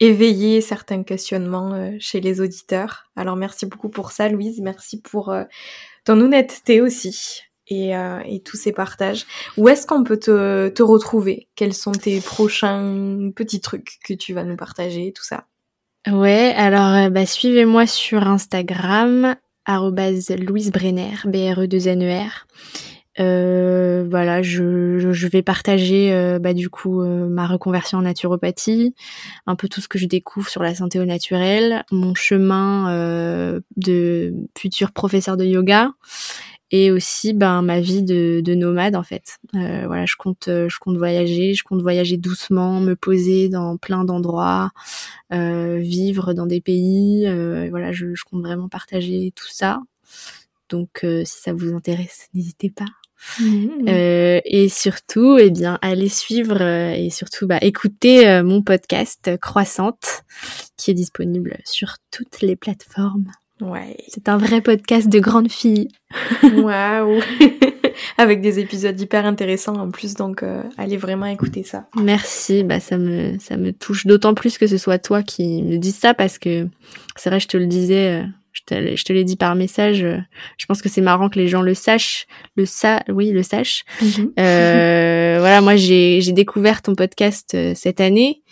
éveiller 0.00 0.60
certains 0.60 1.02
questionnements 1.02 1.72
euh, 1.74 1.90
chez 1.98 2.20
les 2.20 2.40
auditeurs. 2.40 3.10
Alors 3.16 3.36
merci 3.36 3.66
beaucoup 3.66 3.88
pour 3.88 4.12
ça, 4.12 4.28
Louise. 4.28 4.60
Merci 4.60 5.00
pour 5.00 5.30
euh, 5.30 5.44
ton 6.04 6.20
honnêteté 6.20 6.80
aussi 6.80 7.42
et, 7.68 7.96
euh, 7.96 8.20
et 8.26 8.40
tous 8.40 8.56
ces 8.56 8.72
partages. 8.72 9.26
Où 9.56 9.68
est-ce 9.68 9.86
qu'on 9.86 10.04
peut 10.04 10.18
te, 10.18 10.82
retrouver? 10.82 11.48
Quels 11.54 11.74
sont 11.74 11.92
tes 11.92 12.20
prochains 12.20 13.30
petits 13.34 13.60
trucs 13.60 13.98
que 14.04 14.14
tu 14.14 14.34
vas 14.34 14.44
nous 14.44 14.56
partager, 14.56 15.12
tout 15.12 15.24
ça? 15.24 15.44
Ouais, 16.10 16.52
alors 16.56 17.10
bah, 17.10 17.24
suivez-moi 17.24 17.86
sur 17.86 18.26
Instagram, 18.26 19.36
Louise 19.66 20.70
Brenner, 20.70 21.14
B-R-E-2-N-E-R. 21.24 22.46
Euh, 23.20 24.04
voilà, 24.10 24.42
je, 24.42 24.98
je, 25.12 25.28
vais 25.28 25.42
partager 25.42 26.12
euh, 26.12 26.38
bah, 26.40 26.52
du 26.52 26.68
coup 26.68 27.00
euh, 27.00 27.28
ma 27.28 27.46
reconversion 27.46 27.98
en 27.98 28.02
naturopathie, 28.02 28.94
un 29.46 29.54
peu 29.54 29.68
tout 29.68 29.80
ce 29.80 29.88
que 29.88 29.98
je 29.98 30.06
découvre 30.06 30.48
sur 30.48 30.62
la 30.62 30.74
santé 30.74 30.98
au 30.98 31.04
naturel, 31.04 31.84
mon 31.92 32.14
chemin 32.14 32.90
euh, 32.92 33.60
de 33.76 34.34
futur 34.58 34.90
professeur 34.92 35.36
de 35.36 35.44
yoga 35.44 35.92
et 36.72 36.90
aussi 36.90 37.34
ben 37.34 37.62
ma 37.62 37.78
vie 37.80 38.02
de, 38.02 38.40
de 38.44 38.54
nomade 38.54 38.96
en 38.96 39.04
fait. 39.04 39.38
voilà, 39.52 40.06
je 40.06 40.16
compte 40.16 40.48
je 40.48 40.78
compte 40.80 40.96
voyager, 40.96 41.54
je 41.54 41.62
compte 41.62 41.82
voyager 41.82 42.16
doucement, 42.16 42.80
me 42.80 42.96
poser 42.96 43.48
dans 43.48 43.76
plein 43.76 44.04
d'endroits, 44.04 44.70
vivre 45.30 46.32
dans 46.32 46.46
des 46.46 46.60
pays. 46.60 47.28
voilà, 47.70 47.92
je, 47.92 48.14
je 48.14 48.24
compte 48.24 48.42
vraiment 48.42 48.68
partager 48.68 49.32
tout 49.36 49.46
ça. 49.48 49.82
Donc 50.68 51.06
si 51.24 51.40
ça 51.42 51.52
vous 51.52 51.74
intéresse, 51.74 52.28
n'hésitez 52.34 52.70
pas. 52.70 52.86
Mmh. 53.40 53.88
Euh, 53.88 54.40
et 54.44 54.68
surtout, 54.68 55.38
eh 55.38 55.50
bien, 55.50 55.78
allez 55.82 56.08
suivre 56.08 56.60
euh, 56.60 56.92
et 56.92 57.10
surtout 57.10 57.46
bah, 57.46 57.58
écouter 57.62 58.28
euh, 58.28 58.42
mon 58.42 58.62
podcast 58.62 59.36
Croissante, 59.40 60.24
qui 60.76 60.90
est 60.90 60.94
disponible 60.94 61.58
sur 61.64 61.96
toutes 62.10 62.40
les 62.42 62.56
plateformes. 62.56 63.26
Ouais. 63.60 63.96
C'est 64.08 64.28
un 64.28 64.36
vrai 64.36 64.60
podcast 64.60 65.08
de 65.08 65.18
grande 65.20 65.50
fille. 65.50 65.88
Waouh 66.42 67.20
Avec 68.18 68.40
des 68.40 68.58
épisodes 68.58 69.00
hyper 69.00 69.24
intéressants 69.24 69.76
en 69.76 69.90
plus, 69.90 70.14
donc 70.14 70.44
allez 70.76 70.96
vraiment 70.96 71.26
écouter 71.26 71.62
ça. 71.62 71.86
Merci, 71.96 72.64
bah 72.64 72.80
ça 72.80 72.98
me 72.98 73.38
ça 73.38 73.56
me 73.56 73.72
touche 73.72 74.04
d'autant 74.04 74.34
plus 74.34 74.58
que 74.58 74.66
ce 74.66 74.78
soit 74.78 74.98
toi 74.98 75.22
qui 75.22 75.62
me 75.62 75.78
dis 75.78 75.92
ça 75.92 76.12
parce 76.12 76.38
que 76.38 76.66
c'est 77.14 77.30
vrai, 77.30 77.38
je 77.38 77.46
te 77.46 77.56
le 77.56 77.66
disais 77.66 78.24
je 78.54 78.62
te, 79.04 79.12
l'ai 79.12 79.24
dit 79.24 79.36
par 79.36 79.54
message. 79.56 80.02
Euh, 80.02 80.18
je 80.56 80.66
pense 80.66 80.80
que 80.80 80.88
c'est 80.88 81.00
marrant 81.00 81.28
que 81.28 81.38
les 81.38 81.48
gens 81.48 81.60
le 81.60 81.74
sachent, 81.74 82.26
le 82.56 82.64
sa, 82.64 83.02
oui, 83.08 83.30
le 83.30 83.42
sachent. 83.42 83.84
Mhm. 84.00 84.32
Euh, 84.38 85.36
voilà, 85.40 85.60
moi 85.60 85.76
j'ai 85.76 86.20
découvert 86.32 86.80
ton 86.80 86.94
podcast 86.94 87.54
euh, 87.54 87.72
cette 87.74 88.00
année. 88.00 88.42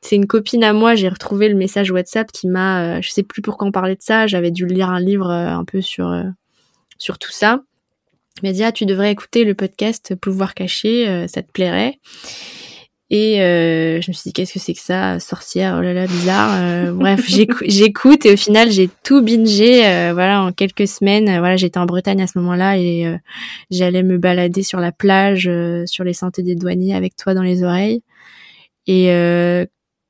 C'est 0.00 0.16
une 0.16 0.26
copine 0.26 0.64
à 0.64 0.72
moi. 0.72 0.96
J'ai 0.96 1.08
retrouvé 1.08 1.48
le 1.48 1.54
message 1.54 1.90
WhatsApp 1.90 2.30
qui 2.30 2.46
m'a, 2.46 3.00
je 3.00 3.08
sais 3.08 3.22
plus 3.22 3.40
pourquoi 3.40 3.66
on 3.68 3.72
parlait 3.72 3.94
de 3.94 4.02
ça. 4.02 4.26
J'avais 4.26 4.50
dû 4.50 4.66
lire 4.66 4.90
un 4.90 5.00
livre 5.00 5.30
un 5.30 5.64
peu 5.64 5.80
sur 5.80 6.14
sur 6.98 7.18
tout 7.18 7.30
ça. 7.30 7.62
Elle 8.42 8.50
m'a 8.50 8.52
dit 8.52 8.62
ah 8.62 8.70
tu 8.70 8.84
devrais 8.84 9.10
écouter 9.10 9.44
le 9.44 9.54
podcast 9.54 10.14
Pouvoir 10.14 10.52
caché, 10.52 11.26
ça 11.26 11.40
te 11.42 11.50
plairait. 11.50 12.00
Et 13.10 13.42
euh, 13.42 14.00
je 14.00 14.10
me 14.10 14.14
suis 14.14 14.30
dit 14.30 14.32
qu'est-ce 14.32 14.54
que 14.54 14.58
c'est 14.58 14.72
que 14.72 14.80
ça, 14.80 15.20
sorcière, 15.20 15.76
oh 15.78 15.82
là 15.82 15.92
là, 15.92 16.06
bizarre. 16.06 16.50
Euh, 16.54 16.92
bref, 16.92 17.24
j'écoute 17.66 18.24
et 18.24 18.32
au 18.32 18.36
final 18.36 18.70
j'ai 18.70 18.88
tout 19.02 19.22
bingé. 19.22 19.86
Euh, 19.86 20.12
voilà, 20.14 20.42
en 20.42 20.52
quelques 20.52 20.88
semaines. 20.88 21.26
voilà, 21.38 21.56
j'étais 21.56 21.78
en 21.78 21.86
Bretagne 21.86 22.22
à 22.22 22.26
ce 22.26 22.38
moment-là 22.38 22.78
et 22.78 23.14
j'allais 23.70 24.02
me 24.02 24.16
balader 24.16 24.62
sur 24.62 24.80
la 24.80 24.90
plage, 24.90 25.50
sur 25.86 26.04
les 26.04 26.14
sentiers 26.14 26.44
des 26.44 26.54
douaniers 26.54 26.94
avec 26.94 27.16
toi 27.16 27.34
dans 27.34 27.42
les 27.42 27.62
oreilles. 27.62 28.02
Et 28.86 29.06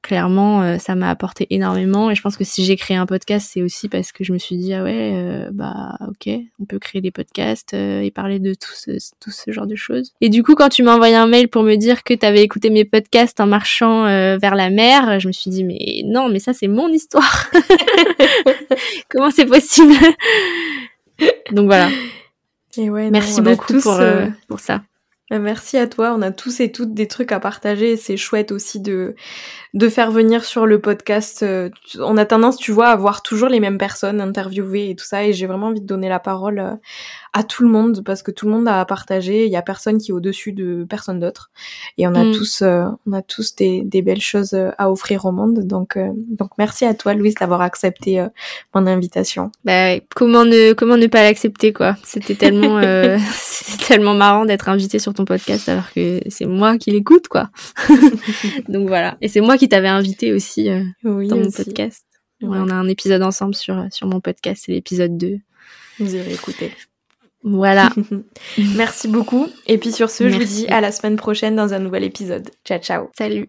clairement, 0.05 0.63
euh, 0.63 0.77
ça 0.79 0.95
m'a 0.95 1.09
apporté 1.09 1.47
énormément. 1.49 2.11
Et 2.11 2.15
je 2.15 2.21
pense 2.21 2.37
que 2.37 2.45
si 2.45 2.65
j'ai 2.65 2.77
créé 2.77 2.97
un 2.97 3.07
podcast, 3.07 3.51
c'est 3.53 3.63
aussi 3.63 3.89
parce 3.89 4.13
que 4.13 4.23
je 4.23 4.33
me 4.35 4.39
suis 4.39 4.57
dit, 4.57 4.75
ah 4.75 4.85
ouais, 4.85 5.13
euh, 5.15 5.49
bah 5.51 5.97
ok, 6.07 6.29
on 6.61 6.67
peut 6.67 6.79
créer 6.79 7.01
des 7.01 7.11
podcasts 7.11 7.73
euh, 7.73 8.03
et 8.03 8.11
parler 8.11 8.39
de 8.39 8.53
tout 8.53 8.75
ce, 8.75 8.93
tout 9.19 9.31
ce 9.31 9.51
genre 9.51 9.67
de 9.67 9.75
choses. 9.75 10.13
Et 10.21 10.29
du 10.29 10.43
coup, 10.43 10.55
quand 10.55 10.69
tu 10.69 10.83
m'as 10.83 10.95
envoyé 10.95 11.17
un 11.17 11.27
mail 11.27 11.49
pour 11.49 11.63
me 11.63 11.77
dire 11.77 12.05
que 12.05 12.13
tu 12.13 12.27
avais 12.27 12.43
écouté 12.43 12.69
mes 12.69 12.85
podcasts 12.85 13.41
en 13.41 13.47
marchant 13.47 14.05
vers 14.05 14.55
la 14.55 14.69
mer, 14.69 15.19
je 15.19 15.27
me 15.27 15.33
suis 15.33 15.51
dit, 15.51 15.65
mais 15.65 16.03
non, 16.05 16.29
mais 16.29 16.39
ça 16.39 16.53
c'est 16.53 16.69
mon 16.69 16.89
histoire. 16.89 17.51
Comment 19.09 19.31
c'est 19.31 19.47
possible? 19.47 19.95
Donc 21.51 21.67
voilà. 21.67 21.89
Et 22.77 22.91
ouais, 22.91 23.11
Merci 23.11 23.41
beaucoup 23.41 23.73
pour, 23.81 23.99
pour 24.49 24.61
ça. 24.61 24.83
Merci 25.31 25.79
à 25.79 25.87
toi. 25.87 26.15
On 26.17 26.21
a 26.21 26.31
tous 26.31 26.61
et 26.61 26.71
toutes 26.71 26.93
des 26.93 27.09
trucs 27.09 27.33
à 27.33 27.41
partager. 27.41 27.97
C'est 27.97 28.19
chouette 28.19 28.53
aussi 28.53 28.81
de 28.81 29.15
de 29.75 29.89
faire 29.89 30.13
venir 30.13 30.45
sur 30.45 30.67
le 30.67 30.79
podcast. 30.81 31.43
Euh, 31.43 31.69
on 31.99 32.17
a 32.17 32.25
tendance, 32.25 32.59
tu 32.59 32.71
vois, 32.71 32.89
à 32.89 32.97
voir 32.97 33.23
toujours 33.23 33.49
les 33.49 33.59
mêmes 33.59 33.79
personnes 33.79 34.21
interviewées 34.21 34.91
et 34.91 34.95
tout 34.95 35.05
ça. 35.05 35.25
Et 35.25 35.33
j'ai 35.33 35.47
vraiment 35.47 35.67
envie 35.67 35.81
de 35.81 35.87
donner 35.87 36.09
la 36.09 36.21
parole 36.21 36.59
euh, 36.61 36.75
à 37.33 37.43
tout 37.43 37.65
le 37.65 37.71
monde 37.71 38.05
parce 38.05 38.23
que 38.23 38.31
tout 38.31 38.47
le 38.47 38.53
monde 38.53 38.69
a 38.69 38.79
à 38.79 38.85
partager. 38.85 39.47
Il 39.47 39.51
y 39.51 39.57
a 39.57 39.63
personne 39.63 39.99
qui 39.99 40.13
est 40.13 40.15
au-dessus 40.15 40.53
de 40.53 40.87
personne 40.89 41.19
d'autre. 41.19 41.51
Et 41.99 42.07
on 42.07 42.15
a 42.15 42.23
mm. 42.23 42.33
tous, 42.33 42.63
euh, 42.63 42.85
on 43.07 43.15
a 43.15 43.23
tous 43.23 43.57
des, 43.57 43.83
des, 43.83 44.03
belles 44.03 44.21
choses 44.21 44.55
à 44.55 44.91
offrir 44.93 45.25
au 45.25 45.33
monde. 45.33 45.67
Donc, 45.67 45.99
donc 46.29 46.51
merci 46.57 46.85
à 46.85 46.95
toi, 46.95 47.15
Louise, 47.15 47.35
d'avoir 47.35 47.63
accepté 47.63 48.25
mon 48.75 48.87
invitation. 48.87 49.51
Bah, 49.65 49.99
comment 50.15 50.45
ne, 50.45 50.73
comment 50.75 50.97
ne 50.97 51.09
pas 51.09 51.23
l'accepter, 51.23 51.73
quoi? 51.73 51.97
C'était 52.05 52.37
tellement, 52.37 52.81
c'était 53.33 53.85
tellement 53.87 54.15
marrant 54.15 54.45
d'être 54.45 54.69
invité 54.69 55.01
sur 55.01 55.14
ton 55.15 55.25
podcast 55.25 55.69
alors 55.69 55.93
que 55.93 56.21
c'est 56.29 56.47
moi 56.47 56.79
qui 56.79 56.91
l'écoute, 56.91 57.29
quoi. 57.29 57.51
donc 58.69 58.89
voilà. 58.89 59.17
Et 59.21 59.29
c'est 59.29 59.41
moi 59.41 59.57
qui 59.57 59.69
t'avait 59.69 59.89
invité 59.89 60.33
aussi 60.33 60.69
euh, 60.69 60.83
dans 61.03 61.37
mon 61.37 61.51
podcast. 61.51 62.05
on 62.43 62.69
a 62.69 62.75
un 62.75 62.89
épisode 62.89 63.23
ensemble 63.23 63.55
sur, 63.55 63.87
sur 63.91 64.07
mon 64.07 64.21
podcast, 64.21 64.65
c'est 64.67 64.73
l'épisode 64.73 65.17
2. 65.17 65.39
Vous 66.01 66.15
irez 66.15 66.35
écouter. 66.35 66.73
Voilà. 67.45 67.91
Merci 68.77 69.07
beaucoup. 69.07 69.49
Et 69.67 69.79
puis 69.79 69.93
sur 69.93 70.11
ce, 70.11 70.29
je 70.29 70.37
vous 70.37 70.45
dis 70.45 70.67
à 70.69 70.81
la 70.81 70.91
semaine 70.91 71.17
prochaine 71.17 71.55
dans 71.55 71.75
un 71.75 71.79
nouvel 71.79 72.03
épisode. 72.03 72.49
Ciao, 72.65 72.79
ciao. 72.79 73.11
Salut. 73.17 73.43